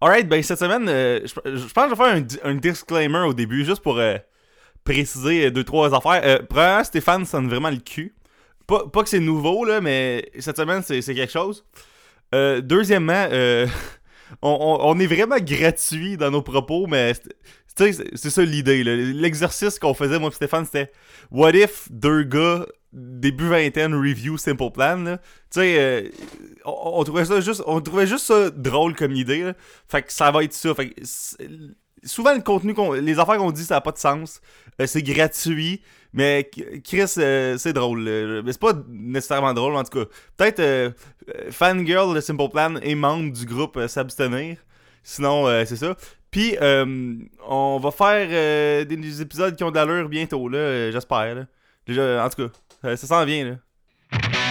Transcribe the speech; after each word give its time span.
Alright, 0.00 0.28
ben 0.28 0.42
cette 0.42 0.58
semaine, 0.58 0.86
euh, 0.88 1.20
je, 1.24 1.32
pense 1.32 1.44
que 1.44 1.50
je 1.56 1.88
vais 1.90 1.96
faire 1.96 2.14
un, 2.14 2.20
di- 2.20 2.38
un 2.42 2.54
disclaimer 2.54 3.20
au 3.20 3.32
début, 3.32 3.64
juste 3.64 3.82
pour 3.82 3.98
euh, 3.98 4.16
préciser 4.84 5.50
deux, 5.50 5.64
trois 5.64 5.94
affaires. 5.94 6.20
Euh, 6.24 6.38
premièrement, 6.48 6.84
Stéphane 6.84 7.24
sonne 7.24 7.48
vraiment 7.48 7.70
le 7.70 7.78
cul. 7.78 8.14
Pas, 8.66 8.86
pas 8.88 9.02
que 9.02 9.08
c'est 9.08 9.20
nouveau, 9.20 9.64
là, 9.64 9.80
mais 9.80 10.30
cette 10.38 10.56
semaine, 10.58 10.82
c'est 10.82 11.02
quelque 11.02 11.32
chose. 11.32 11.64
Euh, 12.34 12.60
deuxièmement, 12.60 13.26
euh, 13.30 13.66
on, 14.42 14.98
est 14.98 15.06
vraiment 15.06 15.38
gratuit 15.38 16.16
dans 16.18 16.30
nos 16.30 16.42
propos, 16.42 16.86
mais 16.86 17.12
c'est- 17.74 18.28
ça 18.28 18.42
l'idée. 18.42 18.84
L'exercice 18.84 19.78
qu'on 19.78 19.94
faisait, 19.94 20.18
moi 20.18 20.28
et 20.30 20.34
Stéphane, 20.34 20.66
c'était 20.66 20.90
What 21.30 21.52
if 21.52 21.88
deux 21.90 22.22
gars 22.24 22.66
début 22.92 23.48
vingtaine 23.48 23.94
review 23.94 24.38
Simple 24.38 24.70
Plan? 24.70 25.04
Tu 25.04 25.60
sais, 25.60 25.76
euh, 25.78 26.08
on, 26.64 27.02
trouvait 27.04 27.24
ça 27.24 27.40
juste, 27.40 27.62
on 27.66 27.80
trouvait 27.80 28.06
juste 28.06 28.26
ça 28.26 28.50
drôle 28.50 28.94
comme 28.94 29.12
idée. 29.12 29.52
Fait 29.88 30.02
que 30.02 30.12
ça 30.12 30.30
va 30.30 30.44
être 30.44 30.52
ça. 30.52 30.74
Fait 30.74 30.90
que 30.90 31.02
souvent 32.04 32.34
le 32.34 32.40
contenu, 32.40 32.74
qu'on- 32.74 32.92
les 32.92 33.18
affaires 33.18 33.38
qu'on 33.38 33.50
dit, 33.52 33.64
ça 33.64 33.74
n'a 33.74 33.80
pas 33.80 33.92
de 33.92 33.98
sens. 33.98 34.40
Euh, 34.80 34.86
c'est 34.86 35.02
gratuit, 35.02 35.82
mais 36.12 36.50
Chris, 36.84 37.04
euh, 37.18 37.58
c'est 37.58 37.72
drôle. 37.72 38.02
Mais 38.44 38.52
c'est 38.52 38.60
pas 38.60 38.74
nécessairement 38.88 39.54
drôle, 39.54 39.74
en 39.76 39.84
tout 39.84 39.98
cas. 39.98 40.10
Peut-être 40.36 40.94
Fangirl 41.50 42.14
de 42.14 42.20
Simple 42.20 42.48
Plan 42.50 42.76
et 42.82 42.94
membre 42.94 43.32
du 43.32 43.44
groupe 43.46 43.78
S'abstenir. 43.86 44.56
Sinon, 45.02 45.46
c'est 45.64 45.76
ça. 45.76 45.96
Puis, 46.30 46.56
on 46.60 47.78
va 47.82 47.90
faire 47.90 48.86
des, 48.86 48.96
des 48.96 49.22
épisodes 49.22 49.54
qui 49.56 49.64
ont 49.64 49.70
de 49.70 49.76
l'allure 49.76 50.08
bientôt, 50.08 50.48
là, 50.48 50.90
j'espère. 50.90 51.46
Déjà, 51.86 52.24
en 52.24 52.28
tout 52.28 52.46
cas, 52.46 52.52
ça 52.82 52.96
s'en 52.96 53.24
vient, 53.24 53.44
là. 53.44 54.45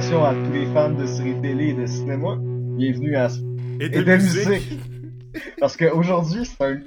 Salutations 0.00 0.24
à 0.24 0.34
tous 0.34 0.52
les 0.52 0.66
fans 0.72 0.90
de 0.90 1.06
séries 1.06 1.40
télé 1.40 1.68
et 1.68 1.74
de 1.74 1.86
cinéma. 1.86 2.36
Bienvenue 2.40 3.14
à 3.16 3.28
Et 3.80 3.84
et 3.84 3.88
de 3.90 4.16
musique. 4.16 4.80
Parce 5.60 5.76
qu'aujourd'hui, 5.76 6.44
c'est 6.44 6.60
un... 6.64 6.80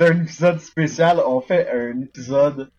un 0.00 0.22
épisode 0.22 0.60
spécial. 0.60 1.20
On 1.26 1.40
fait 1.40 1.68
un 1.68 2.00
épisode 2.02 2.70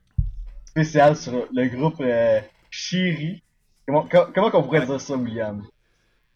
spécial 0.63 1.17
sur 1.17 1.45
le 1.51 1.67
groupe 1.67 1.99
euh, 1.99 2.39
Shiri. 2.69 3.43
Comment, 3.85 4.03
co- 4.07 4.27
comment 4.33 4.49
qu'on 4.49 4.63
pourrait 4.63 4.79
Ouais. 4.79 4.85
dire 4.85 5.01
ça, 5.01 5.15
William? 5.17 5.61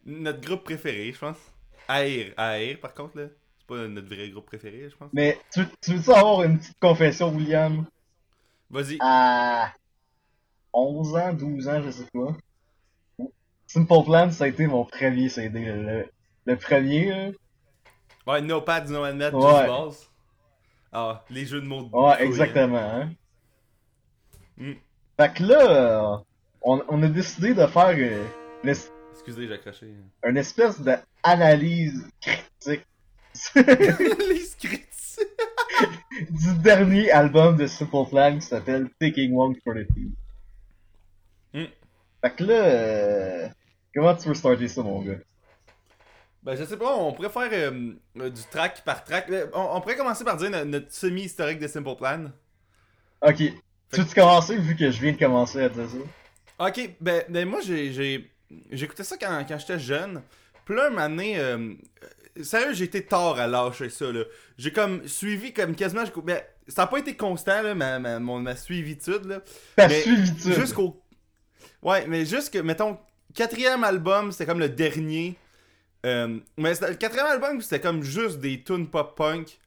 Notre 0.06 0.42
groupe 0.42 0.64
préféré, 0.66 1.14
je 1.14 1.20
pense. 1.20 1.38
Air, 1.88 2.34
Air, 2.38 2.78
par 2.82 2.94
contre, 2.94 3.18
là. 3.20 3.24
C'est 3.58 3.68
pas 3.68 3.88
notre 3.88 4.08
vrai 4.14 4.30
groupe 4.30 4.48
préféré, 4.48 4.90
je 4.92 4.96
pense. 4.98 5.10
Mais 5.14 5.40
tu, 5.54 5.62
tu 5.82 5.94
veux-tu 5.94 6.12
avoir 6.12 6.44
une 6.44 6.58
petite 6.60 6.80
confession, 6.82 7.30
William? 7.34 7.86
Vas-y. 8.70 8.98
À 9.00 9.72
11 10.74 11.16
ans, 11.16 11.34
12 11.34 11.68
ans, 11.70 11.82
je 11.86 11.92
sais 11.92 12.08
pas. 12.14 12.36
Simple 13.74 14.04
Plan, 14.06 14.30
ça 14.32 14.44
a 14.44 14.48
été 14.48 14.68
mon 14.68 14.84
premier 14.84 15.30
CD. 15.30 15.64
Le, 15.64 16.06
le 16.46 16.56
premier, 16.58 17.06
là. 17.10 17.30
Ouais, 18.28 18.42
No 18.42 18.60
Pads, 18.62 18.86
No 18.90 19.10
Net, 19.14 19.34
Ouais. 19.34 19.42
Just 19.42 19.68
Balls. 19.68 19.94
Ah, 20.92 21.24
les 21.30 21.46
jeux 21.46 21.62
de 21.62 21.68
mots. 21.68 21.84
de 21.84 21.96
Ouais, 21.96 22.22
exactement. 22.26 22.78
Hein. 22.78 23.12
Mm. 24.58 24.74
Fait 25.18 25.34
que 25.34 25.44
là, 25.44 25.72
euh, 25.72 26.18
on, 26.62 26.84
on 26.90 27.02
a 27.04 27.08
décidé 27.08 27.54
de 27.54 27.66
faire 27.66 27.88
euh, 27.98 28.26
une, 28.64 28.70
hein. 28.70 28.76
Excusez, 29.14 29.48
j'ai 29.48 29.54
accroché. 29.54 29.88
une 30.26 30.38
espèce 30.38 30.82
d'analyse 30.82 32.10
critique 32.20 32.86
les 33.56 34.40
scripts. 34.42 35.20
du 36.30 36.54
dernier 36.60 37.10
album 37.12 37.56
de 37.56 37.68
Simple 37.68 38.10
Plan 38.10 38.36
qui 38.36 38.42
s'appelle 38.42 38.90
Taking 39.00 39.34
One 39.34 39.56
for 39.64 39.76
the 39.76 39.88
Team. 39.94 40.12
Mm. 41.54 41.66
Fait 42.22 42.36
que 42.36 42.44
là, 42.44 42.54
euh, 42.54 43.50
comment 43.94 44.16
tu 44.16 44.28
veux 44.28 44.34
starter 44.34 44.68
ça, 44.68 44.82
mon 44.82 45.02
gars? 45.02 45.18
Ben, 46.44 46.56
je 46.56 46.64
sais 46.64 46.78
pas, 46.78 46.96
on 46.96 47.14
pourrait 47.14 47.30
faire 47.30 47.50
euh, 47.52 47.94
euh, 48.20 48.30
du 48.30 48.42
track 48.50 48.84
par 48.84 49.04
track. 49.04 49.30
Euh, 49.30 49.48
On, 49.54 49.76
on 49.76 49.82
pourrait 49.82 49.96
commencer 49.96 50.24
par 50.24 50.38
dire 50.38 50.50
no- 50.50 50.66
notre 50.66 50.92
semi-historique 50.92 51.60
de 51.60 51.68
Simple 51.68 51.96
Plan. 51.96 52.32
Ok. 53.22 53.38
Tu 53.38 54.00
veux-tu 54.00 54.16
commencer 54.16 54.58
vu 54.58 54.76
que 54.76 54.90
je 54.90 55.02
viens 55.02 55.12
de 55.12 55.20
commencer 55.20 55.62
à 55.62 55.70
dire 55.70 55.88
ça? 55.88 56.68
Ok, 56.68 56.96
ben, 57.00 57.24
ben 57.30 57.48
moi 57.48 57.60
j'ai 57.62 57.92
j'ai 57.92 58.32
j'écoutais 58.72 59.04
ça 59.04 59.18
quand, 59.18 59.46
quand 59.48 59.60
j'étais 59.60 59.80
jeune. 59.80 60.22
Puis 60.66 60.76
là, 60.76 60.88
un 60.88 60.90
moment 60.90 61.10
donné, 61.10 61.40
euh, 61.40 61.74
sérieux, 62.42 62.74
j'ai 62.74 62.86
été 62.86 63.06
tard 63.06 63.40
à 63.40 63.48
lâcher 63.48 63.90
ça, 63.90 64.12
là. 64.12 64.24
J'ai 64.58 64.72
comme 64.72 65.08
suivi 65.08 65.54
comme 65.54 65.76
quasiment... 65.76 66.04
Ben, 66.24 66.42
ça 66.68 66.84
a 66.84 66.88
pas 66.88 67.00
été 67.00 67.16
constant, 67.16 67.62
là, 67.62 67.76
ma, 67.76 68.00
ma, 68.00 68.20
mon, 68.20 68.40
ma 68.40 68.56
suivitude, 68.56 69.26
là. 69.26 69.42
Ta 69.76 69.90
suivitude. 69.90 70.54
Jusqu'au... 70.54 71.02
Ouais, 71.82 72.06
mais 72.08 72.26
jusque, 72.26 72.56
mettons, 72.58 72.98
quatrième 73.34 73.84
album, 73.84 74.32
c'était 74.32 74.46
comme 74.46 74.60
le 74.60 74.70
dernier. 74.70 75.36
Euh, 76.06 76.40
mais 76.58 76.74
le 76.82 76.96
quatrième 76.96 77.28
album, 77.28 77.62
c'était 77.62 77.80
comme 77.80 78.04
juste 78.04 78.40
des 78.40 78.64
tunes 78.64 78.88
pop-punk. 78.88 79.60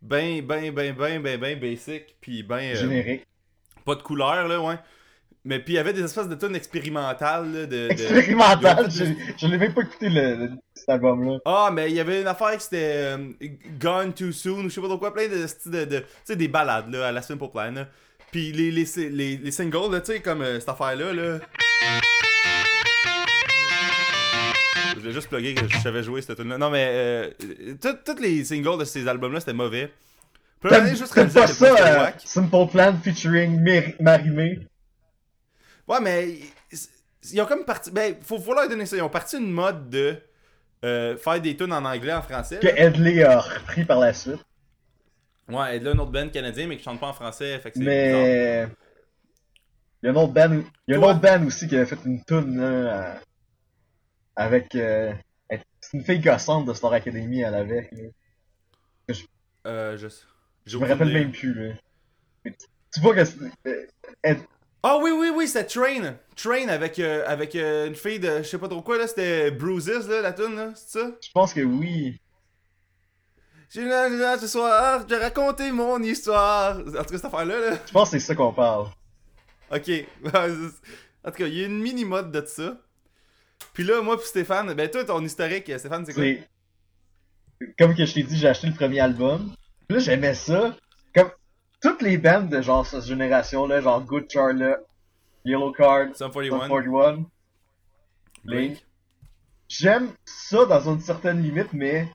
Ben, 0.00 0.42
ben, 0.42 0.72
ben, 0.72 0.94
ben, 0.94 1.20
ben, 1.22 1.38
ben 1.40 1.58
basic. 1.58 2.16
Puis 2.20 2.42
ben... 2.42 2.58
euh, 2.58 2.74
Générique. 2.76 3.26
pas 3.84 3.94
de 3.94 4.02
couleur, 4.02 4.48
là, 4.48 4.60
ouais. 4.60 4.76
Mais 5.46 5.58
puis 5.58 5.74
il 5.74 5.76
y 5.76 5.78
avait 5.78 5.92
des 5.92 6.02
espèces 6.02 6.28
de 6.28 6.36
tunes 6.36 6.56
expérimentales, 6.56 7.52
là, 7.52 7.66
de... 7.66 7.88
de- 7.88 7.90
Expérimental, 7.90 8.86
de- 8.86 8.90
je, 9.36 9.46
l'ai 9.46 9.58
même 9.58 9.74
pas 9.74 9.82
écouté 9.82 10.08
le, 10.08 10.36
le- 10.36 10.50
cet 10.74 10.88
album-là. 10.88 11.38
Ah, 11.44 11.70
mais 11.70 11.90
il 11.90 11.96
y 11.96 12.00
avait 12.00 12.22
une 12.22 12.26
affaire 12.26 12.52
qui 12.56 12.62
c'était 12.64 13.14
euh, 13.14 13.28
Gone 13.78 14.14
Too 14.14 14.32
Soon, 14.32 14.60
ou 14.64 14.68
je 14.70 14.74
sais 14.74 14.80
pas 14.80 14.86
trop 14.88 14.96
quoi, 14.96 15.12
plein 15.12 15.28
de 15.28 15.46
styles 15.46 15.70
de... 15.70 15.84
de 15.84 15.98
tu 15.98 16.06
sais, 16.24 16.36
des 16.36 16.48
balades, 16.48 16.90
là, 16.90 17.08
à 17.08 17.12
la 17.12 17.20
Simple 17.20 17.48
Plan, 17.52 17.70
là. 17.72 17.88
Puis 18.32 18.52
les, 18.52 18.70
les, 18.70 18.86
les, 19.10 19.36
les 19.36 19.50
singles, 19.50 19.92
là, 19.92 20.00
tu 20.00 20.12
sais, 20.12 20.20
comme 20.20 20.40
euh, 20.40 20.58
cette 20.60 20.68
affaire-là, 20.70 21.12
là... 21.12 21.38
Je 21.38 21.63
voulais 25.04 25.14
juste 25.14 25.28
plugger 25.28 25.54
que 25.54 25.68
je 25.68 25.78
savais 25.78 26.02
jouer 26.02 26.20
cette 26.22 26.36
tune 26.36 26.48
là 26.48 26.58
Non, 26.58 26.70
mais... 26.70 26.88
Euh, 26.90 27.30
tous 27.80 28.20
les 28.20 28.44
singles 28.44 28.78
de 28.78 28.84
ces 28.84 29.06
albums-là, 29.06 29.40
c'était 29.40 29.52
mauvais. 29.52 29.92
T'aimes 30.60 30.96
pas 31.30 31.46
ça, 31.46 32.06
euh. 32.06 32.10
Simple 32.24 32.66
Plan 32.70 32.96
featuring 33.02 33.60
Mar- 33.60 33.94
Marimé? 34.00 34.60
Ouais, 35.86 36.00
mais 36.00 36.38
ils 37.30 37.40
ont 37.42 37.46
comme 37.46 37.64
parti. 37.64 37.90
Ben, 37.90 38.14
faut, 38.22 38.38
faut 38.38 38.54
leur 38.54 38.68
donner 38.68 38.86
ça. 38.86 38.96
Ils 38.96 39.02
ont 39.02 39.10
parti 39.10 39.36
une 39.36 39.50
mode 39.50 39.90
de 39.90 40.16
euh, 40.84 41.18
faire 41.18 41.40
des 41.40 41.54
tunes 41.54 41.72
en 41.72 41.84
anglais, 41.84 42.14
en 42.14 42.22
français. 42.22 42.60
Que. 42.60 42.68
Edley 42.68 43.22
a 43.22 43.40
repris 43.40 43.84
par 43.84 44.00
la 44.00 44.14
suite. 44.14 44.42
Ouais, 45.50 45.78
là, 45.78 45.90
un 45.90 45.98
autre 45.98 46.12
band 46.12 46.28
canadien, 46.30 46.66
mais 46.66 46.78
qui 46.78 46.82
chante 46.84 46.98
pas 46.98 47.08
en 47.08 47.12
français. 47.12 47.58
Fait 47.58 47.70
que 47.70 47.76
c'est 47.76 47.84
bizarre. 47.84 48.22
Mais. 48.22 48.68
Il 50.02 50.06
y 50.06 50.08
a 50.08 50.12
un 50.12 50.16
autre 50.16 50.32
band, 50.32 50.62
il 50.88 50.94
y 50.94 50.96
a 50.96 50.98
un 50.98 51.02
autre 51.02 51.20
band 51.20 51.46
aussi 51.46 51.68
qui 51.68 51.76
avait 51.76 51.86
fait 51.86 51.98
une 52.06 52.24
tune 52.24 52.58
là, 52.58 53.16
avec. 54.36 54.74
euh, 54.74 55.12
C'est 55.80 55.98
une 55.98 56.04
fille 56.04 56.20
gossante 56.20 56.66
de 56.66 56.72
Star 56.72 56.92
Academy, 56.92 57.40
elle 57.42 57.54
avait. 57.54 57.88
là. 57.92 59.14
Euh, 59.66 59.96
je 59.96 60.08
sais. 60.08 60.22
Je 60.66 60.78
me 60.78 60.86
rappelle 60.86 61.12
même 61.12 61.30
plus. 61.32 61.52
Là. 61.54 61.74
Mais 62.44 62.52
tu- 62.92 63.00
vois 63.00 63.14
que. 63.14 63.24
c'est- 63.24 63.38
euh, 63.66 63.86
Ed- 64.22 64.40
Ah 64.82 64.98
oui, 65.02 65.10
oui, 65.10 65.30
oui, 65.34 65.46
c'était 65.48 65.64
Train. 65.66 66.16
Train 66.36 66.68
avec, 66.68 66.98
euh, 66.98 67.24
avec 67.26 67.54
euh, 67.54 67.86
une 67.86 67.94
fille 67.94 68.18
de 68.20 68.38
je 68.38 68.42
sais 68.44 68.58
pas 68.58 68.68
trop 68.68 68.82
quoi, 68.82 68.98
là. 68.98 69.06
C'était 69.06 69.50
Bruises, 69.50 69.88
là, 70.08 70.20
la 70.20 70.32
tune, 70.32 70.54
là. 70.56 70.72
C'est 70.74 70.98
ça? 71.00 71.10
Je 71.22 71.30
pense 71.32 71.52
que 71.54 71.60
oui. 71.60 72.20
J'ai 73.70 73.82
une 73.82 73.88
là 74.18 74.38
ce 74.38 74.46
soir, 74.46 75.04
j'ai 75.08 75.16
raconté 75.16 75.72
mon 75.72 76.00
histoire. 76.02 76.78
En 76.78 76.82
tout 76.84 76.92
cas, 76.92 77.04
cette 77.10 77.24
affaire-là, 77.24 77.58
là. 77.70 77.78
Je 77.86 77.92
pense 77.92 78.10
que 78.10 78.18
c'est 78.18 78.24
ça 78.26 78.34
qu'on 78.34 78.52
parle. 78.52 78.88
Ok. 79.70 79.90
en 80.26 81.30
tout 81.30 81.36
cas, 81.38 81.46
il 81.46 81.54
y 81.54 81.62
a 81.62 81.66
une 81.66 81.80
mini-mode 81.80 82.30
de 82.30 82.44
ça. 82.46 82.76
Puis 83.72 83.84
là, 83.84 84.02
moi 84.02 84.16
puis 84.16 84.26
Stéphane, 84.26 84.72
ben 84.74 84.90
toi, 84.90 85.04
ton 85.04 85.24
historique, 85.24 85.70
Stéphane, 85.78 86.04
c'est 86.04 86.14
quoi? 86.14 86.22
C'est. 86.22 87.74
Comme 87.78 87.94
que 87.94 88.04
je 88.04 88.14
t'ai 88.14 88.22
dit, 88.22 88.36
j'ai 88.36 88.48
acheté 88.48 88.66
le 88.66 88.74
premier 88.74 89.00
album. 89.00 89.52
Puis 89.88 89.96
là, 89.96 90.02
j'aimais 90.02 90.34
ça. 90.34 90.76
Comme 91.14 91.30
toutes 91.80 92.02
les 92.02 92.18
bandes 92.18 92.48
de 92.48 92.60
genre 92.60 92.86
cette 92.86 93.04
génération-là, 93.04 93.80
genre 93.80 94.02
Good 94.02 94.30
Charlotte, 94.30 94.80
Yellow 95.44 95.72
Card, 95.72 96.08
Sum 96.14 96.32
Sum 96.32 96.42
41, 96.42 96.68
41. 96.68 97.26
Blink. 98.44 98.84
J'aime 99.68 100.12
ça 100.24 100.66
dans 100.66 100.90
une 100.92 101.00
certaine 101.00 101.42
limite, 101.42 101.72
mais. 101.72 102.08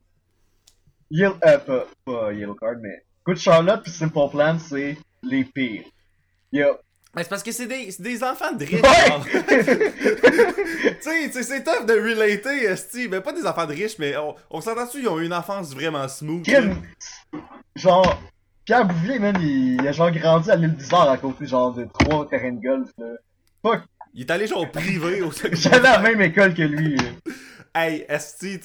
Yellow, 1.10 1.36
euh, 1.44 1.57
pas, 1.57 1.88
pas 2.06 2.34
Yellow 2.34 2.56
Card, 2.56 2.75
mais. 2.81 3.04
Good 3.25 3.38
Charlotte 3.38 3.81
puis 3.84 3.92
Simple 3.92 4.30
Plan, 4.31 4.57
c'est 4.60 4.98
les 5.24 5.44
pires. 5.44 5.86
Il 6.52 6.60
y 6.60 6.63
a 6.63 6.74
Mais 6.74 6.88
c'est 7.17 7.27
parce 7.29 7.44
que 7.44 7.51
c'est 7.51 7.65
des, 7.67 7.89
des 8.00 8.23
enfants 8.23 8.51
de 8.53 8.63
riches. 8.65 8.81
Ouais! 8.81 9.41
tu 11.01 11.31
sais, 11.31 11.44
c'est 11.44 11.63
tough 11.63 11.85
de 11.85 11.94
relater, 11.94 12.63
esti. 12.65 13.07
Ben, 13.07 13.21
pas 13.21 13.33
des 13.33 13.45
enfants 13.45 13.65
de 13.65 13.73
riches, 13.73 13.97
mais 14.00 14.15
on, 14.17 14.35
on 14.51 14.61
s'entend 14.61 14.85
dessus, 14.85 15.00
ils 15.01 15.07
ont 15.09 15.19
eu 15.19 15.25
une 15.25 15.33
enfance 15.33 15.73
vraiment 15.73 16.07
smooth. 16.07 16.44
Kim, 16.44 16.75
genre, 17.75 18.21
Pierre 18.65 18.85
Bouvier, 18.85 19.19
man, 19.19 19.35
il, 19.41 19.81
il 19.81 19.88
a 19.88 19.91
genre 19.91 20.11
grandi 20.11 20.51
à 20.51 20.56
l'île 20.56 20.75
d'Isard 20.75 21.09
à 21.09 21.17
côté, 21.17 21.45
genre, 21.47 21.73
de 21.73 21.85
trois 22.00 22.27
terrains 22.27 22.51
de 22.51 22.61
golf, 22.61 22.89
là. 22.97 23.07
Fuck, 23.63 23.81
Il 24.13 24.21
est 24.21 24.31
allé 24.31 24.47
genre 24.47 24.69
privé 24.71 25.21
au 25.21 25.31
j'allais 25.31 25.56
secondaire. 25.56 25.94
à 26.00 26.01
la 26.01 26.09
même 26.09 26.21
école 26.21 26.53
que 26.53 26.61
lui, 26.61 26.95
là. 26.95 27.03
Hey, 27.75 28.06
esti, 28.09 28.59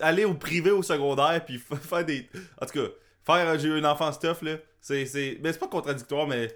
aller 0.00 0.24
au 0.24 0.34
privé 0.34 0.70
au 0.70 0.82
secondaire, 0.82 1.44
puis 1.44 1.58
fa- 1.58 1.76
faire 1.76 2.04
des. 2.04 2.28
En 2.60 2.66
tout 2.66 2.72
cas, 2.80 2.88
faire 3.24 3.58
j'ai 3.58 3.68
eu 3.68 3.78
une 3.78 3.86
enfance 3.86 4.18
tough, 4.18 4.42
là. 4.42 4.56
C'est. 4.80 5.04
c'est... 5.06 5.36
Ben, 5.40 5.52
c'est 5.52 5.58
pas 5.58 5.68
contradictoire, 5.68 6.26
mais. 6.26 6.48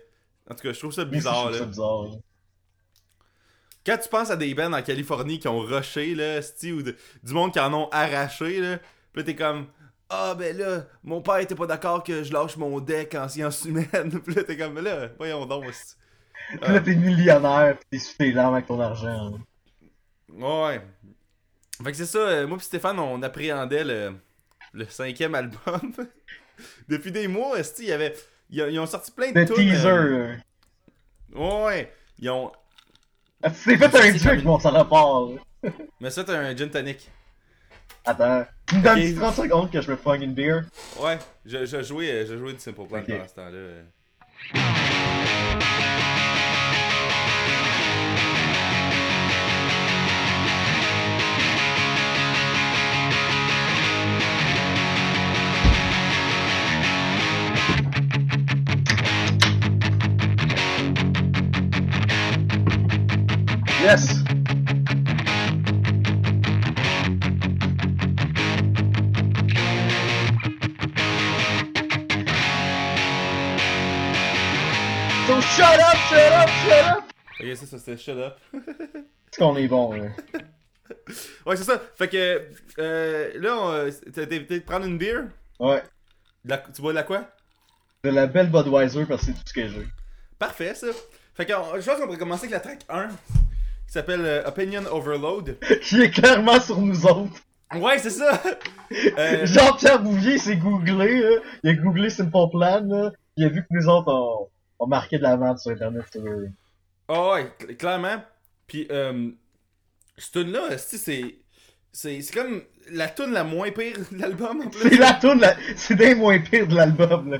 En 0.48 0.54
tout 0.54 0.62
cas, 0.62 0.72
je 0.72 0.78
trouve 0.78 0.92
ça 0.92 1.04
bizarre, 1.04 1.52
Je 1.52 1.58
trouve 1.58 1.58
ça 1.58 1.60
là. 1.60 1.66
bizarre, 1.66 2.02
là. 2.04 2.10
Quand 3.86 3.96
tu 3.98 4.08
penses 4.08 4.30
à 4.30 4.36
des 4.36 4.54
bands 4.54 4.72
en 4.72 4.82
Californie 4.82 5.38
qui 5.38 5.48
ont 5.48 5.60
rushé, 5.60 6.14
là, 6.14 6.40
ou 6.64 6.82
de- 6.82 6.96
du 7.22 7.32
monde 7.32 7.52
qui 7.52 7.60
en 7.60 7.72
ont 7.72 7.88
arraché, 7.90 8.60
là, 8.60 8.78
pis 8.78 9.18
là, 9.20 9.22
t'es 9.24 9.34
comme. 9.34 9.66
Ah, 10.10 10.34
ben 10.36 10.56
là, 10.56 10.86
mon 11.04 11.22
père 11.22 11.38
était 11.38 11.54
pas 11.54 11.66
d'accord 11.66 12.02
que 12.02 12.22
je 12.24 12.32
lâche 12.32 12.56
mon 12.56 12.80
deck 12.80 13.14
en 13.14 13.28
sciences 13.28 13.64
humaines. 13.64 14.20
pis 14.24 14.34
là, 14.34 14.42
t'es 14.44 14.56
comme, 14.56 14.78
là, 14.80 15.08
voyons 15.16 15.46
donc. 15.46 15.64
Puis 16.50 16.58
là, 16.60 16.80
t'es 16.80 16.94
millionnaire, 16.96 17.78
pis 17.90 18.00
t'es 18.18 18.32
larmes 18.32 18.54
avec 18.54 18.66
ton 18.66 18.80
argent, 18.80 19.30
là. 19.30 19.38
Ouais. 20.72 20.80
Fait 21.82 21.90
que 21.92 21.96
c'est 21.96 22.06
ça, 22.06 22.18
euh, 22.18 22.46
moi 22.46 22.58
pis 22.58 22.64
Stéphane, 22.64 22.98
on 22.98 23.22
appréhendait 23.22 23.84
le, 23.84 24.14
le 24.74 24.84
cinquième 24.86 25.34
album. 25.34 25.92
Depuis 26.88 27.10
des 27.12 27.26
mois, 27.28 27.56
il 27.78 27.84
y 27.86 27.92
avait. 27.92 28.14
Ils 28.50 28.62
ont, 28.62 28.66
ils 28.68 28.78
ont 28.80 28.86
sorti 28.86 29.10
plein 29.12 29.32
de 29.32 29.40
Le 29.40 29.46
teaser, 29.46 29.88
euh, 29.88 30.34
ouais. 31.34 31.92
Ils 32.18 32.30
ont. 32.30 32.50
Ah, 33.42 33.50
Tu 33.50 33.78
t'es 33.78 33.88
fait 33.88 33.96
un 33.96 34.18
truc, 34.18 34.44
mon 34.44 34.58
là. 34.58 34.88
Mais 36.00 36.10
ça, 36.10 36.24
t'as 36.24 36.38
un 36.38 36.56
gin 36.56 36.68
tonic. 36.70 37.10
Attends. 38.04 38.46
Tu 38.66 38.76
me 38.76 38.82
donnes 38.82 38.98
Ok. 39.12 39.16
30 39.16 39.34
secondes 39.34 39.70
que 39.70 39.80
je 39.80 39.90
me 39.90 39.96
pogne 39.96 40.22
une 40.22 40.34
beer? 40.34 40.62
Ouais, 41.00 41.18
je, 41.44 41.64
je 41.66 41.82
jouais, 41.82 42.26
je 42.26 42.36
jouais 42.38 42.52
du 42.54 42.58
Simple 42.60 42.86
Plan 42.86 43.02
pendant 43.02 43.28
ce 43.28 43.34
temps-là. 43.34 43.82
Yes! 63.90 64.22
So 75.26 75.40
shut 75.40 75.78
up, 75.78 75.96
shut 76.08 76.32
up, 76.32 76.48
shut 76.48 76.84
up! 76.92 77.04
Ok, 77.40 77.56
ça, 77.56 77.66
ça 77.66 77.78
c'était 77.78 77.96
shut 77.96 78.18
up. 78.18 78.38
C'est 79.30 79.38
qu'on 79.38 79.56
est 79.56 79.68
bon, 79.68 79.92
là. 79.92 80.08
Ouais, 81.46 81.56
c'est 81.56 81.64
ça. 81.64 81.80
Fait 81.96 82.08
que 82.08 82.48
euh, 82.78 83.30
là, 83.40 83.56
on, 83.58 83.70
euh, 83.72 83.90
t'as 84.12 84.26
t'as 84.26 84.36
été 84.36 84.60
prendre 84.60 84.86
une 84.86 84.98
bière. 84.98 85.24
Ouais. 85.60 85.82
De 86.44 86.50
la- 86.50 86.58
tu 86.58 86.82
bois 86.82 86.90
de 86.92 86.96
la 86.96 87.04
quoi? 87.04 87.28
De 88.04 88.10
la 88.10 88.26
belle 88.26 88.50
Budweiser 88.50 89.06
parce 89.06 89.20
que 89.20 89.26
c'est 89.26 89.32
tout 89.32 89.42
ce 89.46 89.52
que 89.52 89.68
j'ai. 89.68 89.86
Parfait, 90.38 90.74
ça. 90.74 90.88
Fait 91.34 91.46
que 91.46 91.52
je 91.52 91.84
pense 91.86 91.98
qu'on 91.98 92.06
pourrait 92.06 92.18
commencer 92.18 92.46
avec 92.46 92.52
la 92.52 92.60
track 92.60 92.80
1 92.88 93.08
qui 93.90 93.94
s'appelle 93.94 94.24
euh, 94.24 94.44
Opinion 94.46 94.84
Overload. 94.90 95.58
Qui 95.82 96.02
est 96.02 96.10
clairement 96.10 96.60
sur 96.60 96.80
nous 96.80 97.06
autres. 97.06 97.42
Ouais, 97.74 97.98
c'est 97.98 98.10
ça. 98.10 98.40
Euh, 99.18 99.46
Jean-Pierre 99.46 100.02
Bouvier 100.02 100.36
s'est 100.36 100.56
googlé, 100.56 101.20
là. 101.20 101.36
Il 101.62 101.70
a 101.70 101.74
googlé 101.74 102.10
Simple 102.10 102.50
Plan, 102.50 102.80
là. 102.84 103.12
Il 103.36 103.44
a 103.44 103.48
vu 103.48 103.62
que 103.62 103.68
nous 103.70 103.86
autres, 103.88 104.12
on, 104.12 104.48
on 104.80 104.86
marquait 104.88 105.18
de 105.18 105.22
la 105.22 105.36
vente 105.36 105.60
sur 105.60 105.70
Internet, 105.70 106.04
eux. 106.16 106.48
Ah 107.06 107.30
ouais, 107.30 107.52
cl- 107.60 107.76
clairement. 107.76 108.20
Puis, 108.66 108.88
euh, 108.90 109.30
cette 110.18 110.32
tune-là, 110.32 110.76
c'est. 110.76 111.36
C'est 111.92 112.20
c'est 112.20 112.34
comme 112.34 112.62
la 112.90 113.08
tune 113.08 113.30
la 113.32 113.44
moins 113.44 113.70
pire 113.70 113.96
de 114.10 114.18
l'album 114.20 114.60
en 114.60 114.70
C'est 114.72 114.88
plus. 114.88 114.98
la 114.98 115.12
toune, 115.14 115.38
la... 115.40 115.54
c'est 115.76 115.94
des 115.94 116.16
moins 116.16 116.38
pires 116.40 116.66
de 116.66 116.74
l'album, 116.74 117.30
là. 117.30 117.38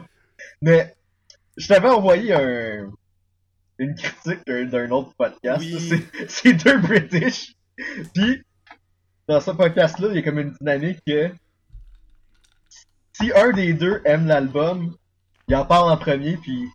Mais, 0.62 0.94
je 1.56 1.66
t'avais 1.66 1.88
envoyé 1.88 2.32
un... 2.32 2.90
une 3.80 3.94
critique 3.94 4.46
d'un- 4.46 4.90
autre 4.90 5.12
podcast. 5.16 5.58
Oui. 5.60 6.04
C'est- 6.28 6.52
deux 6.52 6.78
British. 6.78 7.54
Puis, 8.14 8.42
dans 9.26 9.40
ce 9.40 9.50
podcast-là, 9.52 10.08
il 10.10 10.16
y 10.16 10.18
a 10.18 10.22
comme 10.22 10.38
une 10.38 10.52
dynamique 10.52 10.98
que 11.06 11.30
si 13.12 13.32
un 13.34 13.50
des 13.52 13.72
deux 13.74 14.00
aime 14.04 14.26
l'album, 14.26 14.94
il 15.48 15.56
en 15.56 15.64
parle 15.64 15.90
en 15.90 15.96
premier, 15.96 16.36
puis 16.36 16.68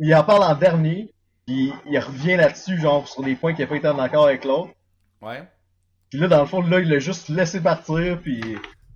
il 0.00 0.14
en 0.14 0.22
parle 0.24 0.42
en 0.44 0.54
dernier, 0.54 1.12
puis 1.46 1.72
il 1.86 1.98
revient 1.98 2.36
là-dessus, 2.36 2.78
genre, 2.78 3.08
sur 3.08 3.22
des 3.22 3.34
points 3.34 3.54
qui 3.54 3.62
n'a 3.62 3.66
pas 3.66 3.76
été 3.76 3.88
en 3.88 3.98
accord 3.98 4.26
avec 4.26 4.44
l'autre. 4.44 4.72
Ouais. 5.20 5.42
Puis 6.10 6.18
là, 6.20 6.28
dans 6.28 6.40
le 6.40 6.46
fond, 6.46 6.60
là, 6.62 6.80
il 6.80 6.88
l'a 6.88 6.98
juste 6.98 7.28
laissé 7.28 7.60
partir, 7.60 8.20
puis 8.20 8.40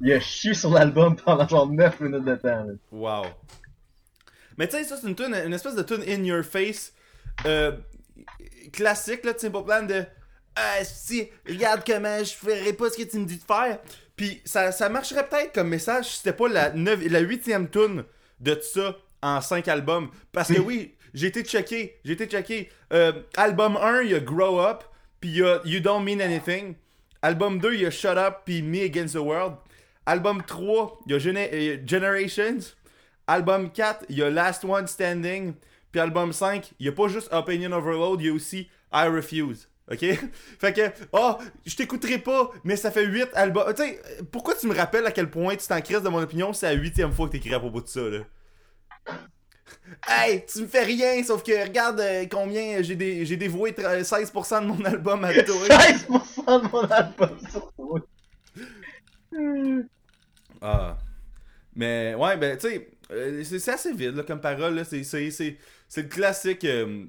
il 0.00 0.12
a 0.12 0.20
chié 0.20 0.54
sur 0.54 0.70
l'album 0.70 1.16
pendant 1.16 1.46
genre 1.48 1.68
9 1.70 2.00
minutes 2.00 2.24
de 2.24 2.34
temps. 2.36 2.64
là. 2.64 2.72
Wow. 2.90 3.24
Mais 4.58 4.68
tu 4.68 4.76
sais, 4.76 4.84
ça, 4.84 4.96
c'est 4.96 5.08
une 5.08 5.34
une 5.34 5.52
espèce 5.54 5.74
de 5.74 5.82
tune 5.82 6.02
in 6.06 6.22
your 6.24 6.44
face 6.44 6.92
euh, 7.46 7.72
classique, 8.72 9.24
là, 9.24 9.32
Simple 9.36 9.64
Plan 9.64 9.82
de 9.82 10.04
Ah, 10.54 10.84
si, 10.84 11.28
regarde 11.48 11.82
comment 11.86 12.18
je 12.18 12.32
ferais 12.32 12.72
pas 12.72 12.90
ce 12.90 12.96
que 12.96 13.08
tu 13.08 13.18
me 13.18 13.24
dis 13.24 13.38
de 13.38 13.44
faire. 13.44 13.78
Puis 14.16 14.42
ça, 14.44 14.72
ça 14.72 14.88
marcherait 14.88 15.28
peut-être 15.28 15.54
comme 15.54 15.68
message 15.68 16.06
si 16.06 16.16
c'était 16.18 16.32
pas 16.32 16.48
la, 16.48 16.70
neuf, 16.70 17.00
la 17.08 17.20
huitième 17.20 17.68
tune 17.68 18.04
de 18.40 18.58
ça 18.60 18.96
en 19.22 19.40
cinq 19.40 19.68
albums. 19.68 20.10
Parce 20.32 20.52
que 20.52 20.60
oui, 20.60 20.94
j'ai 21.14 21.28
été 21.28 21.42
checké, 21.42 21.98
j'ai 22.04 22.12
été 22.12 22.26
checké. 22.26 22.70
Euh, 22.92 23.12
album 23.36 23.76
1, 23.76 24.02
il 24.02 24.10
y 24.10 24.14
a 24.14 24.20
Grow 24.20 24.60
Up, 24.60 24.84
puis 25.20 25.30
il 25.30 25.36
y 25.38 25.42
a 25.42 25.60
You 25.64 25.80
Don't 25.80 26.04
Mean 26.04 26.20
Anything. 26.20 26.74
Album 27.22 27.58
2, 27.58 27.74
il 27.74 27.80
y 27.82 27.86
a 27.86 27.90
Shut 27.90 28.16
Up, 28.16 28.38
puis 28.44 28.62
Me 28.62 28.84
Against 28.84 29.14
the 29.14 29.18
World. 29.18 29.54
Album 30.06 30.42
3, 30.42 31.00
il 31.06 31.12
y 31.12 31.14
a 31.14 31.32
euh, 31.36 31.78
Generations. 31.86 32.74
Album 33.26 33.70
4, 33.70 34.06
il 34.08 34.18
y 34.18 34.22
a 34.22 34.30
Last 34.30 34.64
One 34.64 34.86
Standing. 34.86 35.54
Puis 35.92 36.00
album 36.00 36.32
5, 36.32 36.72
il 36.80 36.86
y 36.86 36.88
a 36.88 36.92
pas 36.92 37.08
juste 37.08 37.32
Opinion 37.32 37.70
Overload, 37.72 38.20
il 38.20 38.26
y 38.26 38.30
a 38.30 38.32
aussi 38.32 38.68
I 38.92 39.06
Refuse. 39.08 39.68
OK? 39.90 39.98
fait 40.58 40.72
que, 40.72 40.90
oh, 41.12 41.36
je 41.66 41.76
t'écouterai 41.76 42.18
pas, 42.18 42.50
mais 42.64 42.76
ça 42.76 42.90
fait 42.90 43.04
8 43.04 43.28
albums. 43.34 43.72
Tu 43.74 43.82
sais, 43.82 44.00
pourquoi 44.30 44.54
tu 44.54 44.66
me 44.66 44.74
rappelles 44.74 45.06
à 45.06 45.12
quel 45.12 45.30
point 45.30 45.54
tu 45.56 45.66
t'en 45.66 45.80
crises 45.80 46.02
de 46.02 46.08
mon 46.08 46.22
opinion? 46.22 46.52
C'est 46.52 46.66
la 46.74 46.80
huitième 46.80 47.12
fois 47.12 47.26
que 47.26 47.32
t'écris 47.32 47.54
à 47.54 47.60
propos 47.60 47.80
de 47.82 47.88
ça, 47.88 48.00
là? 48.00 48.20
Hey, 50.06 50.44
tu 50.46 50.60
me 50.62 50.66
fais 50.66 50.84
rien, 50.84 51.22
sauf 51.24 51.42
que 51.42 51.62
regarde 51.66 51.98
euh, 52.00 52.24
combien 52.30 52.82
j'ai 52.82 52.94
dé- 52.94 53.24
j'ai 53.26 53.36
dévoué 53.36 53.72
tra- 53.72 54.02
16% 54.02 54.62
de 54.62 54.66
mon 54.66 54.84
album 54.84 55.24
à 55.24 55.32
toi. 55.42 55.54
16% 55.68 56.62
de 56.62 56.68
mon 56.70 56.82
album 56.84 57.38
sur 57.50 57.72
toi. 57.74 58.00
Ah. 60.60 60.98
Mais 61.74 62.14
ouais, 62.16 62.36
ben 62.36 62.56
tu 62.58 62.68
sais, 62.68 62.91
euh, 63.12 63.44
c'est 63.44 63.68
assez 63.70 63.92
vide 63.92 64.16
là, 64.16 64.22
comme 64.22 64.40
parole. 64.40 64.74
là. 64.74 64.84
C'est- 64.84 65.02
le 66.02 66.08
classique. 66.08 66.64
euh, 66.64 67.04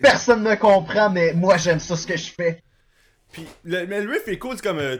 personne 0.00 0.42
ne 0.42 0.54
comprend, 0.54 1.10
mais 1.10 1.34
moi 1.34 1.56
j'aime 1.56 1.80
ça 1.80 1.96
ce 1.96 2.06
que 2.06 2.16
je 2.16 2.30
fais. 2.32 2.62
Puis 3.32 3.46
le, 3.64 3.86
mais 3.86 4.00
le 4.02 4.10
riff 4.10 4.26
est 4.28 4.38
cool, 4.38 4.56
c'est 4.56 4.62
comme. 4.62 4.78
euh, 4.78 4.96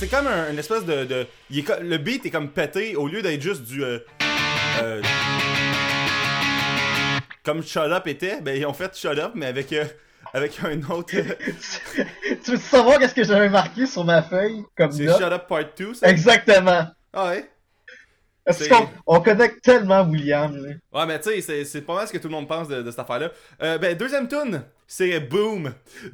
c'est 0.00 0.08
comme 0.08 0.26
un, 0.26 0.50
une 0.50 0.58
espèce 0.58 0.84
de. 0.86 1.04
de- 1.04 1.26
il 1.50 1.58
est 1.58 1.62
co- 1.62 1.74
le 1.82 1.98
beat 1.98 2.24
est 2.24 2.30
comme 2.30 2.48
pété 2.48 2.96
au 2.96 3.06
lieu 3.06 3.20
d'être 3.20 3.42
juste 3.42 3.64
du. 3.64 3.84
euh, 3.84 3.98
euh, 4.82 5.02
comme 7.44 7.62
Shut 7.62 7.76
Up 7.82 8.06
était, 8.06 8.40
ben 8.40 8.56
ils 8.56 8.64
ont 8.64 8.72
fait 8.72 8.96
Shut 8.96 9.18
Up, 9.18 9.32
mais 9.34 9.46
avec, 9.46 9.70
euh, 9.74 9.84
avec 10.32 10.58
un 10.64 10.80
autre. 10.90 11.12
tu 12.44 12.50
veux 12.52 12.56
savoir 12.56 12.98
qu'est-ce 12.98 13.14
que 13.14 13.24
j'avais 13.24 13.50
marqué 13.50 13.84
sur 13.84 14.04
ma 14.04 14.22
feuille 14.22 14.62
comme 14.74 14.90
c'est? 14.90 15.06
Shut 15.06 15.22
Up 15.32 15.46
Part 15.46 15.64
2, 15.76 15.92
ça? 15.94 16.08
Exactement. 16.08 16.86
Ah 17.12 17.28
ouais? 17.28 17.50
C'est- 18.52 18.68
qu'on 18.68 18.88
on 19.06 19.20
connecte 19.20 19.62
tellement 19.62 20.02
William, 20.02 20.56
là. 20.56 20.70
Ouais, 20.92 21.06
mais 21.06 21.20
tu 21.20 21.40
sais, 21.42 21.64
c'est- 21.64 21.82
pas 21.82 21.94
mal 21.94 22.08
ce 22.08 22.12
que 22.12 22.18
tout 22.18 22.28
le 22.28 22.32
monde 22.32 22.48
pense 22.48 22.68
de, 22.68 22.80
de 22.82 22.90
cette 22.90 22.98
affaire-là. 23.00 23.30
Euh, 23.62 23.76
ben, 23.76 23.94
deuxième 23.96 24.26
tune, 24.28 24.62
c'est 24.86 25.20
Boom. 25.20 25.64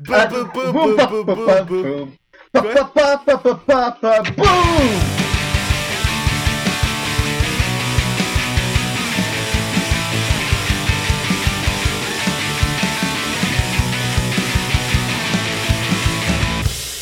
Boom, 0.00 0.14
Ah, 0.14 0.26
boom, 0.26 0.50
boom, 0.52 0.72
boum, 0.72 0.96
boom, 0.96 1.24
boom, 1.24 1.34
boom, 1.36 1.64
boom. 1.66 2.12
Pa, 2.52 2.62
pa, 2.62 3.16
pa, 4.00 4.22
boum! 4.36 4.46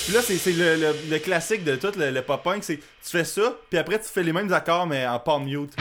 Puis 0.04 0.12
là, 0.12 0.20
c'est 0.22 0.36
c'est 0.36 0.52
le, 0.52 0.76
le, 0.76 0.94
le 1.10 1.18
classique 1.18 1.64
de 1.64 1.76
tout, 1.76 1.92
le, 1.96 2.10
le 2.10 2.22
pop-punk, 2.22 2.62
c'est 2.62 2.76
tu 2.76 3.10
fais 3.10 3.24
ça, 3.24 3.54
puis 3.70 3.78
après 3.78 3.98
tu 3.98 4.08
fais 4.08 4.22
les 4.22 4.32
mêmes 4.32 4.52
accords, 4.52 4.86
mais 4.86 5.06
en 5.06 5.18
palm 5.18 5.44
mute. 5.44 5.72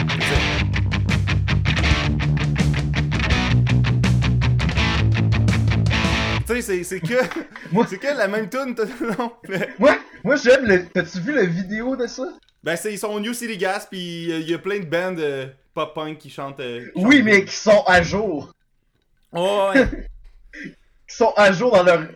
Tu 6.56 6.62
sais, 6.62 6.84
c'est- 6.84 6.84
c'est 6.84 7.00
que. 7.00 7.16
Moi- 7.72 7.86
C'est 7.90 7.98
que 7.98 8.08
la 8.08 8.28
même 8.28 8.50
tune, 8.50 8.76
non? 9.20 9.32
mais- 9.50 9.70
Moi, 9.80 9.98
moi 10.24 10.36
j'aime 10.36 10.66
le. 10.66 10.86
T'as-tu 10.88 11.20
vu 11.20 11.34
la 11.34 11.46
vidéo 11.46 11.96
de 11.96 12.08
ça? 12.08 12.26
Ben, 12.64 12.76
c'est, 12.76 12.94
ils 12.94 13.00
sont 13.00 13.20
New 13.20 13.34
City 13.34 13.58
Gas, 13.58 13.88
puis 13.90 14.26
il 14.30 14.50
y 14.50 14.54
a 14.54 14.60
plein 14.60 14.80
de 14.80 14.86
bands 14.86 15.16
euh, 15.20 15.48
pop-punk 15.74 16.18
qui 16.18 16.30
chantent. 16.30 16.60
euh, 16.60 16.86
qui 16.96 17.04
Oui, 17.04 17.18
chantent- 17.18 17.26
mais 17.26 17.46
qui 17.46 17.56
sont 17.56 17.84
à 17.88 18.02
jour. 18.02 18.54
Oh, 19.34 19.70
ouais. 19.74 19.86
Qui 21.10 21.16
sont 21.18 21.34
à 21.36 21.52
jour 21.52 21.72
dans 21.72 21.84
leur. 21.84 22.08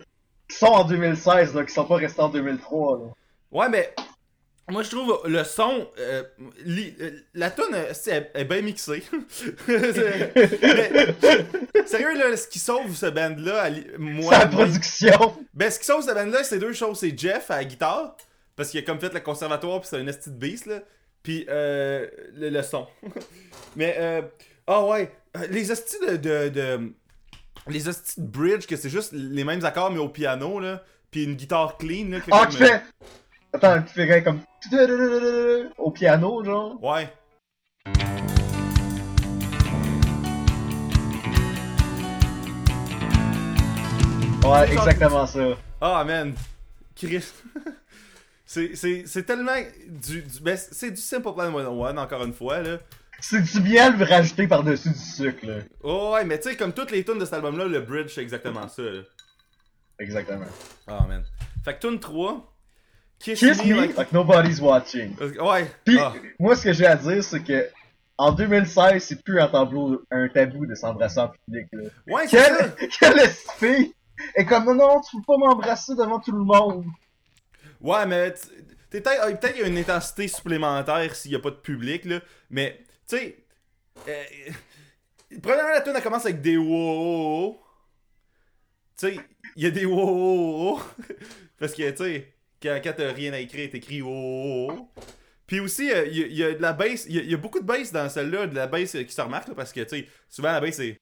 Qui 0.48 0.56
sont 0.56 0.66
en 0.66 0.84
2016, 0.84 1.54
là, 1.54 1.64
qui 1.64 1.72
sont 1.72 1.84
pas 1.84 1.96
restés 1.96 2.20
en 2.22 2.28
2003, 2.30 2.98
là. 2.98 3.04
Ouais, 3.52 3.68
mais 3.68 3.94
moi 4.70 4.82
je 4.82 4.90
trouve 4.90 5.20
le 5.26 5.44
son, 5.44 5.88
euh, 5.98 6.22
li- 6.64 6.94
euh, 7.00 7.10
la 7.34 7.50
tune 7.50 7.74
est, 7.74 8.30
est 8.34 8.44
bien 8.44 8.62
mixée. 8.62 9.02
Mais, 9.68 11.14
sérieux 11.86 12.16
là, 12.18 12.36
ce 12.36 12.46
qui 12.48 12.58
sauve 12.58 12.94
ce 12.94 13.06
band 13.06 13.34
là, 13.38 13.68
moi, 13.98 14.36
moi- 14.36 14.46
production. 14.46 15.36
ben 15.54 15.70
ce 15.70 15.78
qui 15.78 15.84
sauve 15.86 16.02
ce 16.02 16.12
band 16.14 16.26
là, 16.26 16.44
c'est 16.44 16.58
deux 16.58 16.72
choses, 16.72 16.98
c'est 16.98 17.18
Jeff 17.18 17.50
à 17.50 17.56
la 17.56 17.64
guitare 17.64 18.16
parce 18.56 18.70
qu'il 18.70 18.80
a 18.80 18.82
comme 18.82 19.00
fait 19.00 19.12
le 19.12 19.20
conservatoire 19.20 19.80
puis 19.80 19.88
c'est 19.90 19.96
un 19.98 20.06
esti 20.06 20.30
de 20.30 20.34
beast 20.36 20.66
là, 20.66 20.80
puis 21.22 21.46
euh, 21.48 22.06
le, 22.34 22.50
le 22.50 22.62
son. 22.62 22.86
mais 23.76 23.96
euh, 23.98 24.22
ah 24.66 24.84
ouais, 24.86 25.10
euh, 25.36 25.46
les 25.50 25.70
estis 25.72 25.96
de, 26.06 26.16
de, 26.16 26.48
de- 26.48 26.92
les 27.68 27.88
estis 27.88 28.20
de 28.20 28.26
bridge 28.26 28.66
que 28.66 28.76
c'est 28.76 28.90
juste 28.90 29.12
les 29.12 29.44
mêmes 29.44 29.64
accords 29.64 29.90
mais 29.90 29.98
au 29.98 30.08
piano 30.08 30.60
là, 30.60 30.82
puis 31.10 31.24
une 31.24 31.34
guitare 31.36 31.76
clean 31.78 32.08
là. 32.10 32.20
fait 32.20 32.30
Ah, 32.32 32.46
comme, 32.46 32.56
tu 32.56 32.64
fais. 32.64 32.82
Attends, 33.50 33.82
tu 33.82 33.94
fais 33.94 34.22
comme. 34.22 34.40
Au 35.78 35.90
piano, 35.90 36.44
genre. 36.44 36.82
Ouais. 36.84 37.08
Ouais, 44.44 44.72
exactement 44.72 45.26
ça. 45.26 45.56
Ah, 45.80 46.04
man. 46.04 46.34
Chris. 46.94 47.32
c'est, 48.44 49.26
tellement 49.26 49.52
du, 49.86 50.22
du 50.22 50.40
ben, 50.40 50.56
c'est 50.56 50.90
du 50.90 51.00
Simple 51.00 51.32
Plan 51.32 51.50
101, 51.50 51.96
encore 51.96 52.24
une 52.24 52.34
fois, 52.34 52.60
là. 52.60 52.78
C'est 53.20 53.42
du 53.42 53.60
miel 53.62 54.02
rajouté 54.02 54.46
par-dessus 54.46 54.90
du 54.90 54.98
sucre, 54.98 55.46
là. 55.46 55.58
Oh, 55.82 56.12
ouais, 56.14 56.24
mais 56.24 56.38
tu 56.38 56.50
sais, 56.50 56.56
comme 56.56 56.74
toutes 56.74 56.90
les 56.90 57.02
tunes 57.02 57.18
de 57.18 57.24
cet 57.24 57.34
album-là, 57.34 57.64
le 57.64 57.80
bridge, 57.80 58.12
c'est 58.14 58.22
exactement 58.22 58.68
ça, 58.68 58.82
là. 58.82 59.00
Exactement. 59.98 60.46
Ah, 60.86 61.06
man. 61.08 61.24
Fait 61.64 61.74
que 61.74 61.86
tune 61.86 61.98
3. 61.98 62.57
Kiss, 63.18 63.40
Kiss 63.40 63.64
me 63.64 63.74
like... 63.74 63.96
like 63.96 64.12
nobody's 64.12 64.60
watching. 64.60 65.16
Ouais. 65.40 65.70
Puis, 65.84 65.98
Ah. 65.98 66.14
moi, 66.38 66.54
ce 66.54 66.64
que 66.64 66.72
j'ai 66.72 66.86
à 66.86 66.96
dire, 66.96 67.22
c'est 67.22 67.42
que 67.42 67.68
en 68.16 68.32
2016, 68.32 69.02
c'est 69.02 69.22
plus 69.22 69.40
un 69.40 69.48
tableau, 69.48 70.02
un 70.10 70.28
tabou 70.28 70.66
de 70.66 70.74
s'embrasser 70.74 71.20
en 71.20 71.28
public. 71.28 71.68
Là. 71.72 71.88
Ouais, 72.08 72.26
c'est 72.26 72.38
ça. 72.38 72.68
Quelle, 73.00 73.28
fille 73.28 73.94
est 74.34 74.44
comme 74.44 74.64
non, 74.64 74.74
non, 74.74 75.00
tu 75.00 75.16
peux 75.16 75.22
pas 75.26 75.36
m'embrasser 75.38 75.94
devant 75.94 76.18
tout 76.18 76.32
le 76.32 76.44
monde. 76.44 76.84
Ouais, 77.80 78.06
mais 78.06 78.34
peut-être 78.90 79.20
ah, 79.22 79.26
peut-être 79.26 79.52
qu'il 79.52 79.62
y 79.62 79.64
a 79.64 79.68
une 79.68 79.78
intensité 79.78 80.26
supplémentaire 80.26 81.14
s'il 81.14 81.30
y 81.30 81.36
a 81.36 81.38
pas 81.38 81.50
de 81.50 81.56
public, 81.56 82.04
là. 82.04 82.20
Mais, 82.50 82.80
tu 83.08 83.16
sais. 83.16 83.44
Euh, 84.08 84.24
premièrement, 85.42 85.70
la 85.70 85.80
tune 85.80 85.92
elle 85.94 86.02
commence 86.02 86.24
avec 86.24 86.40
des 86.40 86.56
wow. 86.56 87.60
Tu 88.98 89.06
sais, 89.06 89.20
il 89.54 89.62
y 89.62 89.66
a 89.66 89.70
des 89.70 89.86
wow. 89.86 90.80
Parce 91.58 91.72
que, 91.72 91.88
tu 91.90 91.96
sais, 91.96 92.32
quand, 92.62 92.78
quand 92.82 92.92
t'as 92.96 93.12
rien 93.12 93.32
à 93.32 93.38
écrire, 93.38 93.70
t'écris 93.70 94.02
wow. 94.02 94.88
Puis 95.46 95.60
aussi, 95.60 95.90
euh, 95.90 96.06
il 96.06 96.16
y, 96.18 96.22
a- 96.22 96.26
il 96.26 96.36
y 96.36 96.44
a 96.44 96.54
de 96.54 96.62
la 96.62 96.72
bass, 96.72 97.06
il 97.08 97.16
y, 97.16 97.18
a- 97.18 97.22
il 97.22 97.30
y 97.30 97.34
a 97.34 97.38
beaucoup 97.38 97.60
de 97.60 97.64
bass 97.64 97.92
dans 97.92 98.08
celle-là, 98.08 98.46
de 98.46 98.54
la 98.54 98.66
bass 98.66 98.94
euh, 98.96 99.02
qui 99.04 99.12
se 99.14 99.20
remarque, 99.20 99.48
là, 99.48 99.54
parce 99.54 99.72
que, 99.72 99.80
tu 99.80 99.88
sais, 100.00 100.06
souvent 100.28 100.52
la 100.52 100.60
bass 100.60 100.76
c'est. 100.76 100.98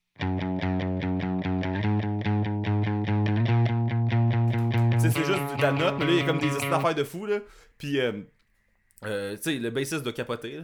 C'est 4.99 5.25
juste 5.25 5.57
de 5.57 5.63
la 5.63 5.73
note, 5.73 5.95
mais 5.99 6.07
là, 6.07 6.13
il 6.13 6.19
y 6.19 6.21
a 6.21 6.25
comme 6.27 6.39
des 6.39 6.55
affaires 6.73 6.95
de 6.95 7.05
fou, 7.05 7.27
là. 7.27 7.39
Puis, 7.79 8.01
euh, 8.01 8.13
euh, 9.05 9.37
tu 9.37 9.43
sais, 9.43 9.55
le 9.55 9.71
bassiste 9.71 10.03
doit 10.03 10.13
capoter, 10.13 10.59
là, 10.59 10.63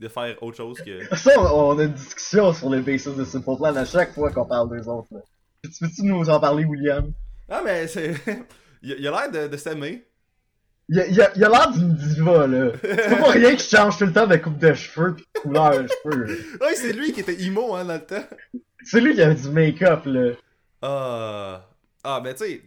de 0.00 0.08
faire 0.08 0.42
autre 0.42 0.56
chose 0.56 0.80
que. 0.80 1.04
Ça, 1.16 1.32
on, 1.54 1.78
a 1.78 1.84
une 1.84 1.92
discussion 1.92 2.52
sur 2.52 2.70
les 2.70 2.80
basis 2.80 3.14
de 3.14 3.24
Simple 3.24 3.56
Plan 3.56 3.74
à 3.76 3.84
chaque 3.84 4.12
fois 4.14 4.30
qu'on 4.30 4.44
parle 4.46 4.70
d'eux 4.70 4.88
autres. 4.88 5.08
Là. 5.12 5.20
Tu 5.64 5.70
peux-tu 5.80 6.02
nous 6.04 6.28
en 6.30 6.40
parler, 6.40 6.64
William? 6.64 7.12
Ah, 7.48 7.62
mais 7.64 7.86
c'est. 7.88 8.14
il 8.82 8.92
a 8.92 8.96
il 8.96 9.08
a 9.08 9.10
l'air 9.10 9.30
de, 9.30 9.48
de 9.48 9.56
s'aimer. 9.56 10.06
Il 10.92 10.98
a, 10.98 11.06
il 11.06 11.22
a, 11.22 11.30
il 11.36 11.44
a 11.44 11.48
l'air 11.48 11.70
d'une 11.70 11.94
diva, 11.94 12.46
là. 12.48 12.72
C'est 12.82 13.18
pas 13.20 13.30
rien 13.30 13.54
qui 13.54 13.68
change 13.68 13.96
tout 13.96 14.06
le 14.06 14.12
temps 14.12 14.26
de 14.26 14.34
coupe 14.36 14.58
de 14.58 14.74
cheveux 14.74 15.14
pis 15.14 15.24
de 15.36 15.40
couleur 15.40 15.82
de 15.84 15.88
cheveux. 15.88 16.24
là. 16.24 16.34
Ouais, 16.66 16.74
c'est 16.74 16.92
lui 16.92 17.12
qui 17.12 17.20
était 17.20 17.40
emo, 17.44 17.74
hein, 17.76 17.84
dans 17.84 17.94
le 17.94 18.00
temps. 18.04 18.24
C'est 18.82 19.00
lui 19.00 19.14
qui 19.14 19.22
avait 19.22 19.36
du 19.36 19.48
make-up, 19.50 20.00
là. 20.06 20.32
Ah. 20.82 21.68
Ah, 22.02 22.20
ben, 22.20 22.34
tu 22.34 22.44
sais. 22.44 22.62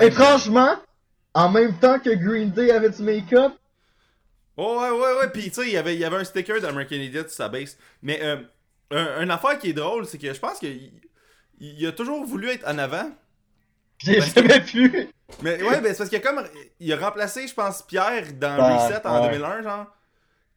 Étrangement, 0.00 0.76
en 1.34 1.48
même 1.48 1.78
temps 1.78 1.98
que 1.98 2.10
Green 2.10 2.50
Day 2.50 2.70
avait 2.70 2.90
du 2.90 3.02
make-up, 3.02 3.52
Oh, 4.56 4.78
ouais, 4.78 4.90
ouais, 4.90 5.20
ouais. 5.20 5.28
Puis, 5.32 5.44
tu 5.44 5.52
sais, 5.62 5.62
il 5.68 5.72
y 5.72 5.76
avait, 5.78 5.94
il 5.94 6.00
y 6.00 6.04
avait 6.04 6.16
un 6.16 6.24
sticker 6.24 6.60
d'American 6.60 6.96
Idiot 6.96 7.22
sur 7.22 7.30
sa 7.30 7.48
base. 7.48 7.78
Mais, 8.02 8.20
euh, 8.22 8.36
un, 8.90 9.22
une 9.22 9.30
affaire 9.30 9.58
qui 9.58 9.70
est 9.70 9.72
drôle, 9.72 10.04
c'est 10.04 10.18
que 10.18 10.34
je 10.34 10.38
pense 10.38 10.58
qu'il 10.58 10.90
il 11.60 11.86
a 11.86 11.92
toujours 11.92 12.22
voulu 12.26 12.50
être 12.50 12.68
en 12.68 12.76
avant. 12.76 13.10
j'ai 13.98 14.18
Parce 14.18 14.32
que- 14.34 14.40
jamais 14.42 14.60
pu. 14.60 15.08
Mais 15.42 15.62
ouais, 15.62 15.80
ben 15.80 15.92
c'est 15.92 15.98
parce 15.98 16.10
qu'il 16.10 16.18
a 16.18 16.20
comme. 16.20 16.42
Il 16.78 16.92
a 16.92 16.96
remplacé, 16.96 17.46
je 17.48 17.54
pense, 17.54 17.82
Pierre 17.82 18.32
dans 18.34 18.56
Reset 18.78 19.06
en 19.06 19.22
ouais. 19.22 19.30
2001, 19.32 19.62
genre. 19.62 19.86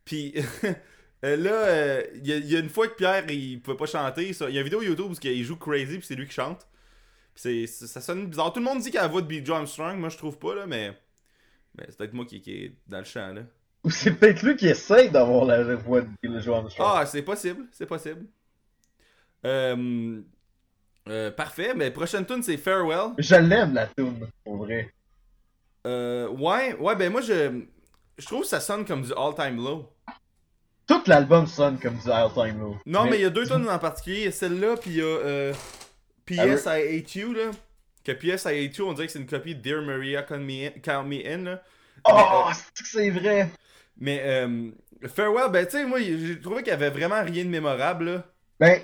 Puis 0.05 0.33
euh, 1.25 1.35
là, 1.37 1.51
euh, 1.51 2.03
il 2.15 2.27
y, 2.27 2.33
a- 2.33 2.37
il 2.37 2.51
y 2.51 2.55
a 2.55 2.59
une 2.59 2.69
fois 2.69 2.87
que 2.87 2.95
Pierre, 2.95 3.29
il 3.29 3.61
pouvait 3.61 3.77
pas 3.77 3.85
chanter. 3.85 4.33
ça- 4.33 4.49
Il 4.49 4.55
y 4.55 4.57
a 4.57 4.61
une 4.61 4.65
vidéo 4.65 4.81
YouTube 4.81 5.11
où 5.11 5.15
il 5.23 5.43
joue 5.43 5.55
Crazy, 5.55 5.97
puis 5.99 6.05
c'est 6.07 6.15
lui 6.15 6.27
qui 6.27 6.33
chante. 6.33 6.67
Puis 7.35 7.67
ça 7.67 8.01
sonne 8.01 8.27
bizarre. 8.27 8.51
Tout 8.53 8.59
le 8.59 8.65
monde 8.65 8.79
dit 8.79 8.91
qu'il 8.91 8.99
a 8.99 9.03
la 9.03 9.07
voix 9.07 9.21
de 9.21 9.27
Bill 9.27 9.49
Armstrong. 9.51 9.97
Moi, 9.97 10.09
je 10.09 10.17
trouve 10.17 10.37
pas, 10.37 10.53
là, 10.55 10.65
mais. 10.67 10.91
Mais 11.77 11.85
c'est 11.89 11.97
peut-être 11.97 12.13
moi 12.13 12.25
qui, 12.25 12.41
qui 12.41 12.51
est 12.65 12.75
dans 12.87 12.99
le 12.99 13.03
champ, 13.05 13.33
là. 13.33 13.41
Ou 13.83 13.89
c'est 13.89 14.11
peut-être 14.13 14.43
lui 14.43 14.55
qui 14.55 14.67
essaye 14.67 15.09
d'avoir 15.09 15.45
la 15.45 15.75
voix 15.75 16.01
de 16.01 16.09
Bill 16.21 16.35
Armstrong. 16.47 16.87
Ah, 16.95 17.05
c'est 17.05 17.23
possible, 17.23 17.65
c'est 17.71 17.85
possible. 17.87 18.25
Euh, 19.45 20.21
euh, 21.09 21.31
parfait, 21.31 21.73
mais 21.75 21.91
prochaine 21.91 22.25
tune 22.25 22.43
c'est 22.43 22.57
Farewell. 22.57 23.13
Je 23.17 23.35
l'aime, 23.35 23.73
la 23.73 23.87
tune, 23.87 24.27
pour 24.43 24.57
vrai. 24.57 24.93
Euh, 25.85 26.29
ouais, 26.29 26.75
ouais, 26.75 26.95
ben 26.95 27.11
moi 27.11 27.21
je. 27.21 27.61
Je 28.17 28.25
trouve 28.27 28.41
que 28.41 28.47
ça 28.47 28.59
sonne 28.59 28.85
comme 28.85 29.01
du 29.01 29.11
All 29.13 29.33
Time 29.35 29.57
Low. 29.57 29.89
Tout 30.87 31.01
l'album 31.07 31.47
sonne 31.47 31.79
comme 31.79 31.95
du 31.97 32.11
All 32.11 32.31
Time 32.31 32.59
Low. 32.59 32.77
Non, 32.85 33.05
mais 33.05 33.17
il 33.17 33.21
y 33.21 33.25
a 33.25 33.29
deux 33.31 33.47
tunes 33.47 33.67
en 33.67 33.79
particulier. 33.79 34.19
Il 34.19 34.25
y 34.25 34.27
a 34.27 34.31
Celle-là, 34.31 34.77
puis 34.77 34.91
il 34.91 34.97
y 34.97 35.01
a 35.01 35.05
euh, 35.05 35.53
PS 36.25 36.67
I 36.67 36.97
Hate 36.99 37.15
You, 37.15 37.33
là. 37.33 37.51
Que 38.03 38.11
PS 38.11 38.45
I 38.45 38.65
Hate 38.65 38.77
You, 38.77 38.87
on 38.87 38.93
dirait 38.93 39.07
que 39.07 39.13
c'est 39.13 39.19
une 39.19 39.25
copie 39.25 39.55
de 39.55 39.61
Dear 39.61 39.81
Maria 39.81 40.21
Count 40.23 40.39
Me 40.39 40.67
In, 40.67 40.71
Count 40.83 41.05
Me 41.05 41.25
In 41.25 41.43
là. 41.43 41.63
Oh, 42.07 42.49
c'est 42.51 42.83
que 42.83 42.89
c'est 42.89 43.09
vrai? 43.09 43.49
Mais 43.97 44.21
euh, 44.23 44.71
Farewell, 45.07 45.49
ben 45.51 45.65
tu 45.65 45.71
sais, 45.71 45.85
moi 45.85 45.99
j'ai 45.99 46.39
trouvé 46.39 46.57
qu'il 46.63 46.71
y 46.71 46.75
avait 46.75 46.89
vraiment 46.89 47.23
rien 47.23 47.45
de 47.45 47.49
mémorable, 47.49 48.05
là. 48.05 48.25
Ben, 48.59 48.81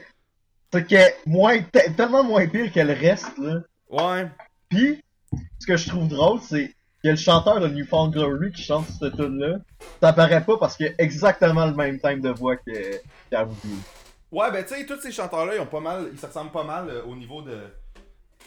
c'est 0.72 0.88
que 0.88 1.30
moins, 1.30 1.60
te- 1.62 1.92
tellement 1.92 2.24
moins 2.24 2.48
pire 2.48 2.72
que 2.72 2.80
le 2.80 2.94
reste, 2.94 3.38
là. 3.38 3.62
Ouais. 3.90 4.28
Puis, 4.70 5.04
ce 5.60 5.66
que 5.68 5.78
je 5.78 5.90
trouve 5.90 6.08
drôle, 6.08 6.40
c'est 6.42 6.68
qu'il 6.68 7.06
y 7.06 7.08
a 7.10 7.12
le 7.12 7.18
chanteur 7.18 7.60
de 7.60 7.68
Newfound 7.68 8.14
Glory 8.14 8.52
qui 8.52 8.62
chante 8.64 8.86
cette 8.88 9.16
tune-là. 9.16 9.58
Ça 10.02 10.14
paraît 10.14 10.44
pas 10.44 10.58
parce 10.58 10.76
qu'il 10.78 10.88
a 10.88 10.92
exactement 11.00 11.66
le 11.66 11.74
même 11.74 12.00
time 12.00 12.22
de 12.22 12.30
voix 12.30 12.56
que 12.58 13.00
qu'Arby. 13.32 13.56
Ouais, 14.32 14.52
ben 14.52 14.64
tu 14.64 14.76
sais, 14.76 14.86
tous 14.86 15.00
ces 15.02 15.12
chanteurs-là, 15.12 15.56
ils 15.56 15.60
ont 15.62 15.66
pas 15.66 15.80
mal. 15.80 16.10
Ils 16.14 16.20
se 16.20 16.26
ressemblent 16.28 16.52
pas 16.52 16.64
mal 16.64 16.88
euh, 16.90 17.04
au 17.06 17.16
niveau 17.16 17.42
de, 17.42 17.58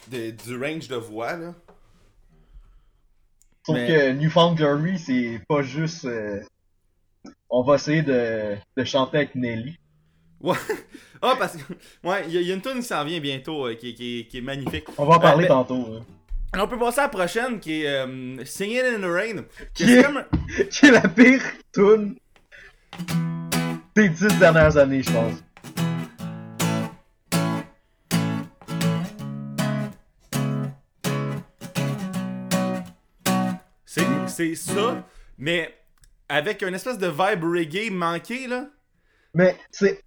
de- 0.09 0.31
du 0.31 0.57
range 0.57 0.87
de 0.87 0.95
voix, 0.95 1.33
là. 1.35 1.53
Sauf 3.65 3.75
Mais- 3.75 3.87
que 3.87 4.11
Newfound 4.13 4.57
Glory, 4.57 4.97
c'est 4.99 5.41
pas 5.47 5.61
juste. 5.61 6.05
euh, 6.05 6.41
On 7.49 7.63
va 7.63 7.75
essayer 7.75 8.01
de, 8.01 8.55
de 8.77 8.83
chanter 8.83 9.17
avec 9.17 9.35
Nelly. 9.35 9.77
Ouais. 10.43 10.55
Ah, 11.21 11.35
parce 11.39 11.55
que. 11.55 11.73
Ouais, 12.03 12.23
il 12.27 12.33
y, 12.33 12.37
a- 12.37 12.41
il 12.41 12.47
y 12.47 12.51
a 12.51 12.55
une 12.55 12.61
tune 12.61 12.75
qui 12.75 12.83
s'en 12.83 13.03
vient 13.05 13.19
bientôt, 13.21 13.65
euh, 13.67 13.75
qui, 13.75 13.93
qui- 13.95 14.27
qui 14.29 14.37
est 14.39 14.41
magnifique. 14.41 14.85
On 14.97 15.05
va 15.05 15.15
en 15.15 15.19
parler 15.19 15.45
Euh, 15.45 15.47
mais- 15.47 15.47
tantôt. 15.47 15.87
hein. 16.55 16.59
On 16.59 16.67
peut 16.67 16.77
passer 16.77 16.99
à 16.99 17.03
la 17.03 17.09
prochaine, 17.09 17.59
qui 17.59 17.83
est 17.83 17.87
euh, 17.87 18.43
Singing 18.45 18.81
in 18.97 18.99
the 18.99 19.05
Rain. 19.11 19.43
Qui 19.73 19.83
est- 19.93 20.03
comme. 20.03 20.23
Qui 20.69 20.85
est 20.87 20.91
la 20.91 21.07
pire 21.07 21.41
tune 21.73 22.15
des 23.95 24.09
dix 24.09 24.37
dernières 24.39 24.75
années, 24.77 25.01
je 25.01 25.11
pense. 25.11 25.41
C'est 34.27 34.55
ça, 34.55 35.07
mais 35.37 35.73
avec 36.27 36.63
une 36.63 36.73
espèce 36.73 36.97
de 36.97 37.07
vibe 37.07 37.43
reggae 37.43 37.91
manqué, 37.91 38.47
là. 38.47 38.65
Mais, 39.35 39.55
c'est. 39.71 40.02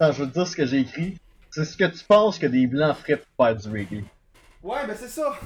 Attends, 0.00 0.12
je 0.12 0.22
veux 0.22 0.28
te 0.28 0.34
dire 0.34 0.46
ce 0.46 0.56
que 0.56 0.64
j'ai 0.64 0.78
écrit. 0.78 1.18
C'est 1.50 1.64
ce 1.64 1.76
que 1.76 1.84
tu 1.84 2.02
penses 2.04 2.38
que 2.38 2.46
des 2.46 2.66
blancs 2.66 2.96
feraient 2.96 3.18
pour 3.36 3.46
faire 3.46 3.54
du 3.56 3.68
reggae. 3.68 4.04
Ouais, 4.62 4.86
ben 4.86 4.96
c'est 4.98 5.08
ça. 5.08 5.38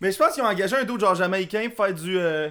Mais 0.00 0.10
je 0.10 0.16
pense 0.18 0.32
qu'ils 0.34 0.42
ont 0.42 0.46
engagé 0.46 0.76
un 0.76 0.84
dude 0.84 0.98
genre 1.00 1.14
jamaïcain 1.14 1.68
pour 1.74 1.84
faire 1.84 1.94
du. 1.94 2.18
euh, 2.18 2.48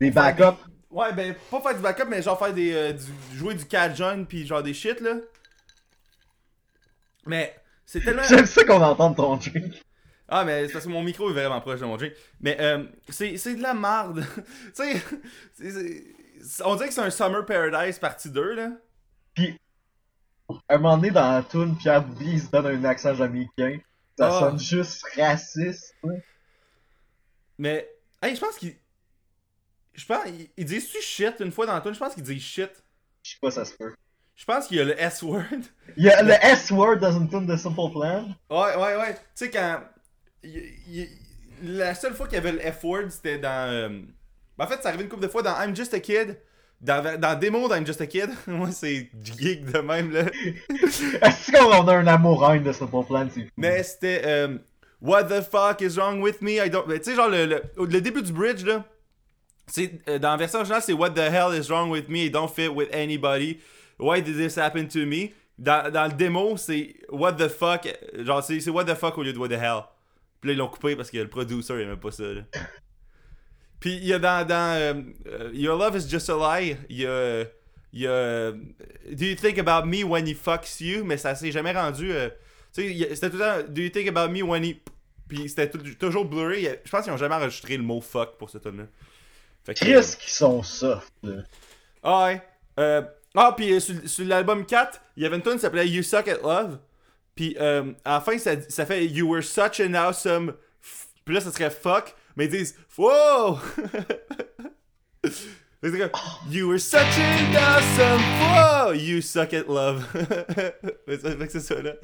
Des 0.00 0.10
backups. 0.10 0.58
Ouais, 0.90 1.12
ben, 1.12 1.34
pas 1.50 1.60
faire 1.60 1.74
du 1.74 1.82
backup, 1.82 2.06
mais 2.08 2.22
genre 2.22 2.38
faire 2.38 2.54
des. 2.54 2.72
euh, 2.72 2.92
du- 2.92 3.36
jouer 3.36 3.54
du 3.54 3.66
Cajun 3.66 4.24
pis 4.24 4.46
genre 4.46 4.62
des 4.62 4.72
shit, 4.72 5.00
là. 5.00 5.16
Mais, 7.26 7.54
c'est 7.84 8.00
tellement. 8.00 8.22
J'aime 8.28 8.46
ça 8.46 8.64
qu'on 8.64 8.80
entende 8.82 9.16
ton 9.16 9.36
drink. 9.36 9.82
Ah, 10.28 10.44
mais 10.44 10.66
c'est 10.66 10.72
parce 10.74 10.84
que 10.86 10.90
mon 10.90 11.02
micro 11.02 11.28
est 11.30 11.32
vraiment 11.34 11.60
proche 11.60 11.80
de 11.80 11.86
mon 11.86 11.96
drink. 11.96 12.12
Mais, 12.40 12.56
euh, 12.60 12.84
c'est 13.10 13.54
de 13.56 13.62
la 13.62 13.74
marde. 13.74 14.24
tu 14.76 14.82
sais, 14.82 16.62
on 16.64 16.76
dirait 16.76 16.88
que 16.88 16.94
c'est 16.94 17.00
un 17.00 17.10
Summer 17.10 17.44
Paradise 17.44 17.98
partie 17.98 18.30
2, 18.30 18.54
là. 18.54 18.70
Puis, 19.34 19.58
un 20.68 20.78
moment 20.78 20.96
donné 20.96 21.10
dans 21.10 21.32
la 21.32 21.42
tune, 21.42 21.76
Pierre 21.76 22.02
Bouvier 22.02 22.32
il 22.34 22.40
se 22.40 22.50
donne 22.50 22.66
un 22.66 22.84
accent 22.84 23.14
jamaïcain. 23.14 23.78
Ça 24.18 24.28
Ah. 24.28 24.38
sonne 24.40 24.58
juste 24.58 25.04
raciste. 25.16 25.94
ouais. 26.02 26.22
Mais, 27.58 27.88
hey, 28.22 28.34
je 28.34 28.40
pense 28.40 28.56
qu'il. 28.56 28.74
Je 29.94 30.06
pense. 30.06 30.24
Il, 30.26 30.48
il 30.56 30.64
dit 30.64 30.80
tu 30.80 31.00
shit 31.02 31.34
une 31.40 31.50
fois 31.52 31.66
dans 31.66 31.74
la 31.74 31.80
tune, 31.80 31.94
je 31.94 31.98
pense 31.98 32.14
qu'il 32.14 32.22
dit 32.22 32.40
shit. 32.40 32.70
Je 33.22 33.32
sais 33.32 33.38
pas, 33.40 33.50
ça 33.50 33.64
se 33.64 33.74
peut. 33.76 33.94
Je 34.36 34.44
pense 34.44 34.66
qu'il 34.68 34.76
y 34.76 34.80
a 34.80 34.84
le 34.84 35.00
S-word. 35.00 35.42
Il 35.96 36.04
y 36.04 36.10
a 36.10 36.22
le 36.22 36.32
S-word 36.42 36.96
dans 36.98 37.12
une 37.12 37.28
tune 37.28 37.46
de 37.46 37.56
Simple 37.56 37.90
Plan. 37.92 38.28
Ouais, 38.50 38.76
ouais, 38.76 38.96
ouais. 38.96 39.14
Tu 39.14 39.20
sais, 39.34 39.50
quand. 39.50 39.82
il- 40.44 40.72
il- 40.88 41.08
la 41.76 41.94
seule 41.96 42.14
fois 42.14 42.26
qu'il 42.28 42.36
y 42.36 42.38
avait 42.38 42.52
le 42.52 42.60
F-word, 42.72 43.10
c'était 43.10 43.38
dans. 43.38 43.68
euh, 43.68 43.88
ben, 44.56 44.64
en 44.64 44.68
fait, 44.68 44.80
ça 44.80 44.88
arrivait 44.90 45.02
une 45.02 45.08
couple 45.10 45.24
de 45.24 45.28
fois 45.28 45.42
dans 45.42 45.60
I'm 45.60 45.74
Just 45.74 45.92
a 45.94 45.98
Kid. 46.00 46.38
Dans, 46.80 47.18
dans 47.20 47.38
démo 47.38 47.68
d'I'm 47.68 47.84
Just 47.84 48.00
a 48.00 48.06
Kid. 48.06 48.30
Moi, 48.46 48.70
c'est 48.70 49.10
geek 49.22 49.64
de 49.64 49.78
même, 49.80 50.12
là. 50.12 50.20
Est-ce 50.70 51.50
qu'on 51.50 51.86
a 51.88 51.94
un 51.96 52.06
amour-haine 52.06 52.62
de 52.62 52.70
Simple 52.72 53.04
Plan? 53.06 53.28
C'est 53.34 53.42
fou. 53.42 53.50
Mais 53.56 53.82
c'était. 53.82 54.22
euh, 54.24 54.58
What 55.00 55.24
the 55.24 55.42
fuck 55.42 55.80
is 55.80 55.96
wrong 55.96 56.20
with 56.20 56.40
me? 56.42 56.52
I 56.64 56.68
don't. 56.70 56.86
Tu 56.88 57.02
sais, 57.02 57.14
genre, 57.14 57.28
le, 57.28 57.46
le, 57.46 57.62
le 57.76 58.00
début 58.00 58.22
du 58.22 58.32
bridge, 58.32 58.64
là. 58.64 58.84
C'est, 59.66 59.92
euh, 60.08 60.18
dans 60.18 60.30
la 60.30 60.36
version 60.36 60.60
originale, 60.60 60.82
c'est 60.82 60.92
What 60.92 61.10
the 61.10 61.18
hell 61.18 61.52
is 61.54 61.68
wrong 61.68 61.90
with 61.90 62.08
me? 62.08 62.24
I 62.24 62.30
don't 62.30 62.48
fit 62.48 62.68
with 62.68 62.88
anybody. 62.92 63.58
Why 63.98 64.22
did 64.22 64.36
this 64.36 64.56
happen 64.56 64.86
to 64.88 65.00
me? 65.04 65.30
Dans, 65.58 65.92
dans 65.92 66.06
le 66.06 66.12
démo, 66.12 66.56
c'est 66.56 66.94
What 67.10 67.32
the 67.34 67.48
fuck. 67.48 67.88
Genre, 68.18 68.42
c'est, 68.42 68.60
c'est 68.60 68.70
What 68.70 68.84
the 68.84 68.94
fuck 68.94 69.18
au 69.18 69.22
lieu 69.24 69.32
de 69.32 69.38
What 69.38 69.48
the 69.48 69.52
hell. 69.60 69.82
Puis 70.40 70.48
là, 70.50 70.54
ils 70.54 70.58
l'ont 70.58 70.68
coupé 70.68 70.94
parce 70.94 71.10
que 71.10 71.18
le 71.18 71.28
producer 71.28 71.74
il 71.74 71.80
aimait 71.80 71.96
pas 71.96 72.12
ça. 72.12 72.22
Là. 72.22 72.42
Puis 73.80 73.94
il 73.94 74.06
y 74.06 74.12
a 74.12 74.18
dans, 74.18 74.46
dans 74.46 74.76
euh, 74.76 74.94
euh, 75.26 75.50
Your 75.52 75.78
Love 75.78 75.96
is 75.96 76.08
Just 76.08 76.30
a 76.30 76.60
Lie, 76.60 76.76
il 76.88 77.00
y 77.00 77.06
a. 77.06 77.44
Il 77.90 78.02
y 78.02 78.06
a 78.06 78.52
Do 78.52 79.24
you 79.24 79.34
think 79.34 79.58
about 79.58 79.86
me 79.86 80.04
when 80.04 80.26
he 80.26 80.34
fucks 80.34 80.80
you? 80.80 81.04
Mais 81.04 81.16
ça 81.16 81.34
s'est 81.34 81.50
jamais 81.50 81.72
rendu. 81.72 82.12
euh, 82.12 82.28
tu 82.74 82.82
sais, 82.82 83.14
c'était 83.14 83.30
tout 83.30 83.38
le 83.38 83.42
temps 83.42 83.62
Do 83.66 83.80
you 83.80 83.88
think 83.88 84.08
about 84.08 84.28
me 84.30 84.42
when 84.42 84.62
he. 84.62 84.76
Puis 85.26 85.48
c'était 85.48 85.70
toujours 85.94 86.26
blurry. 86.26 86.68
Je 86.84 86.90
pense 86.90 87.04
qu'ils 87.04 87.12
ont 87.12 87.18
jamais 87.18 87.34
enregistré 87.36 87.76
le 87.76 87.82
mot 87.82 88.00
fuck 88.00 88.36
pour 88.36 88.50
ce 88.50 88.58
tune-là. 88.58 88.84
Fait 89.64 89.74
que, 89.74 89.80
Chris 89.80 90.16
qui 90.18 90.30
sont 90.30 90.62
soft, 90.62 91.12
là. 91.22 91.42
ah 92.02 92.24
ouais. 92.26 92.42
Euh, 92.78 93.02
ah, 93.34 93.54
puis 93.56 93.80
sur, 93.80 93.94
sur 94.06 94.24
l'album 94.26 94.64
4, 94.64 95.00
il 95.16 95.22
y 95.22 95.26
avait 95.26 95.36
une 95.36 95.42
tune 95.42 95.54
qui 95.54 95.60
s'appelait 95.60 95.88
You 95.88 96.02
Suck 96.02 96.28
at 96.28 96.38
Love. 96.42 96.78
Puis 97.34 97.56
à 97.58 97.84
la 98.04 98.20
fin, 98.20 98.36
ça, 98.38 98.52
ça 98.68 98.84
fait 98.84 99.06
You 99.06 99.30
were 99.30 99.42
such 99.42 99.80
an 99.80 99.94
awesome. 99.94 100.54
Puis 101.24 101.34
là, 101.34 101.40
ça 101.40 101.52
serait 101.52 101.70
fuck. 101.70 102.14
Mais 102.38 102.44
ils 102.44 102.50
disent 102.50 102.76
Wow! 102.96 103.58
Comme, 105.82 106.10
You 106.48 106.68
were 106.68 106.78
such 106.78 107.18
an 107.18 107.56
awesome. 107.56 108.22
Wow! 108.40 108.92
You 108.92 109.20
suck 109.20 109.52
at 109.52 109.68
love. 109.68 110.06
Mais 111.08 111.18
ça 111.18 111.36
fait 111.36 111.46
que 111.46 111.52
c'est 111.52 111.60
ça, 111.60 111.82
là. 111.82 111.94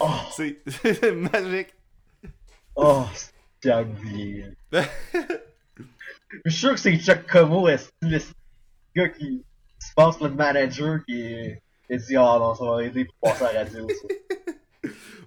Oh, 0.00 0.10
C'est 0.36 1.12
magique. 1.12 1.74
oh 2.74 3.06
c'est 3.62 3.84
Bouvier. 3.84 4.46
Je 4.72 6.50
suis 6.50 6.58
sûr 6.60 6.74
que 6.74 6.80
c'est 6.80 6.96
Chuck 6.96 7.24
Como, 7.30 7.68
est 7.68 7.88
le 8.02 8.18
gars 8.96 9.08
qui 9.10 9.44
se 9.78 9.94
passe 9.94 10.20
le 10.20 10.30
manager 10.30 10.98
qui, 11.06 11.54
dit 11.88 12.16
Ah 12.16 12.36
non, 12.40 12.56
ça 12.56 12.64
va 12.64 12.82
aider 12.82 13.04
pour 13.04 13.30
passer 13.30 13.44
à 13.44 13.52
la 13.52 13.64
radio. 13.64 13.86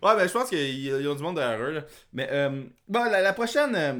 Ouais, 0.04 0.16
ben 0.16 0.28
je 0.28 0.34
pense 0.34 0.50
qu'ils 0.50 0.86
ils 0.86 1.08
ont 1.08 1.16
du 1.16 1.24
monde 1.24 1.38
derrière 1.38 1.62
eux. 1.66 1.72
Là. 1.72 1.86
Mais 2.12 2.28
euh, 2.32 2.64
bon, 2.88 3.06
la, 3.06 3.22
la 3.22 3.34
prochaine, 3.34 3.76
euh, 3.76 3.94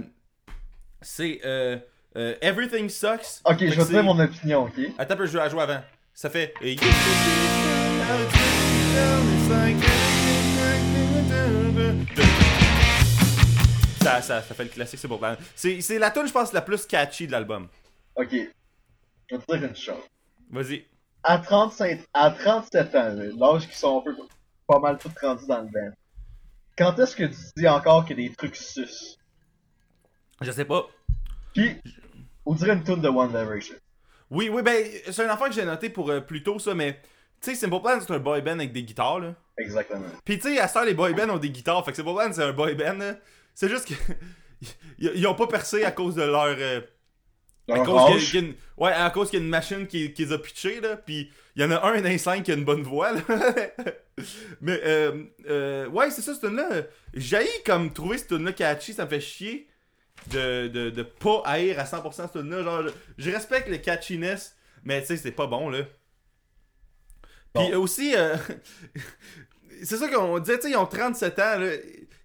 c'est 1.06 1.40
euh, 1.46 1.78
euh, 2.18 2.36
Everything 2.42 2.90
Sucks. 2.90 3.42
Ok, 3.46 3.60
je 3.60 3.76
que 3.76 3.82
vais 3.82 4.00
te 4.00 4.02
mon 4.02 4.20
opinion, 4.20 4.64
ok? 4.64 4.80
Attends, 4.98 5.16
je 5.20 5.26
vais 5.26 5.38
la 5.38 5.50
jouer 5.50 5.62
avant. 5.62 5.82
Ça 6.14 6.30
fait. 6.30 6.54
Ça, 14.02 14.22
ça, 14.22 14.42
ça 14.42 14.54
fait 14.56 14.64
le 14.64 14.70
classique, 14.70 15.00
c'est 15.00 15.08
pour 15.08 15.20
plan. 15.20 15.36
C'est 15.56 16.00
la 16.00 16.12
tune, 16.12 16.28
je 16.28 16.34
pense, 16.34 16.54
la 16.54 16.62
plus 16.62 16.86
catchy 16.86 17.28
de 17.28 17.32
l'album. 17.32 17.68
Ok. 18.16 18.32
Je 18.32 19.36
vais 19.36 19.42
te 19.42 19.58
dire 19.58 19.70
une 19.70 19.76
chose. 19.76 20.04
Vas-y. 20.50 20.86
À 21.24 21.40
35, 21.40 22.02
à 22.14 22.32
37 22.32 22.96
ans, 22.96 23.16
l'âge 23.40 23.68
qu'ils 23.68 23.76
sont 23.76 24.00
un 24.00 24.02
peu, 24.02 24.16
pas 24.68 24.80
mal 24.80 24.98
tous 25.00 25.12
rendus 25.20 25.48
dans 25.48 25.62
le 25.62 25.68
band. 25.68 25.92
Quand 26.78 26.98
est-ce 27.00 27.16
que 27.16 27.24
tu 27.24 27.36
dis 27.58 27.68
encore 27.68 28.06
a 28.08 28.14
des 28.14 28.32
trucs 28.36 28.56
sus? 28.56 29.18
Je 30.42 30.52
sais 30.52 30.66
pas. 30.66 30.88
Puis, 31.54 31.78
on 32.46 32.54
dirait 32.54 32.74
une 32.74 32.84
tune 32.84 33.02
de 33.02 33.08
One 33.08 33.30
Direction. 33.32 33.76
Oui, 34.30 34.50
oui, 34.50 34.62
ben, 34.62 34.86
c'est 35.12 35.26
un 35.26 35.34
enfant 35.34 35.46
que 35.46 35.54
j'ai 35.54 35.66
noté 35.66 35.90
pour 35.90 36.10
euh, 36.10 36.20
plus 36.20 36.44
tôt, 36.44 36.60
ça, 36.60 36.74
mais. 36.74 37.00
Tu 37.42 37.52
sais, 37.52 37.56
Simple 37.56 37.80
Plan, 37.82 38.00
c'est 38.02 38.12
un 38.14 38.20
boy 38.20 38.42
band 38.42 38.54
avec 38.54 38.72
des 38.74 38.84
guitares, 38.84 39.20
là. 39.20 39.36
Exactement. 39.58 40.08
Pis 40.24 40.40
tu 40.40 40.50
sais, 40.54 40.60
à 40.60 40.68
ce 40.68 40.74
temps, 40.74 40.84
les 40.84 40.94
boy 40.94 41.14
bands 41.14 41.30
ont 41.30 41.38
des 41.38 41.50
guitares, 41.52 41.84
fait 41.86 41.92
que 41.92 41.98
Simple 41.98 42.14
Plan, 42.14 42.32
c'est 42.34 42.44
un 42.44 42.54
boy 42.54 42.76
band, 42.76 42.98
là. 42.98 43.16
C'est 43.54 43.70
juste 43.70 43.88
que. 43.88 43.94
ils 45.00 45.28
ont 45.28 45.36
pas 45.36 45.48
percé 45.48 45.84
à 45.84 45.92
cause 45.92 46.16
de 46.16 46.24
leur. 46.24 46.56
euh, 46.58 46.82
à 47.70 47.80
cause 47.80 47.86
qu'il 47.86 47.96
y 47.96 47.98
a- 47.98 48.16
âge. 48.18 48.26
qu'il 48.32 48.36
y 48.42 48.44
a 48.44 48.48
une- 48.48 48.56
ouais, 48.78 48.92
à 48.92 49.10
cause 49.12 49.30
qu'il 49.30 49.40
y 49.40 49.42
a 49.42 49.46
une 49.46 49.50
machine 49.52 49.88
qui, 49.88 50.12
qui 50.14 50.26
les 50.26 50.34
a 50.34 50.38
pitchés, 50.40 50.82
là. 50.82 50.98
Pis 50.98 51.30
il 51.56 51.62
y 51.62 51.66
en 51.66 51.72
a 51.72 51.86
un 51.88 51.94
les 52.02 52.18
cinq 52.18 52.44
qui 52.44 52.52
a 52.52 52.56
une 52.56 52.66
bonne 52.66 52.84
voix, 52.84 53.12
là. 53.14 53.22
Mais, 54.62 54.80
euh, 54.84 55.24
euh, 55.50 55.88
ouais, 55.90 56.10
c'est 56.12 56.22
ça, 56.22 56.34
cette 56.34 56.42
tune-là. 56.44 56.84
J'ai 57.14 57.46
comme 57.66 57.92
trouver 57.94 58.18
cette 58.18 58.30
tune-là 58.30 58.54
catchy, 58.54 58.94
ça 58.94 59.06
me 59.06 59.10
fait 59.10 59.20
chier 59.22 59.68
de, 60.32 60.68
de, 60.68 60.90
de 60.90 61.04
pas 61.04 61.42
haïr 61.46 61.80
à 61.80 61.84
100% 61.84 62.12
cette 62.14 62.32
tune-là. 62.32 62.64
Genre, 62.64 62.84
je, 62.88 62.92
je 63.18 63.32
respecte 63.32 63.68
le 63.70 63.78
catchiness, 63.78 64.56
mais 64.84 65.02
tu 65.02 65.08
sais, 65.08 65.18
c'est 65.18 65.32
pas 65.32 65.48
bon, 65.48 65.70
là. 65.70 65.84
Puis 67.54 67.72
Bon. 67.72 67.78
aussi, 67.78 68.14
euh, 68.16 68.36
c'est 69.84 69.98
ça 69.98 70.08
qu'on 70.10 70.40
disait, 70.40 70.58
tu 70.58 70.64
sais, 70.64 70.72
ils 70.72 70.76
ont 70.78 70.86
37 70.86 71.40
ans, 71.40 71.58
là. 71.60 71.72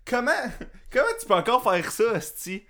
Comment, 0.05 0.31
comment 0.93 1.05
tu 1.21 1.27
peux 1.27 1.35
encore 1.35 1.63
faire 1.63 1.91
ça, 1.93 2.05
Asti? 2.15 2.65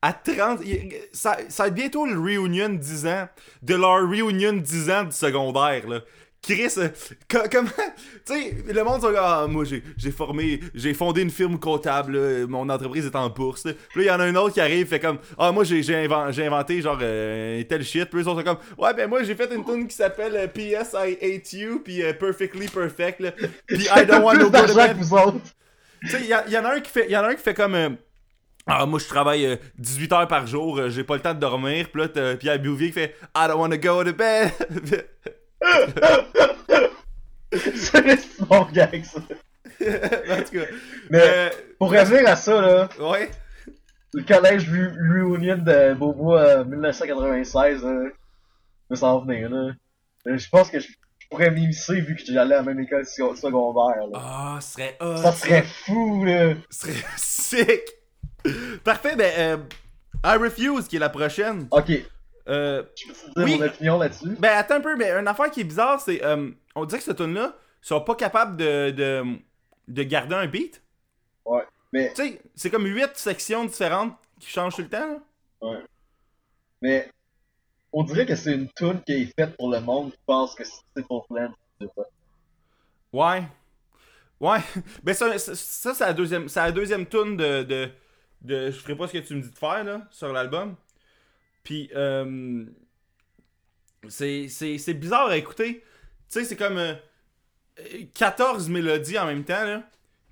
À 0.00 0.12
30, 0.12 0.60
il- 0.64 0.94
ça, 1.12 1.36
ça 1.48 1.64
va 1.64 1.68
être 1.68 1.74
bientôt 1.74 2.06
le 2.06 2.18
reunion 2.20 2.68
10 2.68 3.06
ans, 3.08 3.28
de 3.62 3.74
leur 3.74 4.08
reunion 4.08 4.52
10 4.52 4.90
ans 4.90 5.04
du 5.04 5.12
secondaire, 5.12 5.88
là. 5.88 6.00
Chris, 6.40 6.72
euh, 6.78 6.88
co- 7.28 7.48
comment, 7.50 7.68
tu 8.24 8.32
sais, 8.32 8.56
le 8.72 8.82
monde 8.84 9.00
sont 9.02 9.12
ah, 9.18 9.46
moi 9.48 9.64
j'ai 9.64 10.10
formé, 10.12 10.60
j'ai 10.74 10.94
fondé 10.94 11.20
une 11.22 11.30
firme 11.30 11.58
comptable, 11.58 12.16
là, 12.16 12.46
mon 12.46 12.68
entreprise 12.68 13.04
est 13.06 13.16
en 13.16 13.28
bourse, 13.28 13.66
là. 13.66 13.72
Puis 13.90 14.00
là, 14.00 14.04
il 14.04 14.06
y 14.06 14.10
en 14.16 14.20
a 14.20 14.24
un 14.24 14.34
autre 14.36 14.54
qui 14.54 14.60
arrive, 14.60 14.86
fait 14.86 15.00
comme, 15.00 15.18
ah, 15.36 15.50
moi 15.52 15.64
j'ai 15.64 15.82
j'ai 15.82 15.94
inven- 16.06 16.32
j'ai 16.32 16.46
inventé 16.46 16.80
genre 16.80 16.98
euh, 17.02 17.62
tel 17.64 17.84
shit, 17.84 18.04
puis 18.06 18.18
eux 18.18 18.22
ils 18.22 18.24
sont 18.24 18.42
comme, 18.42 18.58
ouais, 18.78 18.94
ben 18.94 19.08
moi 19.10 19.22
j'ai 19.24 19.34
fait 19.34 19.52
une 19.52 19.64
tune 19.64 19.88
qui 19.88 19.96
s'appelle 19.96 20.36
euh, 20.36 20.46
PS 20.46 20.94
I 20.94 21.18
Hate 21.20 21.52
You, 21.52 21.80
puis 21.84 22.02
euh, 22.02 22.12
Perfectly 22.14 22.68
Perfect, 22.68 23.20
là. 23.20 23.32
Puis 23.66 23.86
I 23.94 24.06
don't 24.06 24.22
want 24.22 24.36
plus 24.36 24.44
to 24.44 24.50
go 24.50 24.66
to 24.66 24.74
d'argent 24.74 24.88
que 24.88 24.94
bed. 24.94 24.96
vous 25.00 25.14
autres. 25.16 25.40
Tu 26.02 26.08
sais, 26.08 26.20
il 26.20 26.26
y, 26.26 26.52
y 26.52 26.56
en 26.58 26.64
a 26.64 26.74
un 26.74 26.80
qui 26.80 26.90
fait, 26.90 27.10
y 27.10 27.16
en 27.16 27.24
a 27.24 27.28
un 27.30 27.34
qui 27.34 27.42
fait 27.42 27.54
comme. 27.54 27.74
euh, 27.74 27.90
ah, 28.70 28.86
moi, 28.86 29.00
je 29.00 29.06
travaille 29.08 29.46
euh, 29.46 29.56
18 29.78 30.12
heures 30.12 30.28
par 30.28 30.46
jour, 30.46 30.78
euh, 30.78 30.88
j'ai 30.90 31.02
pas 31.02 31.16
le 31.16 31.22
temps 31.22 31.34
de 31.34 31.40
dormir. 31.40 31.88
Puis 31.92 32.02
là, 32.02 32.36
Pierre 32.36 32.60
Bouvier 32.62 32.88
qui 32.88 32.92
fait 32.92 33.14
I 33.36 33.48
don't 33.48 33.58
wanna 33.58 33.76
go 33.78 34.04
to 34.04 34.12
bed. 34.12 34.52
c'est 37.52 38.40
mon 38.50 38.64
gag, 38.66 39.04
ça. 39.04 39.20
en 39.80 40.42
tout 40.42 40.52
cas. 40.52 40.64
Mais, 41.10 41.20
euh, 41.22 41.48
pour 41.78 41.90
revenir 41.90 42.28
à 42.28 42.36
ça, 42.36 42.60
là, 42.60 42.88
ouais. 43.00 43.30
le 44.12 44.22
collège 44.22 44.68
Re- 44.70 45.32
Reunion 45.32 45.58
de 45.58 45.94
Bobo 45.94 46.36
euh, 46.36 46.64
1996, 46.64 47.84
là, 47.84 48.96
s'en 48.96 49.20
venir, 49.20 49.50
là. 49.50 49.72
Euh, 50.26 50.36
Je 50.36 50.48
pense 50.48 50.70
que 50.70 50.80
je 50.80 50.88
je 51.20 51.36
pourrais 51.36 51.50
m'immiscer 51.50 52.00
vu 52.00 52.16
que 52.16 52.22
j'allais 52.24 52.54
à 52.54 52.58
la 52.58 52.62
même 52.62 52.80
école 52.80 53.02
sec- 53.04 53.36
secondaire, 53.36 54.06
là. 54.10 54.14
Ah, 54.18 54.58
ce 54.62 54.72
serait. 54.72 54.96
Ça 54.98 55.32
serait 55.32 55.62
fou, 55.62 56.24
là. 56.24 56.54
Ce 56.70 56.86
serait 56.86 57.04
sick. 57.18 57.82
Parfait, 58.82 59.14
ben, 59.14 59.30
euh, 59.38 59.56
I 60.24 60.36
Refuse, 60.38 60.88
qui 60.88 60.96
est 60.96 61.00
la 61.00 61.10
prochaine. 61.10 61.68
Ok, 61.70 61.92
Euh, 62.48 62.82
je 62.96 63.12
peux 63.34 63.44
Oui. 63.44 63.58
mon 63.58 63.66
opinion 63.66 63.98
là-dessus? 63.98 64.36
Ben 64.38 64.56
attends 64.56 64.76
un 64.76 64.80
peu, 64.80 64.96
mais 64.96 65.10
une 65.10 65.28
affaire 65.28 65.50
qui 65.50 65.60
est 65.60 65.64
bizarre, 65.64 66.00
c'est 66.00 66.24
euh, 66.24 66.50
on 66.74 66.84
dirait 66.86 66.98
que 66.98 67.04
cette 67.04 67.16
tune 67.18 67.34
là 67.34 67.54
sont 67.82 68.00
pas 68.00 68.14
capables 68.14 68.56
de, 68.56 68.90
de, 68.90 69.24
de 69.88 70.02
garder 70.02 70.34
un 70.34 70.46
beat. 70.46 70.82
Ouais, 71.44 71.62
mais 71.92 72.12
Tu 72.14 72.22
sais, 72.22 72.42
c'est 72.54 72.70
comme 72.70 72.86
8 72.86 73.10
sections 73.16 73.64
différentes 73.64 74.14
qui 74.40 74.48
changent 74.50 74.74
tout 74.76 74.82
le 74.82 74.88
temps. 74.88 75.06
là. 75.08 75.18
Ouais. 75.60 75.78
mais 76.82 77.10
on 77.92 78.02
dirait 78.04 78.26
que 78.26 78.34
c'est 78.36 78.52
une 78.54 78.68
tune 78.72 79.00
qui 79.02 79.12
est 79.12 79.34
faite 79.38 79.56
pour 79.56 79.70
le 79.70 79.80
monde 79.80 80.12
qui 80.12 80.18
pense 80.26 80.54
que 80.54 80.64
c'est 80.64 80.72
Simple 80.96 81.26
Plan. 81.28 81.52
Ouais. 83.12 83.42
Ouais. 84.40 84.58
Ben 85.02 85.14
ça, 85.14 85.38
ça, 85.38 85.54
ça, 85.54 85.94
c'est 85.94 86.04
la 86.04 86.12
deuxième, 86.12 86.48
c'est 86.48 86.60
la 86.60 86.72
deuxième 86.72 87.06
tune 87.06 87.36
de, 87.36 87.62
de, 87.62 87.90
de 88.42 88.70
Je 88.70 88.78
ferai 88.78 88.96
pas 88.96 89.08
ce 89.08 89.12
que 89.14 89.18
tu 89.18 89.34
me 89.34 89.42
dis 89.42 89.50
de 89.50 89.56
faire, 89.58 89.84
là, 89.84 90.02
sur 90.10 90.32
l'album. 90.32 90.76
Puis, 91.62 91.90
euh, 91.94 92.64
c'est, 94.08 94.94
bizarre 94.94 95.28
à 95.28 95.36
écouter. 95.36 95.82
Tu 96.30 96.40
sais, 96.40 96.44
c'est 96.44 96.56
comme 96.56 96.78
euh, 96.78 96.94
14 98.14 98.68
mélodies 98.68 99.18
en 99.18 99.26
même 99.26 99.44
temps, 99.44 99.64
là. 99.64 99.82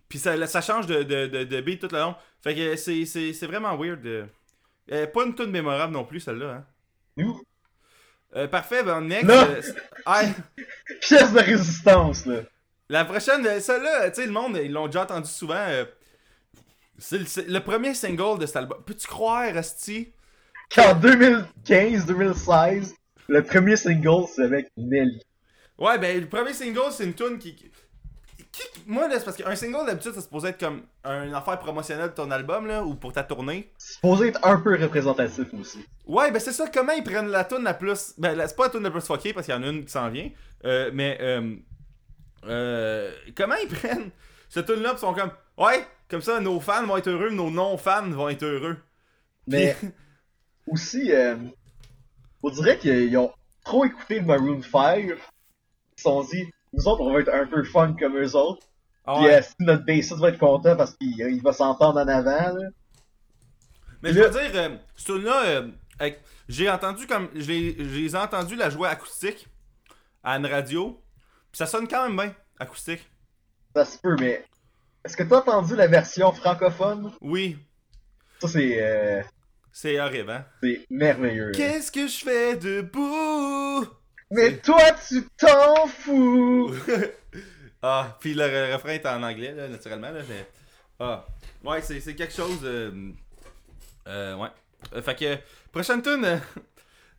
Puis 0.08 0.18
ça, 0.18 0.46
ça 0.46 0.60
change 0.60 0.86
de, 0.86 1.02
de, 1.02 1.26
de, 1.26 1.44
de 1.44 1.60
beat 1.60 1.80
tout 1.80 1.88
le 1.90 1.98
long. 1.98 2.14
Fait 2.42 2.54
que 2.54 2.76
c'est, 2.76 3.46
vraiment 3.46 3.76
weird. 3.76 4.06
euh. 4.06 4.26
Euh, 4.92 5.06
pas 5.08 5.24
une 5.24 5.34
tune 5.34 5.50
mémorable 5.50 5.92
non 5.92 6.04
plus, 6.04 6.20
celle-là. 6.20 6.64
Hein. 7.18 7.24
Euh, 8.36 8.46
parfait, 8.48 8.82
ben 8.84 9.00
next. 9.00 9.28
Euh, 9.30 9.60
pièce 11.00 11.32
de 11.32 11.38
résistance, 11.38 12.26
là. 12.26 12.40
La 12.88 13.04
prochaine, 13.04 13.44
euh, 13.46 13.58
celle-là, 13.58 14.10
tu 14.10 14.16
sais, 14.20 14.26
le 14.26 14.32
monde, 14.32 14.60
ils 14.62 14.70
l'ont 14.72 14.86
déjà 14.86 15.02
entendu 15.02 15.28
souvent. 15.28 15.54
euh, 15.56 15.84
c'est 16.98 17.18
le, 17.18 17.26
c'est 17.26 17.48
le 17.48 17.60
premier 17.60 17.94
single 17.94 18.38
de 18.38 18.46
cet 18.46 18.56
album. 18.56 18.82
Peux-tu 18.84 19.06
croire, 19.06 19.56
Asti? 19.56 20.12
Qu'en 20.74 20.94
2015-2016, 21.00 22.92
le 23.28 23.42
premier 23.42 23.76
single, 23.76 24.24
c'est 24.32 24.42
avec 24.42 24.68
Nelly. 24.76 25.20
Ouais, 25.78 25.98
ben, 25.98 26.20
le 26.20 26.26
premier 26.28 26.52
single, 26.52 26.90
c'est 26.90 27.04
une 27.04 27.14
tune 27.14 27.38
qui. 27.38 27.56
moi, 28.86 29.08
là, 29.08 29.18
c'est 29.18 29.24
parce 29.24 29.36
qu'un 29.36 29.54
single, 29.56 29.86
d'habitude, 29.86 30.12
ça 30.14 30.20
supposé 30.22 30.48
être 30.48 30.58
comme 30.60 30.82
une 31.04 31.34
affaire 31.34 31.58
promotionnelle 31.58 32.10
de 32.10 32.14
ton 32.14 32.30
album, 32.30 32.66
là, 32.66 32.82
ou 32.84 32.94
pour 32.94 33.12
ta 33.12 33.22
tournée. 33.22 33.70
C'est 33.78 33.94
supposé 33.94 34.28
être 34.28 34.40
un 34.44 34.58
peu 34.58 34.76
représentatif 34.80 35.46
aussi. 35.58 35.84
Ouais, 36.06 36.30
ben, 36.30 36.38
c'est 36.40 36.52
ça, 36.52 36.66
comment 36.72 36.92
ils 36.92 37.04
prennent 37.04 37.28
la 37.28 37.44
tune 37.44 37.62
la 37.62 37.74
plus. 37.74 38.14
Ben, 38.18 38.34
la- 38.36 38.48
c'est 38.48 38.56
pas 38.56 38.64
la 38.64 38.70
tune 38.70 38.82
la 38.82 38.90
plus 38.90 39.02
fuckée, 39.06 39.32
parce 39.32 39.46
qu'il 39.46 39.54
y 39.54 39.58
en 39.58 39.62
a 39.62 39.68
une 39.68 39.84
qui 39.84 39.92
s'en 39.92 40.08
vient. 40.08 40.30
Euh, 40.64 40.90
mais, 40.94 41.18
euh, 41.20 41.54
euh, 42.46 43.12
comment 43.36 43.56
ils 43.62 43.68
prennent 43.74 44.10
cette 44.48 44.66
tune-là, 44.66 44.94
pis 44.94 45.00
sont 45.00 45.12
comme. 45.14 45.30
Ouais, 45.58 45.86
comme 46.08 46.22
ça, 46.22 46.40
nos 46.40 46.60
fans 46.60 46.86
vont 46.86 46.96
être 46.96 47.08
heureux, 47.08 47.30
nos 47.30 47.50
non-fans 47.50 48.08
vont 48.10 48.28
être 48.28 48.44
heureux. 48.44 48.76
Mais 49.48 49.76
aussi, 50.66 51.12
euh, 51.12 51.36
on 52.42 52.50
dirait 52.50 52.78
qu'ils 52.78 53.16
ont 53.18 53.32
trop 53.64 53.84
écouté 53.84 54.20
Maroon 54.20 54.62
5. 54.62 54.98
Ils 54.98 55.16
se 55.96 56.02
sont 56.02 56.22
dit, 56.24 56.44
nous 56.72 56.86
autres, 56.88 57.02
on 57.02 57.12
va 57.12 57.20
être 57.20 57.32
un 57.32 57.46
peu 57.46 57.62
fun 57.64 57.94
comme 57.98 58.16
eux 58.16 58.36
autres. 58.36 58.66
Ah 59.04 59.16
Puis 59.18 59.28
euh, 59.28 59.40
si 59.42 59.54
notre 59.60 59.84
bassiste 59.84 60.18
va 60.18 60.30
être 60.30 60.38
content 60.38 60.76
parce 60.76 60.94
qu'il 60.96 61.18
il 61.18 61.42
va 61.42 61.52
s'entendre 61.52 62.00
en 62.00 62.08
avant, 62.08 62.52
là. 62.52 62.68
Mais 64.02 64.12
je 64.12 64.20
veux 64.20 64.30
dire, 64.30 64.50
euh, 64.54 64.76
ce 64.94 65.04
tune-là, 65.12 65.42
euh, 66.00 66.10
j'ai 66.48 66.70
entendu 66.70 67.06
comme. 67.06 67.28
Je 67.34 67.46
les, 67.46 67.76
je 67.78 67.98
les 67.98 68.14
ai 68.14 68.18
entendus 68.18 68.56
la 68.56 68.70
jouer 68.70 68.88
acoustique 68.88 69.48
à 70.22 70.36
une 70.36 70.46
radio. 70.46 71.02
Puis 71.50 71.58
ça 71.58 71.66
sonne 71.66 71.88
quand 71.88 72.06
même 72.06 72.16
bien, 72.16 72.34
acoustique. 72.58 73.08
Ça 73.74 73.84
se 73.84 73.98
peut, 73.98 74.16
mais 74.20 74.44
est-ce 75.04 75.16
que 75.16 75.22
t'as 75.22 75.38
entendu 75.38 75.76
la 75.76 75.86
version 75.86 76.32
francophone? 76.32 77.12
Oui, 77.20 77.56
Ça, 78.40 78.48
c'est 78.48 78.82
euh, 78.82 79.22
c'est 79.78 80.00
horrible, 80.00 80.30
hein? 80.30 80.46
c'est 80.62 80.86
merveilleux. 80.88 81.52
Qu'est-ce 81.52 81.92
que 81.92 82.08
je 82.08 82.24
fais 82.24 82.56
debout? 82.56 83.86
Mais 84.30 84.56
toi, 84.56 84.80
tu 85.06 85.22
t'en 85.36 85.86
fous! 85.86 86.74
ah, 87.82 88.16
puis 88.18 88.32
le, 88.32 88.44
re- 88.44 88.72
refrain 88.72 88.92
est 88.92 89.04
en 89.04 89.22
anglais, 89.22 89.52
là, 89.52 89.68
naturellement, 89.68 90.10
là, 90.10 90.20
mais... 90.30 90.48
Ah, 90.98 91.26
ouais, 91.62 91.82
c'est 91.82 92.00
c'est 92.00 92.14
quelque 92.14 92.32
chose... 92.32 92.60
Euh, 92.64 93.12
euh, 94.08 94.34
ouais. 94.36 94.48
Euh, 94.94 95.02
fait 95.02 95.14
que, 95.14 95.36
prochaine 95.70 96.00
tune, 96.00 96.24
euh, 96.24 96.38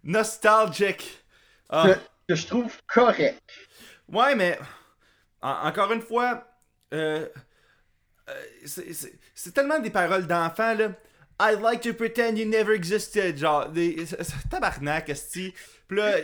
Nostalgic. 0.04 1.24
Ah, 1.70 1.90
Que, 1.90 2.00
que 2.30 2.36
je 2.36 2.48
trouve 2.48 2.76
correct. 2.88 3.40
ouais, 4.12 4.34
mais... 4.34 4.58
en- 5.44 5.68
encore 5.68 5.92
une 5.94 6.02
fois, 6.02 6.44
euh, 6.92 7.28
c'est- 8.66 9.54
tellement 9.54 9.78
des 9.78 9.92
paroles 9.92 10.26
d'enfants, 10.26 10.74
là. 10.74 10.90
I'd 11.40 11.62
like 11.62 11.82
to 11.84 11.94
pretend 11.94 12.38
you 12.38 12.46
never 12.46 12.74
existed. 12.74 13.38
Genre, 13.38 13.70
des. 13.70 14.08
Tabarnak, 14.50 15.10
esti. 15.10 15.54
Pis 15.88 15.96
là. 15.96 16.16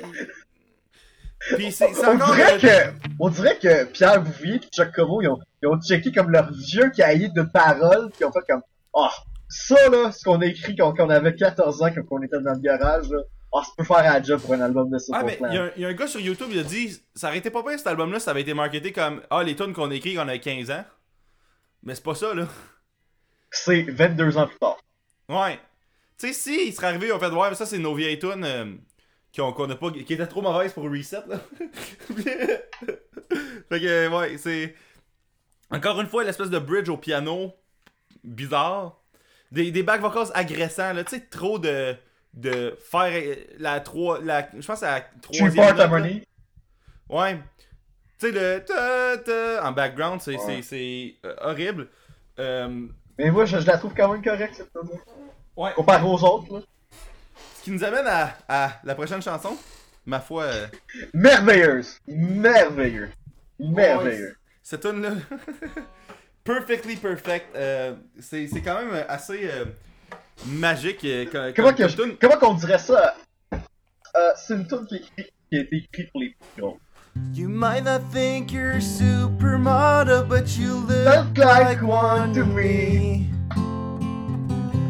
Puis 1.55 1.71
c'est 1.71 1.93
c'est 1.93 2.07
On 2.07 2.15
encore. 2.15 2.35
dirait 2.35 2.57
que, 2.57 2.93
on 3.19 3.29
dirait 3.29 3.57
que 3.59 3.83
Pierre 3.85 4.21
Bouvier 4.21 4.55
et 4.55 4.59
Chuck 4.73 4.93
Como, 4.95 5.21
ils 5.21 5.27
ont, 5.27 5.39
ils 5.61 5.67
ont 5.67 5.79
checké 5.81 6.11
comme 6.11 6.31
leur 6.31 6.51
vieux 6.53 6.89
cahier 6.89 7.29
de 7.29 7.41
paroles, 7.41 8.09
puis 8.11 8.19
ils 8.21 8.25
ont 8.25 8.31
fait 8.31 8.45
comme, 8.47 8.61
ah, 8.95 9.11
ça 9.49 9.89
là, 9.89 10.11
ce 10.11 10.23
qu'on 10.23 10.39
a 10.41 10.45
écrit 10.45 10.75
quand, 10.75 10.93
quand 10.93 11.05
on 11.05 11.09
avait 11.09 11.35
14 11.35 11.81
ans, 11.83 11.89
quand 11.93 12.01
on 12.11 12.21
était 12.23 12.39
dans 12.39 12.53
le 12.53 12.59
garage, 12.59 13.09
là, 13.09 13.19
ah, 13.53 13.61
ça 13.65 13.71
peut 13.77 13.83
faire 13.83 13.97
un 14.09 14.23
job 14.23 14.39
pour 14.41 14.53
un 14.53 14.61
album 14.61 14.89
de 14.89 14.97
Simple 14.97 15.19
Ah, 15.21 15.25
mais 15.25 15.37
il 15.49 15.53
y, 15.53 15.57
a 15.57 15.63
un- 15.63 15.71
y 15.75 15.85
a 15.85 15.89
un 15.89 15.93
gars 15.93 16.07
sur 16.07 16.21
YouTube, 16.21 16.47
il 16.51 16.59
a 16.59 16.63
dit 16.63 16.97
ça 17.13 17.27
aurait 17.27 17.39
été 17.39 17.49
pas 17.49 17.61
bien 17.61 17.77
cet 17.77 17.87
album-là, 17.87 18.19
ça 18.21 18.31
avait 18.31 18.41
été 18.41 18.53
marketé 18.53 18.93
comme 18.93 19.21
Ah, 19.29 19.43
les 19.43 19.55
tunes 19.55 19.73
qu'on 19.73 19.91
a 19.91 19.95
écrit 19.95 20.15
quand 20.15 20.23
on 20.25 20.29
avait 20.29 20.39
15 20.39 20.71
ans. 20.71 20.85
Mais 21.83 21.93
c'est 21.93 22.03
pas 22.05 22.15
ça, 22.15 22.33
là. 22.33 22.47
C'est 23.51 23.81
22 23.83 24.37
ans 24.37 24.47
plus 24.47 24.57
tard. 24.57 24.77
Ouais. 25.29 25.59
Tu 26.17 26.27
sais, 26.27 26.33
si 26.33 26.67
il 26.67 26.73
serait 26.73 26.87
arrivé, 26.87 27.11
on 27.11 27.19
fait 27.19 27.27
ouais, 27.27 27.49
mais 27.49 27.55
ça, 27.55 27.65
c'est 27.65 27.77
nos 27.79 27.95
vieilles 27.95 28.19
tunes 28.19 28.43
euh, 28.43 28.73
qui, 29.31 29.41
ont- 29.41 29.51
qu'on 29.53 29.69
a 29.69 29.75
pas, 29.75 29.91
qui 29.91 30.13
étaient 30.13 30.27
trop 30.27 30.41
mauvaises 30.41 30.73
pour 30.73 30.83
reset, 30.83 31.23
là. 31.27 31.39
fait 33.69 33.79
que, 33.79 34.07
ouais, 34.09 34.37
c'est. 34.37 34.75
Encore 35.71 35.99
une 36.01 36.07
fois, 36.07 36.23
l'espèce 36.23 36.49
de 36.49 36.59
bridge 36.59 36.89
au 36.89 36.97
piano 36.97 37.53
bizarre. 38.23 38.99
Des, 39.51 39.71
des 39.71 39.83
back 39.83 40.01
vocals 40.01 40.27
agressants, 40.33 40.93
là. 40.93 41.03
Tu 41.03 41.15
sais, 41.15 41.21
trop 41.21 41.59
de. 41.59 41.95
de 42.33 42.77
faire 42.89 43.11
euh, 43.13 43.35
la 43.59 43.79
3. 43.79 44.21
La, 44.21 44.49
je 44.57 44.65
pense 44.65 44.83
à 44.83 44.91
la 44.99 45.01
troisième. 45.21 45.79
Harmony. 45.79 46.23
Ouais. 47.09 47.37
Tu 48.19 48.27
sais, 48.27 48.31
le 48.31 48.63
ta, 48.63 49.17
ta 49.17 49.67
en 49.67 49.71
background, 49.71 50.21
c'est 50.21 50.35
Ouais. 50.37 50.39
c'est- 50.45 50.61
c'est, 50.61 51.15
euh, 51.25 51.35
horrible. 51.41 51.87
Euh, 52.39 52.87
Mais 53.17 53.29
moi, 53.31 53.45
je, 53.45 53.59
je 53.59 53.67
la 53.67 53.77
trouve 53.77 53.93
quand 53.95 54.11
même 54.11 54.23
correcte, 54.23 54.55
cette 54.55 54.71
tune 54.71 54.89
ouais. 55.57 55.71
Comparé 55.75 56.03
aux 56.03 56.23
autres, 56.23 56.53
là. 56.53 56.61
Ce 57.59 57.63
qui 57.63 57.71
nous 57.71 57.83
amène 57.83 58.05
à, 58.07 58.35
à 58.47 58.71
la 58.83 58.95
prochaine 58.95 59.21
chanson. 59.21 59.55
Ma 60.05 60.19
foi, 60.19 60.43
euh, 60.43 60.67
Merveilleuse. 61.13 61.97
Merveilleux. 62.07 63.09
Merveilleux. 63.59 64.35
cette 64.61 64.81
tune 64.81 65.01
là 65.01 65.11
Perfectly 66.43 66.97
Perfect, 66.97 67.55
euh, 67.55 67.95
c'est 68.19 68.49
quand 68.61 68.83
même 68.83 69.05
assez 69.07 69.49
euh, 69.49 69.63
magique. 70.45 71.05
euh, 71.05 71.25
comme- 71.31 71.53
Comment, 71.53 71.67
comme- 71.69 71.77
que 71.77 71.81
comme 71.83 71.89
je- 71.91 71.95
tune. 72.03 72.17
comment 72.19 72.37
qu'on 72.37 72.53
dirait 72.55 72.79
ça? 72.79 73.15
C'est 74.35 74.55
une 74.55 74.67
tune 74.67 74.85
qui, 74.87 74.95
a 74.97 75.61
été 75.61 75.75
écrite 75.77 76.11
pour 76.11 76.19
les 76.21 76.35
plus 76.53 76.61
gros. 76.61 76.77
You 77.33 77.47
might 77.49 77.83
not 77.83 78.01
think 78.11 78.51
you're 78.51 78.73
a 78.73 78.77
supermodel, 78.79 80.27
but 80.27 80.57
you 80.57 80.73
look 80.75 81.05
Look 81.05 81.37
like 81.45 81.81
one 81.81 82.33
to 82.33 82.45
me. 82.45 83.29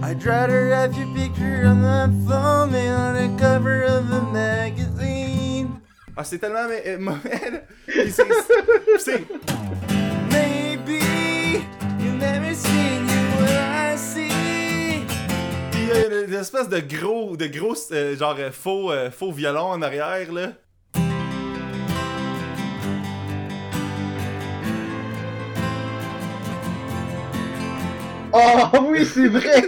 I'd 0.02 0.24
rather 0.24 0.70
have 0.70 0.96
your 0.98 1.08
picture 1.16 1.64
on 1.66 1.82
my 1.82 2.08
phone 2.28 2.72
than 2.72 2.92
on 2.94 3.14
the 3.16 3.42
cover 3.42 3.84
of 3.84 4.12
a 4.12 4.22
magazine. 4.32 5.82
Ah, 6.16 6.24
c'est 6.24 6.38
tellement 6.38 6.68
mais, 6.70 6.84
euh, 6.86 7.00
mauvais. 7.00 7.52
là. 7.52 7.60
C'est- 9.00 9.26
Maybe 10.32 11.00
you've 12.00 12.20
never 12.20 12.54
seen 12.54 13.08
you 13.08 13.42
what 13.42 13.50
I 13.52 13.96
see. 13.98 15.04
Puis 15.72 15.82
il 15.82 15.88
y 15.88 15.92
a 15.92 16.06
une, 16.08 16.28
une 16.30 16.40
espèce 16.40 16.70
de 16.70 16.80
gros, 16.80 17.36
de 17.36 17.48
gros 17.48 17.76
euh, 17.92 18.16
genre 18.16 18.36
euh, 18.38 18.52
faux, 18.52 18.92
euh, 18.92 19.10
faux 19.10 19.32
violon 19.32 19.72
en 19.72 19.82
arrière 19.82 20.32
là. 20.32 20.50
Oh 28.34 28.80
oui, 28.89 29.06
c'est 29.06 29.28
vrai! 29.28 29.62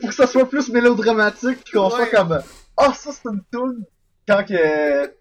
Pour 0.00 0.08
que 0.10 0.14
ça 0.14 0.26
soit 0.26 0.48
plus 0.48 0.68
mélodramatique, 0.70 1.62
pis 1.64 1.72
qu'on 1.72 1.90
soit 1.90 2.06
comme. 2.06 2.40
Oh, 2.78 2.92
ça 2.94 3.10
c'est 3.12 3.28
une 3.28 3.42
tune 3.52 3.84
quand 4.26 4.44
que. 4.44 5.14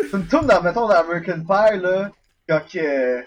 C'est 0.00 0.12
une 0.12 0.26
tune 0.26 0.40
dans, 0.46 0.62
mettons, 0.62 0.88
dans 0.88 0.94
American 0.94 1.40
Pie, 1.40 1.78
là, 1.80 2.10
quand 2.48 2.60
que. 2.72 3.22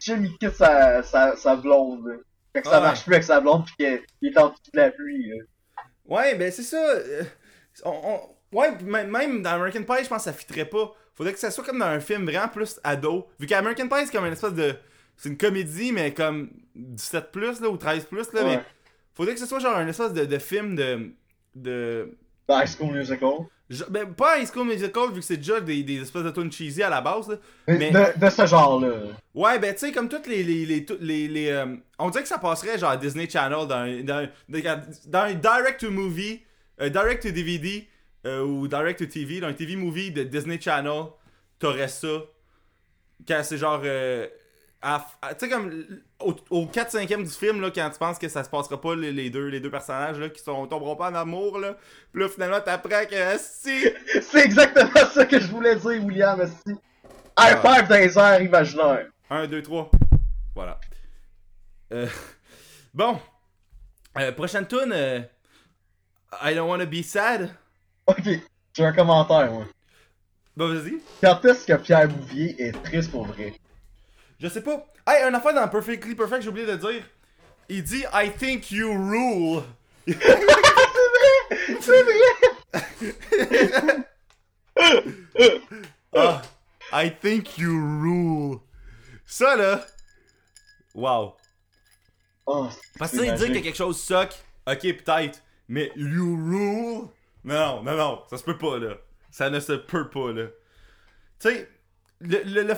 Jimmy 0.00 0.30
quitte 0.38 0.54
sa, 0.54 1.02
sa, 1.02 1.34
sa 1.36 1.56
blonde. 1.56 2.06
là. 2.06 2.14
Quand 2.54 2.60
que 2.62 2.68
ça 2.68 2.80
marche 2.80 3.02
plus 3.04 3.14
avec 3.14 3.24
sa 3.24 3.40
blonde, 3.40 3.64
pis 3.66 3.74
qu'il 3.76 4.28
est 4.32 4.38
en 4.38 4.48
dessous 4.50 4.70
de 4.72 4.78
la 4.78 4.90
pluie, 4.92 5.28
là. 5.30 5.44
Ouais, 6.06 6.34
ben 6.36 6.50
c'est 6.52 6.62
ça. 6.62 6.76
euh, 6.76 7.24
on- 7.84 8.00
on- 8.52 8.56
ouais, 8.58 8.70
même 8.82 9.42
dans 9.42 9.50
American 9.50 9.82
Pie, 9.82 10.04
je 10.04 10.08
pense 10.08 10.18
que 10.18 10.30
ça 10.30 10.32
fitterait 10.32 10.64
pas. 10.66 10.92
Faudrait 11.16 11.32
que 11.32 11.38
ça 11.40 11.50
soit 11.50 11.64
comme 11.64 11.80
dans 11.80 11.86
un 11.86 11.98
film 12.00 12.24
vraiment 12.30 12.46
plus 12.48 12.78
ado. 12.84 13.26
Vu 13.40 13.46
qu'American 13.48 13.88
Pie, 13.88 14.06
c'est 14.06 14.12
comme 14.12 14.24
une 14.26 14.32
espèce 14.34 14.54
de. 14.54 14.76
C'est 15.18 15.28
une 15.28 15.36
comédie, 15.36 15.92
mais 15.92 16.14
comme 16.14 16.48
17 16.74 17.30
plus, 17.32 17.60
là, 17.60 17.68
ou 17.68 17.76
13 17.76 18.06
plus, 18.06 18.32
là. 18.32 18.44
Ouais. 18.44 18.56
Mais 18.56 18.62
faudrait 19.14 19.34
que 19.34 19.40
ce 19.40 19.46
soit 19.46 19.58
genre 19.58 19.76
un 19.76 19.86
espèce 19.88 20.12
de, 20.14 20.24
de 20.24 20.38
film 20.38 20.74
de. 20.76 21.10
de 21.54 22.16
High 22.48 22.66
School 22.66 22.94
Musical. 22.94 23.32
je- 23.68 23.84
ben, 23.90 24.10
pas 24.14 24.38
High 24.38 24.48
School 24.50 24.66
Musical, 24.66 25.08
vu 25.12 25.16
que 25.20 25.26
c'est 25.26 25.36
déjà 25.36 25.60
des, 25.60 25.82
des 25.82 26.00
espèces 26.00 26.22
de 26.22 26.30
tunes 26.30 26.50
cheesy 26.50 26.82
à 26.82 26.88
la 26.88 27.00
base, 27.02 27.28
là. 27.28 27.36
Mais... 27.66 27.90
De, 27.90 28.18
de 28.24 28.30
ce 28.30 28.46
genre-là. 28.46 28.92
Ouais, 29.34 29.58
ben 29.58 29.74
tu 29.74 29.80
sais, 29.80 29.92
comme 29.92 30.08
toutes 30.08 30.26
les. 30.28 30.42
les, 30.42 30.64
les, 30.64 30.84
toutes 30.86 31.02
les, 31.02 31.28
les, 31.28 31.48
euh, 31.50 31.66
on 31.98 32.08
dirait 32.08 32.22
que 32.22 32.28
ça 32.28 32.38
passerait 32.38 32.78
genre 32.78 32.90
à 32.90 32.96
Disney 32.96 33.28
Channel 33.28 33.66
dans, 33.66 33.74
un- 33.74 34.02
dans, 34.02 34.24
un- 34.24 34.82
dans 35.06 35.18
un 35.20 35.34
direct-to-movie 35.34 36.40
euh, 36.80 36.88
direct 36.88 37.22
to 37.24 37.30
DVD 37.32 37.86
euh, 38.24 38.42
ou 38.44 38.66
direct 38.68 38.98
to 39.00 39.06
TV, 39.06 39.40
dans 39.40 39.48
un 39.48 39.52
TV 39.52 39.74
movie 39.76 40.10
de 40.12 40.22
Disney 40.22 40.58
Channel, 40.60 41.02
t'aurais 41.58 41.88
ça. 41.88 42.22
Quand 43.26 43.40
c'est 43.42 43.58
genre. 43.58 43.82
Tu 44.82 44.88
sais, 45.38 45.48
comme 45.48 45.84
au, 46.20 46.36
au 46.50 46.66
4-5e 46.66 47.24
du 47.24 47.30
film, 47.30 47.60
là, 47.60 47.70
quand 47.74 47.90
tu 47.90 47.98
penses 47.98 48.18
que 48.18 48.28
ça 48.28 48.44
se 48.44 48.48
passera 48.50 48.80
pas, 48.80 48.94
les, 48.94 49.12
les 49.12 49.28
deux, 49.30 49.46
les 49.48 49.60
deux 49.60 49.70
personnages 49.70 50.18
là, 50.18 50.28
qui 50.28 50.42
sont, 50.42 50.66
tomberont 50.66 50.94
pas 50.96 51.10
en 51.10 51.14
amour, 51.16 51.58
là. 51.58 51.76
Puis 52.12 52.22
là, 52.22 52.28
finalement, 52.28 52.60
t'apprends 52.60 53.04
que 53.08 53.16
si. 53.38 53.84
C'est 54.22 54.44
exactement 54.44 55.06
ça 55.12 55.26
que 55.26 55.40
je 55.40 55.46
voulais 55.48 55.74
dire, 55.76 56.04
William, 56.04 56.40
esti. 56.40 56.70
High 56.70 56.78
Ah. 57.36 57.56
five 57.76 57.88
dans 57.88 57.96
les 57.96 58.18
airs 58.18 58.42
imaginaires. 58.42 59.06
1, 59.30 59.46
2, 59.46 59.62
3. 59.62 59.90
Voilà. 60.54 60.80
Euh, 61.92 62.06
bon. 62.94 63.18
Euh, 64.18 64.32
prochaine 64.32 64.66
tune. 64.66 64.92
euh, 64.92 65.20
I 66.42 66.54
don't 66.54 66.68
wanna 66.68 66.86
be 66.86 67.02
sad. 67.02 67.50
Ok, 68.06 68.22
j'ai 68.74 68.84
un 68.84 68.92
commentaire, 68.92 69.50
moi. 69.52 69.64
Bah, 70.56 70.66
vas-y. 70.66 70.98
Quand 71.20 71.44
est-ce 71.44 71.66
que 71.66 71.74
Pierre 71.74 72.08
Bouvier 72.08 72.54
est 72.62 72.72
triste 72.82 73.10
pour 73.10 73.26
vrai? 73.26 73.54
Je 74.38 74.48
sais 74.48 74.62
pas. 74.62 74.86
Hey, 75.06 75.22
un 75.24 75.34
affaire 75.34 75.54
dans 75.54 75.68
Perfectly 75.68 76.14
Perfect, 76.14 76.42
j'ai 76.42 76.48
oublié 76.48 76.66
de 76.66 76.76
dire. 76.76 77.02
Il 77.68 77.82
dit 77.82 78.04
I 78.12 78.30
think 78.30 78.70
you 78.70 78.90
rule. 78.92 79.62
C'est 81.80 82.02
vrai! 82.02 82.12
Ah, 86.14 86.42
I 86.92 87.10
think 87.20 87.58
you 87.58 87.70
rule. 87.70 88.60
Ça 89.26 89.56
là. 89.56 89.84
Wow. 90.94 91.34
Oh, 92.46 92.68
Parce 92.98 93.12
que 93.12 93.18
c'est 93.18 93.32
dire 93.32 93.48
que 93.48 93.58
quelque 93.58 93.76
chose 93.76 94.00
suck, 94.00 94.30
ok, 94.66 94.80
peut-être. 94.80 95.42
Mais 95.68 95.92
you 95.96 96.34
rule? 96.36 97.08
Non, 97.44 97.82
non, 97.82 97.94
non, 97.96 98.22
ça 98.30 98.38
se 98.38 98.44
peut 98.44 98.56
pas 98.56 98.78
là. 98.78 98.94
Ça 99.30 99.50
ne 99.50 99.60
se 99.60 99.74
peut 99.74 100.08
pas 100.08 100.32
là. 100.32 100.46
Tu 101.38 101.50
sais, 101.50 101.68
le. 102.20 102.42
le, 102.44 102.62
le... 102.62 102.74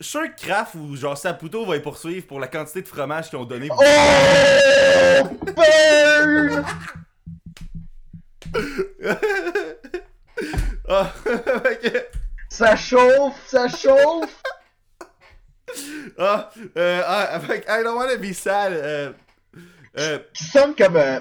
Je 0.00 0.06
suis 0.06 0.12
sûr 0.18 0.34
que 0.34 0.40
Kraft 0.40 0.74
ou 0.76 0.96
genre 0.96 1.16
Saputo 1.16 1.66
va 1.66 1.74
les 1.74 1.82
poursuivre 1.82 2.26
pour 2.26 2.40
la 2.40 2.48
quantité 2.48 2.80
de 2.80 2.88
fromage 2.88 3.28
qu'ils 3.28 3.38
ont 3.38 3.44
donné. 3.44 3.68
Oh! 3.70 5.28
Burn! 5.54 6.64
Ah. 10.92 11.12
Ça 12.48 12.74
chauffe, 12.74 13.46
ça 13.46 13.68
chauffe! 13.68 14.42
Ah, 16.18 16.50
euh, 16.76 17.02
ah, 17.06 17.20
avec 17.34 17.64
I 17.68 17.84
don't 17.84 17.96
wanna 17.96 18.16
be 18.16 18.32
sad. 18.32 18.72
Euh, 18.72 19.12
euh, 19.98 20.18
Qui 20.34 20.44
sonne 20.44 20.74
comme, 20.74 20.96
euh, 20.96 21.20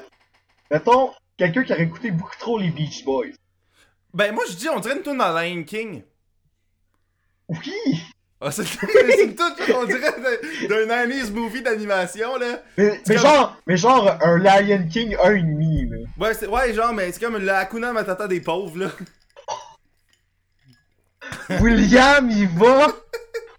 mettons, 0.71 1.11
quelqu'un 1.37 1.63
qui 1.63 1.73
aurait 1.73 1.83
écouté 1.83 2.09
beaucoup 2.09 2.35
trop 2.39 2.57
les 2.57 2.71
Beach 2.71 3.05
Boys. 3.05 3.27
ben, 4.13 4.33
moi 4.33 4.43
je 4.49 4.55
dis, 4.55 4.69
on 4.69 4.79
dirait 4.79 4.95
une 4.95 5.03
tune 5.03 5.17
dans 5.19 5.31
Lion 5.31 5.63
King. 5.63 6.03
Oui! 7.47 8.01
Ah, 8.41 8.51
c'est 8.51 8.63
tune 8.63 9.35
qu'on 9.67 9.83
dirait 9.83 9.99
d'un- 9.99 10.67
d'un 10.69 10.85
90s 11.07 11.29
movie 11.31 11.61
d'animation 11.61 12.37
là. 12.37 12.61
Mais, 12.77 13.01
mais 13.07 13.15
comme- 13.15 13.17
genre, 13.25 13.57
mais 13.67 13.75
genre 13.77 14.17
un 14.21 14.37
Lion 14.37 14.87
King 14.89 15.15
1,5 15.21 15.89
là. 15.91 15.97
Ouais, 16.17 16.33
c'est, 16.33 16.47
ouais, 16.47 16.73
genre, 16.73 16.93
mais 16.93 17.11
c'est 17.11 17.19
comme 17.21 17.37
la 17.37 17.57
Hakuna 17.59 17.91
Matata 17.91 18.27
des 18.29 18.39
pauvres 18.39 18.77
là. 18.77 18.87
William, 21.61 22.29
il 22.31 22.47
va 22.47 22.87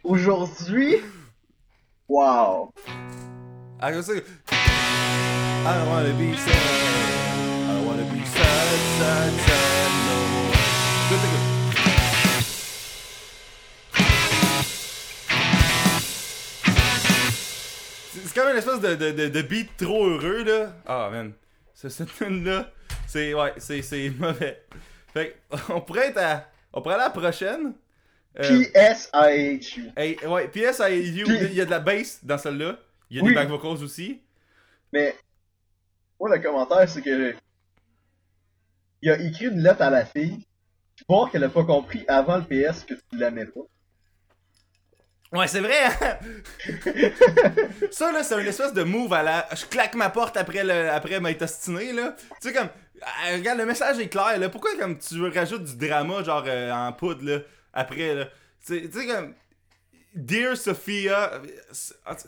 aujourd'hui? 0.02 0.96
Wow. 2.08 2.72
Ah, 3.80 3.92
comme 3.92 4.02
ça. 4.02 4.12
I 4.14 4.20
don't 5.64 5.88
wanna 5.90 6.12
be 6.14 6.34
sad. 6.38 6.54
I 6.54 7.74
don't 7.74 7.86
wanna 7.86 8.04
be 8.04 8.24
sad, 8.24 8.78
sad, 8.98 9.32
sad 9.46 9.69
C'est 18.24 18.34
comme 18.34 18.50
une 18.50 18.56
espèce 18.58 18.80
de, 18.80 18.94
de, 18.94 19.10
de, 19.12 19.28
de 19.28 19.42
beat 19.42 19.76
trop 19.76 20.06
heureux 20.06 20.44
là. 20.44 20.72
Ah 20.86 21.08
man. 21.10 21.32
Ce- 21.74 21.88
Cette 21.88 22.12
tune 22.14 22.44
là, 22.44 22.70
c'est 23.06 23.34
ouais, 23.34 23.52
c'est 23.58 23.82
c'est 23.82 24.10
mauvais. 24.10 24.62
Fait 25.12 25.36
on 25.70 25.80
pourrait 25.80 26.08
être 26.08 26.18
à. 26.18 26.46
On 26.72 26.82
pourrait 26.82 26.94
aller 26.96 27.04
à 27.04 27.06
la 27.08 27.10
prochaine. 27.10 27.74
Euh, 28.38 28.62
P.S.I.H.U. 28.72 29.90
Hey, 29.96 30.16
ouais, 30.24 30.46
PS, 30.48 30.80
I- 30.88 31.10
you, 31.18 31.26
Puis- 31.26 31.38
il 31.46 31.54
y 31.54 31.60
a 31.60 31.64
de 31.64 31.70
la 31.70 31.80
bass 31.80 32.20
dans 32.24 32.38
celle-là. 32.38 32.78
Il 33.10 33.16
y 33.16 33.20
a 33.20 33.24
Oui. 33.24 33.30
des 33.30 33.34
back 33.34 33.48
vocals 33.48 33.82
aussi. 33.82 34.20
Mais, 34.92 35.16
moi, 36.20 36.34
le 36.36 36.40
commentaire, 36.40 36.88
c'est 36.88 37.02
que. 37.02 37.34
Il 39.02 39.10
a 39.10 39.18
écrit 39.20 39.46
une 39.46 39.60
lettre 39.62 39.82
à 39.82 39.90
la 39.90 40.04
fille. 40.04 40.46
Tu 40.94 41.04
vois 41.08 41.28
qu'elle 41.30 41.42
a 41.42 41.48
pas 41.48 41.64
compris 41.64 42.04
avant 42.06 42.36
le 42.36 42.44
PS 42.44 42.84
que 42.84 42.94
tu 42.94 43.16
l'aimais 43.16 43.46
pas. 43.46 43.62
Ouais, 45.32 45.46
c'est 45.46 45.60
vrai, 45.60 45.84
hein? 45.84 46.18
Ça, 47.92 48.10
là, 48.10 48.24
c'est 48.24 48.40
une 48.40 48.48
espèce 48.48 48.72
de 48.72 48.82
move 48.82 49.12
à 49.12 49.22
la. 49.22 49.48
Je 49.54 49.64
claque 49.66 49.94
ma 49.94 50.10
porte 50.10 50.36
après, 50.36 50.64
le... 50.64 50.90
après 50.90 51.20
m'être 51.20 51.42
ostiné, 51.42 51.92
là. 51.92 52.16
Tu 52.40 52.48
sais, 52.48 52.52
comme. 52.52 52.68
ah, 53.02 53.34
regarde, 53.34 53.58
le 53.58 53.66
message 53.66 54.00
est 54.00 54.08
clair, 54.08 54.38
là. 54.38 54.48
Pourquoi, 54.48 54.76
comme, 54.76 54.98
tu 54.98 55.24
rajoutes 55.28 55.62
du 55.64 55.76
drama, 55.88 56.24
genre, 56.24 56.44
euh, 56.48 56.72
en 56.72 56.92
poudre, 56.92 57.24
là, 57.24 57.38
après, 57.72 58.14
là? 58.14 58.26
Tu 58.66 58.90
sais- 58.90 59.06
comme. 59.06 59.34
Dear 60.12 60.56
Sophia, 60.56 61.34
euh, 61.34 61.38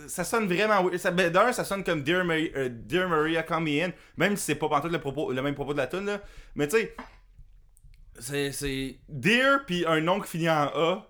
ça 0.07 0.23
sonne 0.23 0.47
vraiment. 0.47 0.89
Ça, 0.99 1.11
ben, 1.11 1.33
D'un, 1.33 1.53
ça 1.53 1.65
sonne 1.65 1.83
comme 1.83 2.05
Dear, 2.05 2.25
euh, 2.31 2.69
Dear 2.71 3.09
Maria, 3.09 3.43
come 3.43 3.65
me 3.65 3.83
in, 3.83 3.91
même 4.17 4.37
si 4.37 4.45
c'est 4.45 4.55
pas 4.55 4.69
pantoute 4.69 4.93
le, 4.93 5.01
propos, 5.01 5.33
le 5.33 5.43
même 5.43 5.57
propos 5.57 5.73
de 5.73 5.79
la 5.79 5.89
tune 5.89 6.07
là. 6.07 6.21
Mais 6.55 6.69
tu 6.69 6.77
sais, 8.21 8.53
c'est 8.53 9.01
Dear 9.09 9.67
puis 9.67 9.85
un 9.85 10.01
nom 10.01 10.21
qui 10.21 10.29
finit 10.31 10.49
en 10.49 10.71
A. 10.73 11.09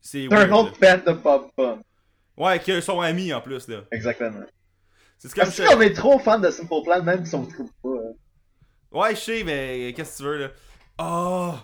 C'est 0.00 0.32
un 0.32 0.52
autre 0.52 0.78
band 0.80 0.98
de 1.06 1.12
pop 1.12 1.50
punk. 1.56 1.80
Ouais, 2.36 2.58
qui 2.60 2.82
sont 2.82 3.00
amis 3.00 3.32
en 3.32 3.40
plus 3.40 3.68
là. 3.68 3.82
Exactement. 3.92 4.44
C'est 5.18 5.32
comme 5.32 5.44
Parce 5.44 5.54
ça. 5.56 5.66
qu'on 5.66 5.80
est 5.80 5.94
trop 5.94 6.18
fans 6.18 6.38
de 6.38 6.50
Simple 6.50 6.82
Plan, 6.84 7.02
même 7.02 7.24
si 7.24 7.34
on 7.34 7.42
le 7.42 7.48
trouve 7.48 7.70
pas. 7.82 7.88
hein. 7.88 8.12
Ouais, 8.90 9.14
je 9.14 9.20
sais, 9.20 9.42
mais 9.44 9.92
qu'est-ce 9.96 10.12
que 10.12 10.16
tu 10.18 10.22
veux 10.24 10.38
là? 10.38 10.48
Oh! 10.98 11.54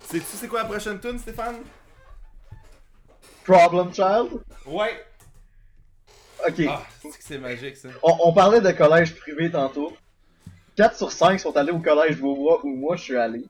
Sais-tu 0.00 0.24
c'est 0.26 0.48
quoi 0.48 0.62
la 0.62 0.68
prochaine 0.68 0.98
tune, 1.00 1.18
Stéphane? 1.18 1.56
Problem 3.44 3.92
Child? 3.92 4.40
Ouais! 4.66 5.04
Ok. 6.46 6.64
Ah, 6.68 6.82
c'est 7.00 7.08
que 7.10 7.14
c'est 7.24 7.38
magique 7.38 7.76
ça? 7.76 7.88
On, 8.02 8.16
on 8.24 8.32
parlait 8.32 8.60
de 8.60 8.70
collège 8.72 9.14
privé 9.16 9.50
tantôt. 9.50 9.92
4 10.76 10.96
sur 10.96 11.12
5 11.12 11.38
sont 11.40 11.56
allés 11.56 11.70
au 11.72 11.78
collège 11.78 12.18
Beaubois 12.18 12.60
où 12.64 12.74
moi 12.74 12.96
je 12.96 13.02
suis 13.02 13.16
allé. 13.16 13.44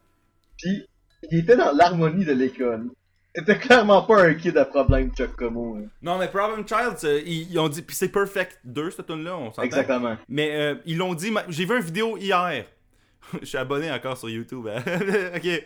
Puis, 0.59 0.87
il 1.31 1.38
était 1.40 1.57
dans 1.57 1.73
l'harmonie 1.73 2.25
de 2.25 2.33
l'école. 2.33 2.88
C'était 3.37 3.59
clairement 3.59 4.03
pas 4.03 4.23
un 4.23 4.35
kid 4.35 4.57
à 4.57 4.64
problème 4.64 5.11
Chuck 5.12 5.35
Como. 5.37 5.77
hein. 5.77 5.88
Non, 6.03 6.18
mais 6.18 6.29
Problem 6.29 6.64
Child, 6.66 6.99
ils, 7.27 7.51
ils 7.51 7.59
ont 7.59 7.68
dit. 7.68 7.83
Puis 7.83 7.97
c'est 7.97 8.09
Perfect 8.09 8.59
2, 8.64 8.90
cette 8.92 9.07
tune 9.07 9.25
là 9.25 9.37
on 9.37 9.47
s'entend. 9.51 9.62
Exactement. 9.62 10.16
Mais 10.29 10.55
euh, 10.55 10.75
ils 10.87 10.97
l'ont 10.97 11.14
dit. 11.14 11.33
J'ai 11.49 11.64
vu 11.64 11.77
une 11.77 11.83
vidéo 11.83 12.16
hier. 12.16 12.64
Je 13.40 13.44
suis 13.47 13.59
abonné 13.59 13.90
encore 13.90 14.16
sur 14.16 14.29
YouTube. 14.31 14.68
hein. 14.68 14.83
ok. 15.37 15.64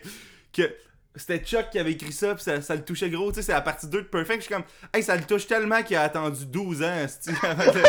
Que 0.51 0.63
c'était 1.15 1.39
Chuck 1.43 1.69
qui 1.71 1.77
avait 1.77 1.91
écrit 1.91 2.11
ça, 2.13 2.33
puis 2.33 2.43
ça, 2.43 2.59
ça 2.61 2.75
le 2.75 2.83
touchait 2.83 3.09
gros. 3.11 3.29
Tu 3.31 3.35
sais, 3.35 3.41
c'est 3.43 3.51
la 3.51 3.61
partie 3.61 3.87
2 3.87 4.01
de 4.01 4.07
Perfect. 4.07 4.39
Je 4.41 4.45
suis 4.45 4.53
comme. 4.53 4.63
Hey, 4.93 5.03
ça 5.03 5.15
le 5.15 5.23
touche 5.23 5.45
tellement 5.45 5.83
qu'il 5.83 5.95
a 5.97 6.01
attendu 6.03 6.45
12 6.47 6.81
ans. 6.81 7.05
de- 7.27 7.83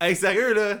hey, 0.00 0.16
sérieux, 0.16 0.54
là. 0.54 0.78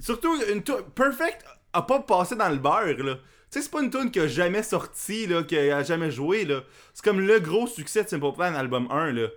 Surtout, 0.00 0.36
une 0.52 0.62
Perfect 0.62 1.44
a 1.72 1.80
pas 1.82 2.00
passé 2.00 2.36
dans 2.36 2.48
le 2.50 2.56
beurre, 2.58 2.84
là. 2.98 3.14
Tu 3.50 3.58
sais, 3.58 3.62
c'est 3.64 3.70
pas 3.70 3.82
une 3.82 3.90
tune 3.90 4.10
qui 4.10 4.20
a 4.20 4.28
jamais 4.28 4.62
sorti, 4.62 5.26
là, 5.26 5.42
qui 5.42 5.56
a 5.58 5.82
jamais 5.82 6.10
joué, 6.10 6.44
là. 6.44 6.62
C'est 6.94 7.04
comme 7.04 7.20
le 7.20 7.40
gros 7.40 7.66
succès 7.66 8.04
de 8.04 8.08
Simple 8.08 8.32
Plan, 8.32 8.54
album 8.54 8.86
1, 8.90 9.12
là. 9.12 9.28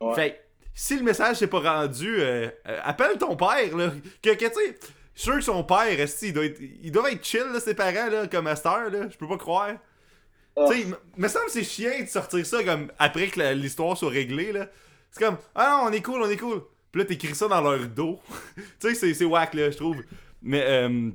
Ouais. 0.00 0.14
Fait 0.14 0.40
si 0.74 0.96
le 0.98 1.04
message 1.04 1.36
s'est 1.36 1.46
pas 1.46 1.60
rendu, 1.60 2.16
euh, 2.20 2.48
euh, 2.68 2.80
appelle 2.82 3.16
ton 3.18 3.36
père, 3.36 3.76
là. 3.76 3.92
Que, 4.22 4.30
que 4.34 4.44
tu 4.46 4.52
sais, 4.52 4.78
sûr 5.14 5.36
que 5.36 5.40
son 5.42 5.62
père, 5.64 5.86
il 6.22 6.32
doit 6.32 6.44
être, 6.44 6.60
il 6.60 6.90
doit 6.92 7.10
être 7.12 7.24
chill, 7.24 7.44
là, 7.52 7.60
ses 7.60 7.74
parents, 7.74 8.10
là, 8.10 8.26
comme 8.26 8.46
à 8.48 8.56
cette 8.56 8.66
heure, 8.66 8.90
là. 8.90 9.08
Je 9.10 9.16
peux 9.16 9.28
pas 9.28 9.38
croire. 9.38 9.74
Ah. 10.56 10.66
Tu 10.70 10.82
sais, 10.82 10.86
me 11.16 11.28
semble 11.28 11.46
que 11.46 11.52
c'est 11.52 11.62
chiant 11.64 12.00
de 12.02 12.06
sortir 12.06 12.44
ça 12.44 12.64
comme 12.64 12.90
après 12.98 13.28
que 13.28 13.52
l'histoire 13.52 13.96
soit 13.96 14.10
réglée, 14.10 14.52
là. 14.52 14.66
C'est 15.10 15.24
comme, 15.24 15.36
ah 15.54 15.78
non, 15.84 15.88
on 15.88 15.92
est 15.92 16.02
cool, 16.02 16.20
on 16.20 16.28
est 16.28 16.36
cool. 16.36 16.62
Puis 16.90 17.00
là, 17.00 17.06
t'écris 17.06 17.34
ça 17.34 17.46
dans 17.48 17.60
leur 17.60 17.86
dos. 17.86 18.18
tu 18.56 18.62
sais, 18.80 18.94
c'est- 18.94 19.14
c'est 19.14 19.24
whack, 19.24 19.54
là, 19.54 19.70
je 19.70 19.76
trouve. 19.76 19.96
Mais, 20.42 20.62
euh, 20.66 21.10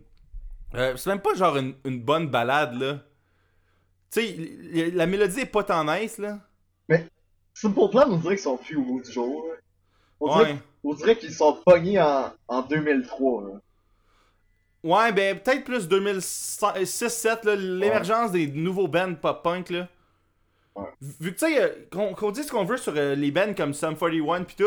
euh, 0.75 0.95
c'est 0.97 1.10
même 1.10 1.21
pas 1.21 1.34
genre 1.36 1.57
une, 1.57 1.73
une 1.86 2.01
bonne 2.01 2.27
balade, 2.29 2.73
là. 2.79 2.99
Tu 4.12 4.21
sais, 4.21 4.91
la 4.93 5.05
mélodie 5.05 5.41
est 5.41 5.45
pas 5.45 5.63
tant 5.63 5.84
nice, 5.86 6.17
là. 6.17 6.39
Simple 7.53 7.89
Plan, 7.91 8.05
on 8.10 8.17
dirait 8.17 8.36
qu'ils 8.36 8.43
sont 8.43 8.57
plus 8.57 8.77
au 8.77 8.81
bout 8.81 9.01
du 9.01 9.12
jour. 9.12 9.45
là. 9.49 9.55
On 10.21 10.38
dirait, 10.38 10.51
Ouais. 10.53 10.57
on 10.86 10.93
dirait 10.93 11.17
qu'ils 11.17 11.34
sont 11.34 11.57
pognés 11.65 11.99
en, 12.01 12.31
en 12.47 12.62
2003. 12.62 13.43
là. 13.43 13.49
Ouais, 14.84 15.12
ben 15.12 15.38
peut-être 15.39 15.63
plus 15.63 15.88
2006-7, 15.88 17.45
là, 17.45 17.55
l'émergence 17.55 18.31
des 18.31 18.47
nouveaux 18.47 18.88
bands 18.88 19.13
pop-punk, 19.15 19.69
là. 19.69 19.88
Ouais. 20.75 20.86
Vu 21.19 21.34
que, 21.34 21.39
tu 21.39 21.53
sais, 21.53 21.62
euh, 21.62 21.69
qu'on 21.91 22.13
qu'on 22.13 22.31
dise 22.31 22.47
ce 22.47 22.51
qu'on 22.51 22.63
veut 22.63 22.77
sur 22.77 22.93
euh, 22.95 23.13
les 23.13 23.29
bands 23.31 23.53
comme 23.53 23.73
Sum 23.73 23.95
41 23.97 24.43
pis 24.43 24.55
tout, 24.55 24.63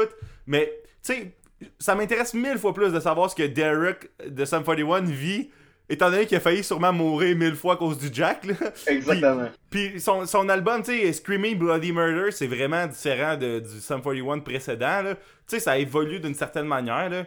mais, 0.46 0.70
tu 1.02 1.14
sais, 1.14 1.34
ça 1.78 1.94
m'intéresse 1.94 2.34
mille 2.34 2.58
fois 2.58 2.74
plus 2.74 2.92
de 2.92 3.00
savoir 3.00 3.30
ce 3.30 3.34
que 3.34 3.42
Derek 3.46 4.10
de 4.28 4.44
Sum 4.44 4.62
41 4.62 5.00
vit, 5.04 5.50
étant 5.88 6.10
donné 6.10 6.26
qu'il 6.26 6.36
a 6.36 6.40
failli 6.40 6.64
sûrement 6.64 6.92
mourir 6.92 7.36
mille 7.36 7.56
fois 7.56 7.74
à 7.74 7.76
cause 7.76 7.98
du 7.98 8.08
Jack, 8.12 8.44
là. 8.44 8.54
Exactement. 8.86 9.48
Puis 9.70 10.00
son, 10.00 10.26
son 10.26 10.48
album, 10.48 10.82
tu 10.82 10.92
sais, 10.92 11.12
Screaming 11.12 11.58
Bloody 11.58 11.92
Murder, 11.92 12.30
c'est 12.30 12.46
vraiment 12.46 12.86
différent 12.86 13.36
de, 13.36 13.60
du 13.60 13.80
Sum 13.80 14.02
41 14.02 14.40
précédent. 14.40 15.02
Tu 15.04 15.16
sais, 15.46 15.60
ça 15.60 15.78
évolue 15.78 16.20
d'une 16.20 16.34
certaine 16.34 16.66
manière, 16.66 17.10
là. 17.10 17.24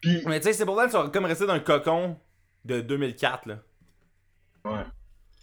Puis, 0.00 0.22
Mais 0.26 0.40
tu 0.40 0.46
sais, 0.46 0.52
c'est 0.52 0.64
pour 0.66 0.76
ça 0.76 0.82
qu'ils 0.82 0.92
sont 0.92 1.10
comme 1.10 1.24
restés 1.26 1.46
dans 1.46 1.52
un 1.54 1.60
cocon 1.60 2.16
de 2.64 2.80
2004, 2.80 3.46
là. 3.46 3.58
ouais. 4.64 4.84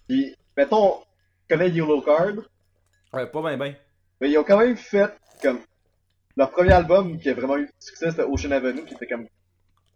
Puis, 0.07 0.35
mettons, 0.57 0.95
connais 1.49 1.69
Yellow 1.69 2.01
Card, 2.01 2.33
Ouais, 3.13 3.25
pas 3.25 3.41
bien, 3.41 3.57
ben. 3.57 3.73
mais 4.21 4.29
ils 4.29 4.37
ont 4.37 4.43
quand 4.43 4.59
même 4.59 4.77
fait 4.77 5.11
comme 5.41 5.59
leur 6.37 6.51
premier 6.51 6.73
album 6.73 7.17
qui 7.19 7.29
a 7.29 7.33
vraiment 7.33 7.57
eu 7.57 7.65
du 7.65 7.71
succès, 7.79 8.11
c'était 8.11 8.23
Ocean 8.23 8.51
Avenue, 8.51 8.85
qui 8.85 8.93
était 8.93 9.07
comme 9.07 9.25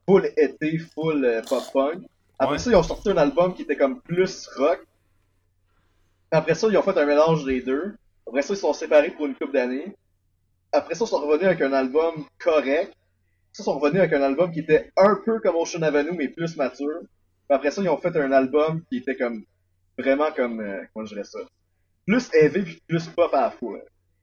full 0.08 0.26
été, 0.36 0.80
full 0.80 1.24
euh, 1.24 1.42
pop 1.48 1.64
punk. 1.72 2.04
Après 2.40 2.54
Ouais. 2.54 2.60
ça, 2.60 2.72
ils 2.72 2.76
ont 2.76 2.84
sorti 2.84 3.10
un 3.10 3.18
album 3.18 3.54
qui 3.54 3.62
était 3.64 3.76
comme 3.78 4.02
plus 4.02 4.48
rock. 4.58 4.86
Après 6.32 6.56
ça, 6.56 6.68
ils 6.70 6.78
ont 6.78 6.82
fait 6.82 6.98
un 6.98 7.06
mélange 7.06 7.46
des 7.46 7.62
deux. 7.62 7.96
Après 8.28 8.42
ça, 8.42 8.54
ils 8.54 8.58
sont 8.58 8.74
séparés 8.74 9.12
pour 9.12 9.26
une 9.26 9.36
couple 9.36 9.54
d'années. 9.54 9.96
Après 10.72 10.96
ça, 10.96 11.06
ils 11.06 11.08
sont 11.08 11.20
revenus 11.20 11.46
avec 11.48 11.62
un 11.62 11.74
album 11.74 12.26
correct. 12.40 12.94
Ça, 13.52 13.62
ils 13.62 13.66
sont 13.66 13.78
revenus 13.80 14.00
avec 14.02 14.14
un 14.14 14.22
album 14.24 14.52
qui 14.52 14.62
était 14.62 14.92
un 14.98 15.16
peu 15.24 15.40
comme 15.40 15.56
Ocean 15.56 15.84
Avenue, 15.84 16.12
mais 16.18 16.28
plus 16.30 16.58
mature. 16.58 17.02
Après 17.50 17.70
ça, 17.70 17.82
ils 17.84 17.90
ont 17.90 17.98
fait 17.98 18.16
un 18.18 18.32
album 18.32 18.82
qui 18.90 18.98
était 18.98 19.16
comme 19.16 19.44
vraiment 19.98 20.32
comme 20.32 20.60
euh, 20.60 20.82
comment 20.94 21.06
je 21.06 21.14
dirais 21.14 21.24
ça, 21.26 21.38
plus 22.08 22.28
heavy 22.34 22.64
puis 22.64 22.82
plus 22.88 23.08
pop 23.10 23.32
à 23.34 23.42
la 23.42 23.52
fois. 23.52 23.78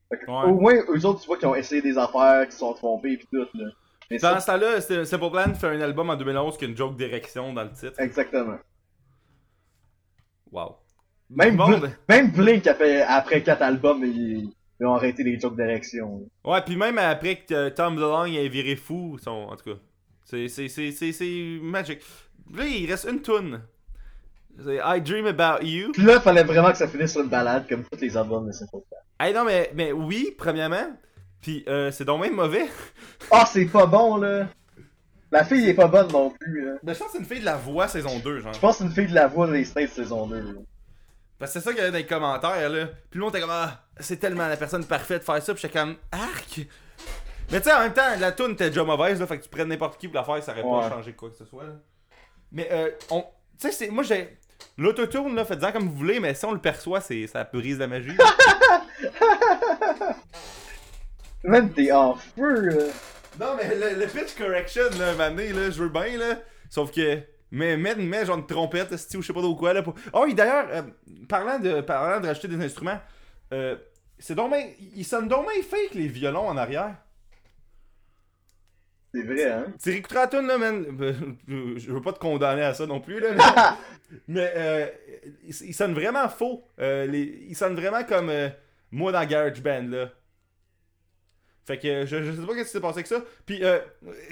Fait 0.09 0.17
que, 0.17 0.25
Ouais. 0.29 0.51
Au 0.51 0.59
moins, 0.59 0.73
eux 0.89 1.05
autres, 1.05 1.21
tu 1.21 1.27
vois 1.27 1.37
qu'ils 1.37 1.47
ont 1.47 1.55
essayé 1.55 1.81
des 1.81 1.97
affaires, 1.97 2.45
qui 2.45 2.51
se 2.51 2.59
sont 2.59 2.73
trompés 2.73 3.15
puis 3.15 3.27
tout 3.31 3.47
là. 3.53 3.65
Ça, 4.19 4.39
ce 4.39 4.45
temps-là, 4.47 4.81
Simple 5.05 5.29
Plan 5.31 5.53
fait 5.55 5.67
un 5.67 5.81
album 5.81 6.09
en 6.09 6.15
2011 6.15 6.57
qui 6.57 6.65
a 6.65 6.67
une 6.67 6.77
joke 6.77 6.95
d'érection 6.97 7.53
dans 7.53 7.63
le 7.63 7.71
titre. 7.71 7.99
exactement. 7.99 8.57
Wow. 10.51 10.75
Même, 11.29 11.55
Bon, 11.55 11.69
Bl- 11.69 11.79
ben- 11.81 11.95
même 12.09 12.31
Blink 12.31 12.67
a 12.67 12.75
fait 12.75 13.01
après 13.03 13.41
quatre 13.41 13.61
albums, 13.61 14.03
ils, 14.03 14.49
ils 14.79 14.85
ont 14.85 14.93
arrêté 14.95 15.23
les 15.23 15.39
jokes 15.39 15.55
d'érection. 15.55 16.27
Ouais, 16.43 16.61
puis 16.61 16.75
même 16.75 16.97
après 16.97 17.37
que 17.37 17.69
Tom 17.69 17.95
DeLonge 17.95 18.35
ait 18.35 18.49
viré 18.49 18.75
fou, 18.75 19.17
son, 19.23 19.31
en 19.31 19.55
tout 19.55 19.73
cas, 19.73 19.79
c'est, 20.25 20.47
magic. 21.61 22.01
Là, 22.53 22.65
il 22.65 22.89
reste 22.91 23.07
une 23.09 23.21
toune. 23.21 23.61
C'est 24.61 24.79
I 24.83 24.99
Dream 25.01 25.25
About 25.27 25.63
You. 25.65 25.91
Puis 25.93 26.03
là, 26.03 26.19
fallait 26.19 26.43
vraiment 26.43 26.71
que 26.71 26.77
ça 26.77 26.87
finisse 26.87 27.13
sur 27.13 27.21
une 27.21 27.29
balade 27.29 27.65
comme 27.69 27.85
tous 27.85 28.01
les 28.01 28.17
albums 28.17 28.45
de 28.47 28.51
Simple 28.51 28.71
Plan. 28.89 28.97
Hey, 29.19 29.33
non, 29.33 29.45
mais, 29.45 29.71
mais 29.73 29.93
oui, 29.93 30.35
premièrement. 30.37 30.97
Puis 31.41 31.63
euh, 31.67 31.91
c'est 31.91 32.05
donc 32.05 32.21
même 32.21 32.35
mauvais. 32.35 32.67
Ah, 33.31 33.45
c'est 33.45 33.65
pas 33.65 33.85
bon 33.85 34.17
là. 34.17 34.47
La 35.31 35.45
fille 35.45 35.67
est 35.69 35.73
pas 35.73 35.87
bonne 35.87 36.11
non 36.11 36.29
plus 36.29 36.65
là. 36.65 36.73
Mais 36.83 36.93
je 36.93 36.99
pense 36.99 37.07
que 37.07 37.13
c'est 37.13 37.19
une 37.19 37.25
fille 37.25 37.39
de 37.39 37.45
la 37.45 37.55
voix 37.57 37.87
saison 37.87 38.19
2, 38.19 38.41
genre. 38.41 38.53
Je 38.53 38.59
pense 38.59 38.77
que 38.77 38.83
c'est 38.83 38.89
une 38.89 38.93
fille 38.95 39.07
de 39.07 39.15
la 39.15 39.27
voix 39.27 39.47
des 39.49 39.63
States 39.63 39.89
saison 39.89 40.27
2. 40.27 40.35
là. 40.35 40.51
Parce 41.39 41.53
que 41.53 41.59
c'est 41.59 41.65
ça 41.65 41.71
qu'il 41.71 41.79
y 41.79 41.81
avait 41.81 41.91
dans 41.91 41.97
les 41.97 42.05
commentaires, 42.05 42.69
là. 42.69 42.85
Puis 43.09 43.17
le 43.17 43.21
monde 43.21 43.31
était 43.33 43.41
comme, 43.41 43.49
ah, 43.51 43.81
c'est 43.99 44.17
tellement 44.17 44.47
la 44.47 44.57
personne 44.57 44.85
parfaite 44.85 45.19
de 45.21 45.23
faire 45.23 45.41
ça. 45.41 45.53
Puis 45.53 45.61
j'étais 45.61 45.79
comme, 45.79 45.95
arc. 46.11 46.59
Mais 47.51 47.59
tu 47.61 47.69
sais, 47.69 47.73
en 47.75 47.79
même 47.79 47.93
temps, 47.93 48.01
la 48.19 48.31
tune 48.33 48.51
était 48.51 48.69
déjà 48.69 48.83
mauvaise, 48.83 49.19
là. 49.19 49.25
Fait 49.25 49.39
que 49.39 49.43
tu 49.43 49.49
prennes 49.49 49.69
n'importe 49.69 49.99
qui 49.99 50.07
pour 50.07 50.15
la 50.17 50.23
faire, 50.23 50.43
ça 50.43 50.51
aurait 50.51 50.61
Ouais. 50.63 50.81
pas 50.81 50.89
changé 50.89 51.13
quoi 51.13 51.29
que 51.29 51.37
ce 51.37 51.45
soit, 51.45 51.63
là. 51.63 51.73
Mais, 52.51 52.67
euh, 52.71 52.89
on. 53.09 53.21
Tu 53.21 53.27
sais, 53.67 53.71
c'est- 53.71 53.89
moi, 53.89 54.03
j'ai. 54.03 54.37
L'autotune, 54.77 55.33
là, 55.35 55.43
faites-en 55.45 55.71
comme 55.71 55.87
vous 55.87 55.95
voulez, 55.95 56.19
mais 56.19 56.33
si 56.35 56.45
on 56.45 56.51
le 56.51 56.59
perçoit, 56.59 57.01
c'est 57.01 57.25
ça 57.27 57.43
brise 57.51 57.79
la 57.79 57.87
magie. 57.87 58.15
Même 61.43 61.71
t'es 61.73 61.91
en 61.91 62.15
feu 62.15 62.61
là. 62.61 62.83
non, 63.39 63.55
mais 63.57 63.75
le, 63.75 63.99
le 63.99 64.07
pitch 64.07 64.35
correction, 64.37 64.83
là, 64.99 65.15
donné, 65.29 65.51
là, 65.53 65.69
je 65.71 65.81
veux 65.81 65.89
bien, 65.89 66.17
là. 66.17 66.39
Sauf 66.69 66.91
que. 66.91 67.19
Mais 67.53 67.75
mets, 67.75 67.95
mets 67.95 68.25
genre 68.25 68.37
une 68.37 68.47
trompette, 68.47 68.91
esti, 68.93 69.17
ou 69.17 69.21
je 69.21 69.27
sais 69.27 69.33
pas 69.33 69.41
trop 69.41 69.55
quoi, 69.55 69.73
là. 69.73 69.81
Pour... 69.83 69.95
Oh, 70.13 70.23
oui, 70.25 70.33
d'ailleurs, 70.33 70.67
euh, 70.71 70.81
parlant, 71.27 71.59
de, 71.59 71.81
parlant 71.81 72.21
de 72.21 72.27
rajouter 72.27 72.47
des 72.47 72.63
instruments, 72.63 72.99
euh, 73.53 73.75
c'est 74.19 74.35
donc 74.35 74.51
ben, 74.51 74.63
ils 74.95 75.03
sonnent 75.03 75.27
donc 75.27 75.47
bien 75.51 75.61
fake, 75.63 75.95
les 75.95 76.07
violons 76.07 76.47
en 76.47 76.55
arrière. 76.55 76.95
C'est 79.13 79.23
vrai 79.23 79.43
hein. 79.51 79.65
Tu 79.81 79.89
réécouteras 79.89 80.27
tune, 80.27 80.47
là, 80.47 80.57
man. 80.57 80.85
Euh, 81.01 81.13
Je 81.47 81.79
je 81.79 81.91
veux 81.91 82.01
pas 82.01 82.13
te 82.13 82.19
condamner 82.19 82.63
à 82.63 82.73
ça 82.73 82.85
non 82.87 83.01
plus, 83.01 83.19
là. 83.19 83.31
Mais, 84.27 84.27
mais, 84.27 84.53
euh, 84.55 84.87
ils, 85.43 85.55
ils 85.67 85.73
sonnent 85.73 85.93
vraiment 85.93 86.27
faux. 86.29 86.65
Euh, 86.79 87.05
les, 87.05 87.45
ils 87.49 87.55
sonnent 87.55 87.75
vraiment 87.75 88.03
comme 88.03 88.29
euh, 88.29 88.49
moi 88.91 89.11
dans 89.11 89.25
GarageBand, 89.25 89.87
là. 89.89 90.09
Fait 91.71 91.77
que 91.77 91.87
euh, 91.87 92.05
je, 92.05 92.21
je 92.21 92.31
sais 92.33 92.45
pas 92.45 92.53
qu'est-ce 92.53 92.65
qui 92.65 92.71
s'est 92.71 92.81
passé 92.81 92.95
avec 92.95 93.07
ça. 93.07 93.21
Puis, 93.45 93.63
euh, 93.63 93.79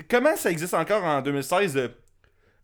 comment 0.10 0.36
ça 0.36 0.52
existe 0.52 0.74
encore 0.74 1.06
en 1.06 1.22
2016 1.22 1.74
de 1.74 1.92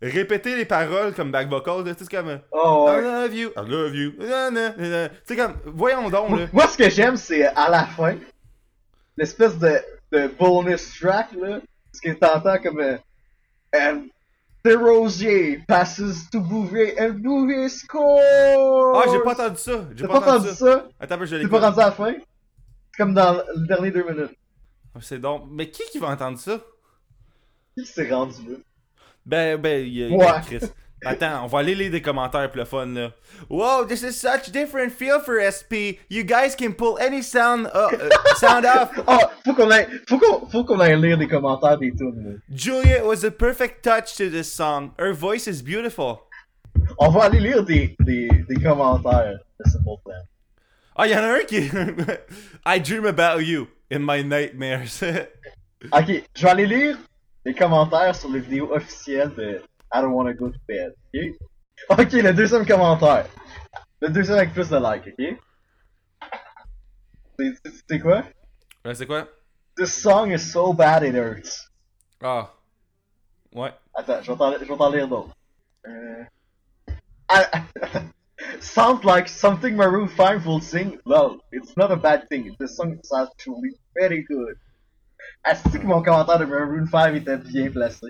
répéter 0.01 0.57
les 0.57 0.65
paroles 0.65 1.13
comme 1.13 1.31
back 1.31 1.47
vocal? 1.47 1.83
Tu 1.85 1.91
sais, 1.91 1.95
c'est 1.99 2.11
comme 2.11 2.27
euh, 2.27 2.37
Oh, 2.51 2.89
I 2.89 3.01
love 3.01 3.33
you, 3.33 3.49
I 3.55 3.69
love 3.69 3.95
you. 3.95 4.11
Tu 4.19 5.09
sais, 5.23 5.35
comme, 5.37 5.53
voyons 5.65 6.09
donc, 6.09 6.29
là. 6.31 6.35
Moi, 6.35 6.47
moi, 6.51 6.67
ce 6.67 6.77
que 6.77 6.89
j'aime, 6.89 7.15
c'est 7.15 7.45
à 7.45 7.69
la 7.69 7.85
fin, 7.85 8.15
l'espèce 9.15 9.57
de, 9.59 9.79
de 10.11 10.27
bonus 10.37 10.99
track, 10.99 11.27
là, 11.39 11.59
ce 11.93 12.01
que 12.01 12.13
t'entends 12.17 12.57
comme 12.61 12.81
euh, 12.81 12.97
the 14.65 14.75
Rosier 14.75 15.61
passes 15.69 16.29
to 16.33 16.41
Bouvier 16.41 16.99
and 16.99 17.19
Bouvier 17.21 17.69
score! 17.69 18.19
Ah, 18.97 19.03
j'ai 19.09 19.19
pas 19.19 19.31
entendu 19.31 19.57
ça. 19.57 19.85
J'ai 19.95 20.05
pas 20.05 20.17
entendu 20.17 20.49
ça? 20.49 20.85
Attends, 20.99 21.15
un 21.15 21.17
peu, 21.19 21.25
je 21.25 21.31
T'es 21.31 21.43
l'écoute. 21.43 21.51
pas 21.61 21.69
rendu 21.69 21.79
à 21.79 21.85
la 21.85 21.91
fin? 21.93 22.13
C'est 22.13 22.97
comme 22.97 23.13
dans 23.13 23.41
les 23.55 23.67
derniers 23.67 23.91
deux 23.91 24.03
minutes. 24.03 24.35
Ah, 24.95 24.99
C'est 25.01 25.19
donc. 25.19 25.43
Mais 25.51 25.69
qui 25.69 25.83
qui 25.91 25.99
va 25.99 26.07
entendre 26.09 26.37
ça? 26.39 26.59
Qui 27.77 27.85
s'est 27.85 28.09
rendu 28.11 28.37
là? 28.49 28.57
Ben, 29.25 29.57
ben, 29.59 29.85
il 29.85 29.93
y 29.93 30.03
a, 30.03 30.07
il 30.07 30.11
y 30.11 30.21
a 30.21 30.35
Ouais. 30.35 30.41
Chris. 30.45 30.59
Attends, 31.03 31.43
on 31.43 31.47
va 31.47 31.59
aller 31.59 31.75
lire 31.75 31.91
des 31.91 32.01
commentaires 32.01 32.49
pour 32.49 32.57
le 32.57 32.65
fun, 32.65 32.85
là. 32.87 33.11
Wow, 33.49 33.85
this 33.85 34.01
is 34.01 34.13
such 34.13 34.49
different 34.51 34.91
feel 34.91 35.19
for 35.19 35.35
SP. 35.39 35.99
You 36.09 36.23
guys 36.23 36.55
can 36.57 36.71
pull 36.71 36.97
any 36.99 37.21
sound, 37.21 37.67
uh, 37.75 37.89
uh, 37.93 38.09
sound 38.37 38.65
off. 38.65 38.89
Ah, 39.07 39.29
faut 39.43 39.53
qu'on 39.53 39.69
aille, 39.69 39.87
faut 40.07 40.17
qu'on, 40.17 40.47
faut 40.47 40.63
qu'on 40.63 40.79
aille 40.79 40.99
lire 40.99 41.17
des 41.17 41.27
commentaires 41.27 41.77
des 41.77 41.91
tunes. 41.91 42.39
Julia 42.49 43.05
was 43.05 43.23
a 43.23 43.29
perfect 43.29 43.83
touch 43.83 44.15
to 44.15 44.29
this 44.29 44.51
song. 44.51 44.93
Her 44.97 45.13
voice 45.13 45.47
is 45.47 45.61
beautiful. 45.61 46.21
On 46.97 47.09
va 47.09 47.25
aller 47.25 47.39
lire 47.39 47.63
des, 47.63 47.95
des, 47.99 48.27
des 48.47 48.55
commentaires 48.63 49.37
de 49.59 49.65
Plan. 50.03 50.13
Ah, 50.95 51.07
il 51.07 51.11
y 51.11 51.15
en 51.15 51.23
a 51.23 51.27
un 51.39 51.43
qui. 51.43 51.69
I 52.65 52.79
dream 52.79 53.05
about 53.05 53.41
you 53.41 53.67
in 53.91 53.99
my 53.99 54.23
nightmares. 54.23 55.03
Ok, 55.91 56.07
je 56.35 56.41
vais 56.41 56.49
aller 56.49 56.65
lire 56.65 56.97
les 57.45 57.53
commentaires 57.53 58.15
sur 58.15 58.29
les 58.31 58.39
vidéos 58.39 58.71
officielles 58.73 59.31
de 59.35 59.61
I 59.93 60.01
don't 60.01 60.13
wanna 60.13 60.33
go 60.33 60.49
to 60.49 60.57
bed, 60.67 60.93
ok? 61.13 61.99
Ok, 61.99 62.11
le 62.13 62.33
deuxième 62.33 62.65
commentaire. 62.65 63.27
Le 64.01 64.09
deuxième 64.09 64.37
avec 64.37 64.53
plus 64.53 64.67
de 64.69 64.77
likes, 64.77 65.13
ok? 65.19 65.37
C'est- 67.87 67.99
quoi? 67.99 68.23
C'est 68.95 69.05
quoi? 69.05 69.27
This 69.77 69.93
song 70.01 70.31
is 70.31 70.39
so 70.39 70.73
bad 70.73 71.03
it 71.03 71.13
hurts. 71.13 71.69
Ah. 72.23 72.51
Ouais. 73.53 73.73
Attends, 73.93 74.23
je 74.23 74.31
vais 74.31 74.37
t'en- 74.37 74.53
je 74.53 74.65
vais 74.65 74.77
t'en 74.77 74.89
lire 74.91 75.07
d'autres. 75.07 75.35
Euh... 75.87 76.23
Ah, 77.27 77.43
Sounds 78.63 79.03
like 79.03 79.27
something 79.27 79.75
Maroon 79.75 80.07
5 80.07 80.45
will 80.45 80.61
sing. 80.61 80.97
Well, 81.05 81.39
it's 81.51 81.75
not 81.77 81.91
a 81.91 81.95
bad 81.95 82.27
thing. 82.29 82.55
The 82.59 82.67
song 82.67 82.99
is 83.03 83.11
actually 83.13 83.71
very 83.95 84.23
good. 84.23 84.55
Est-ce 85.45 85.77
que 85.77 85.85
mon 85.85 86.01
commentaire 86.03 86.39
de 86.39 86.45
Maroon 86.45 86.87
5 86.87 87.15
était 87.15 87.37
bien 87.37 87.69
placé? 87.71 88.07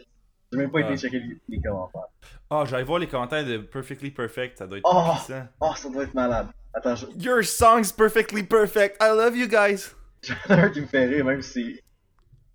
J'ai 0.51 0.59
même 0.59 0.71
pas 0.71 0.79
Ah. 0.83 0.91
été 0.91 0.97
checker 0.97 1.19
les, 1.19 1.37
les 1.49 1.61
commentaires. 1.61 2.07
Ah, 2.49 2.63
j'allais 2.65 2.83
voir 2.83 2.99
les 2.99 3.07
commentaires 3.07 3.45
de 3.45 3.57
Perfectly 3.57 4.11
Perfect. 4.11 4.57
Ça 4.59 4.67
doit 4.67 4.77
être 4.77 4.85
Oh! 4.87 5.11
puissant. 5.15 5.47
Oh, 5.59 5.71
ça 5.75 5.89
doit 5.89 6.03
être 6.03 6.13
malade. 6.13 6.47
Attends, 6.73 6.95
je- 6.95 7.07
Your 7.17 7.43
song's 7.43 7.91
perfectly 7.91 8.43
perfect. 8.43 8.97
I 9.01 9.09
love 9.11 9.35
you 9.35 9.47
guys. 9.47 9.93
j'en 10.21 10.35
ai 10.55 10.59
un 10.61 10.69
qui 10.69 10.81
me 10.81 10.87
fait 10.87 11.05
rire, 11.05 11.25
même 11.25 11.41
si 11.41 11.79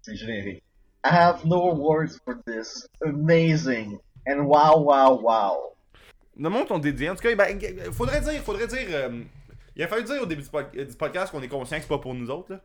c'est 0.03 0.17
générique. 0.17 0.63
I 1.05 1.09
have 1.09 1.45
no 1.47 1.75
words 1.75 2.19
for 2.25 2.37
this. 2.47 2.87
Amazing. 3.05 3.99
And 4.27 4.47
wow, 4.47 4.79
wow, 4.83 5.19
wow. 5.21 5.70
Demande 6.41 6.67
ton 6.69 6.79
dédié. 6.79 7.11
En 7.11 7.15
tout 7.15 7.23
cas, 7.23 7.35
ben, 7.37 7.93
faudrait 7.93 8.23
dire, 8.23 8.43
faudrait 8.43 8.67
dire. 8.67 8.87
euh, 8.91 9.23
il 9.77 9.83
a 9.83 9.89
fallu 9.89 10.05
dire 10.05 10.23
au 10.23 10.27
début 10.27 10.43
du, 10.43 10.49
pod- 10.49 10.71
du 10.75 10.97
podcast 10.97 11.31
qu'on 11.31 11.43
est 11.43 11.49
conscient 11.49 11.77
que 11.77 11.83
c'est 11.83 11.89
pas 11.89 11.99
pour 11.99 12.15
nous 12.15 12.31
autres. 12.31 12.53
Là. 12.55 12.61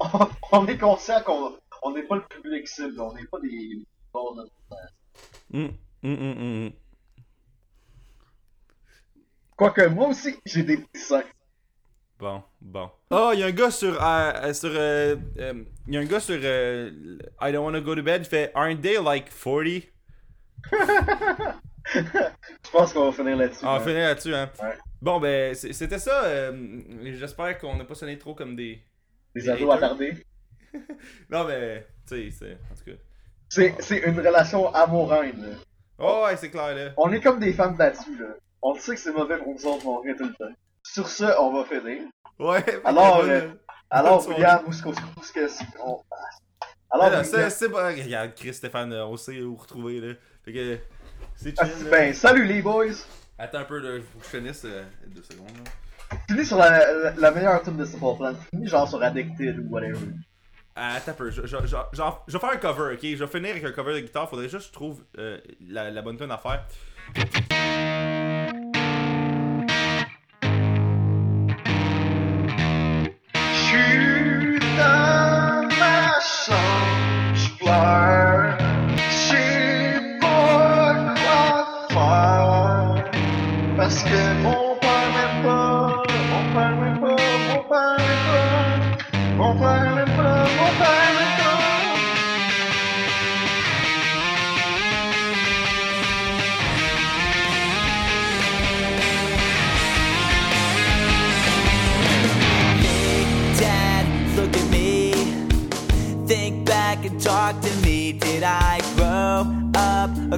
on 0.52 0.66
est 0.66 0.78
conscient 0.78 1.22
qu'on 1.22 1.56
on 1.82 1.92
n'est 1.92 2.02
pas 2.04 2.16
le 2.16 2.22
public 2.28 2.68
cible, 2.68 3.00
on 3.00 3.12
n'est 3.14 3.24
pas 3.24 3.38
des 3.40 3.82
hum, 5.52 5.72
hum, 6.02 6.12
hum. 6.20 6.70
Quoique 9.56 9.86
moi 9.88 10.08
aussi, 10.08 10.36
j'ai 10.46 10.62
des 10.62 10.76
petits 10.78 11.00
seins. 11.00 11.24
Bon, 12.18 12.42
bon. 12.60 12.90
Oh, 13.10 13.30
il 13.32 13.40
y 13.40 13.42
a 13.42 13.46
un 13.46 13.52
gars 13.52 13.70
sur. 13.70 13.94
euh, 14.02 14.32
euh, 14.34 14.52
sur 14.52 14.70
euh, 14.72 15.16
euh, 15.38 15.64
il 15.86 15.94
y 15.94 15.96
a 15.96 16.00
un 16.00 16.04
gars 16.04 16.20
sur. 16.20 16.38
euh, 16.42 16.90
I 17.40 17.52
don't 17.52 17.64
wanna 17.64 17.80
go 17.80 17.94
to 17.94 18.02
bed. 18.02 18.22
Il 18.22 18.28
fait 18.28 18.52
Aren't 18.54 18.82
they 18.82 18.98
like 19.02 19.30
40 19.30 19.84
Je 21.94 22.70
pense 22.70 22.92
qu'on 22.92 23.06
va 23.06 23.12
finir 23.12 23.36
là-dessus. 23.36 23.60
Ah, 23.64 23.74
on 23.74 23.76
hein. 23.76 23.80
finit 23.80 23.94
là-dessus, 24.00 24.34
hein. 24.34 24.50
Ouais. 24.62 24.76
Bon, 25.00 25.20
ben, 25.20 25.54
c'était 25.54 25.98
ça. 25.98 26.24
euh, 26.24 26.80
J'espère 27.14 27.58
qu'on 27.58 27.76
n'a 27.76 27.84
pas 27.84 27.94
sonné 27.94 28.18
trop 28.18 28.34
comme 28.34 28.56
des. 28.56 28.82
Des 29.34 29.42
des 29.42 29.48
ados 29.50 29.74
attardés. 29.74 30.14
Non, 31.30 31.44
mais. 31.44 31.86
Tu 32.06 32.30
sais, 32.30 32.36
c'est. 32.38 32.52
En 32.70 32.74
tout 32.76 32.84
cas. 32.84 32.96
C'est, 33.48 33.74
c'est 33.80 33.98
une 33.98 34.18
relation 34.18 34.72
amoureuse, 34.74 35.34
là. 35.38 35.56
Oh, 35.98 36.24
ouais, 36.26 36.36
c'est 36.36 36.50
clair, 36.50 36.74
là. 36.74 36.92
On 36.96 37.10
est 37.12 37.20
comme 37.20 37.40
des 37.40 37.52
femmes 37.52 37.76
battues, 37.76 38.18
là. 38.18 38.34
On 38.60 38.74
sait 38.74 38.94
que 38.94 39.00
c'est 39.00 39.12
mauvais 39.12 39.38
pour 39.38 39.54
nous 39.54 39.66
autres, 39.66 39.84
mais 40.04 40.12
on 40.12 40.16
tout 40.16 40.24
le 40.24 40.34
temps. 40.34 40.54
Sur 40.82 41.08
ce, 41.08 41.24
on 41.40 41.52
va 41.52 41.64
finir. 41.64 42.02
Ouais, 42.38 42.64
Alors, 42.84 43.20
euh. 43.20 43.48
Alors, 43.90 44.24
Bonne 44.24 44.34
William, 44.34 44.62
où 44.66 44.70
est-ce 44.70 44.82
qu'on 44.82 44.92
on... 45.84 46.02
Alors, 46.90 47.10
là, 47.10 47.22
William- 47.22 47.50
c'est. 47.50 47.66
Regarde, 47.66 48.34
Chris 48.34 48.54
Stéphane, 48.54 48.92
on 48.92 49.16
sait 49.16 49.40
où 49.40 49.56
retrouver, 49.56 50.00
là. 50.00 50.14
Fait 50.44 50.52
que. 50.52 50.78
C'est 51.40 51.54
chill. 51.56 51.88
ben, 51.90 52.12
salut 52.12 52.44
les 52.44 52.60
boys! 52.62 53.06
Attends 53.38 53.58
un 53.58 53.64
peu, 53.64 53.78
là. 53.78 54.00
Faut 54.12 54.18
que 54.18 54.24
je 54.24 54.30
finisse 54.38 54.62
euh, 54.64 54.82
deux 55.06 55.22
secondes, 55.22 55.46
là. 55.64 56.18
Finis 56.28 56.44
sur 56.46 56.56
la, 56.56 56.92
la, 56.92 57.10
la 57.16 57.30
meilleure 57.30 57.62
tune 57.62 57.76
de 57.76 57.84
Simple 57.84 58.16
Plan. 58.16 58.34
Finis 58.50 58.66
genre 58.66 58.88
sur 58.88 59.00
Addicted 59.02 59.58
ou 59.60 59.68
whatever. 59.70 59.98
Ah, 60.74 60.94
Attends 60.96 61.12
un 61.12 61.14
peu, 61.14 61.30
je, 61.30 61.42
je, 61.46 61.56
je, 61.64 61.66
genre, 61.66 62.24
je 62.26 62.32
vais 62.32 62.38
faire 62.38 62.50
un 62.50 62.56
cover, 62.56 62.94
ok? 62.94 63.00
Je 63.02 63.24
vais 63.24 63.26
finir 63.26 63.50
avec 63.50 63.64
un 63.64 63.72
cover 63.72 63.94
de 63.94 64.00
guitare, 64.00 64.28
faudrait 64.28 64.48
juste 64.48 64.58
que 64.58 64.68
je 64.68 64.72
trouve 64.72 65.04
euh, 65.18 65.38
la, 65.68 65.90
la 65.90 66.02
bonne 66.02 66.16
tune 66.16 66.30
à 66.30 66.38
faire. 66.38 66.64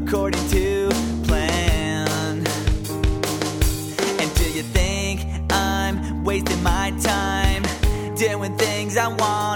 According 0.03 0.49
to 0.49 0.89
plan? 1.27 2.39
And 4.19 4.35
do 4.35 4.51
you 4.51 4.63
think 4.63 5.27
I'm 5.51 6.25
wasting 6.25 6.63
my 6.63 6.93
time 7.01 7.63
doing 8.17 8.57
things 8.57 8.97
I 8.97 9.09
wanna 9.09 9.50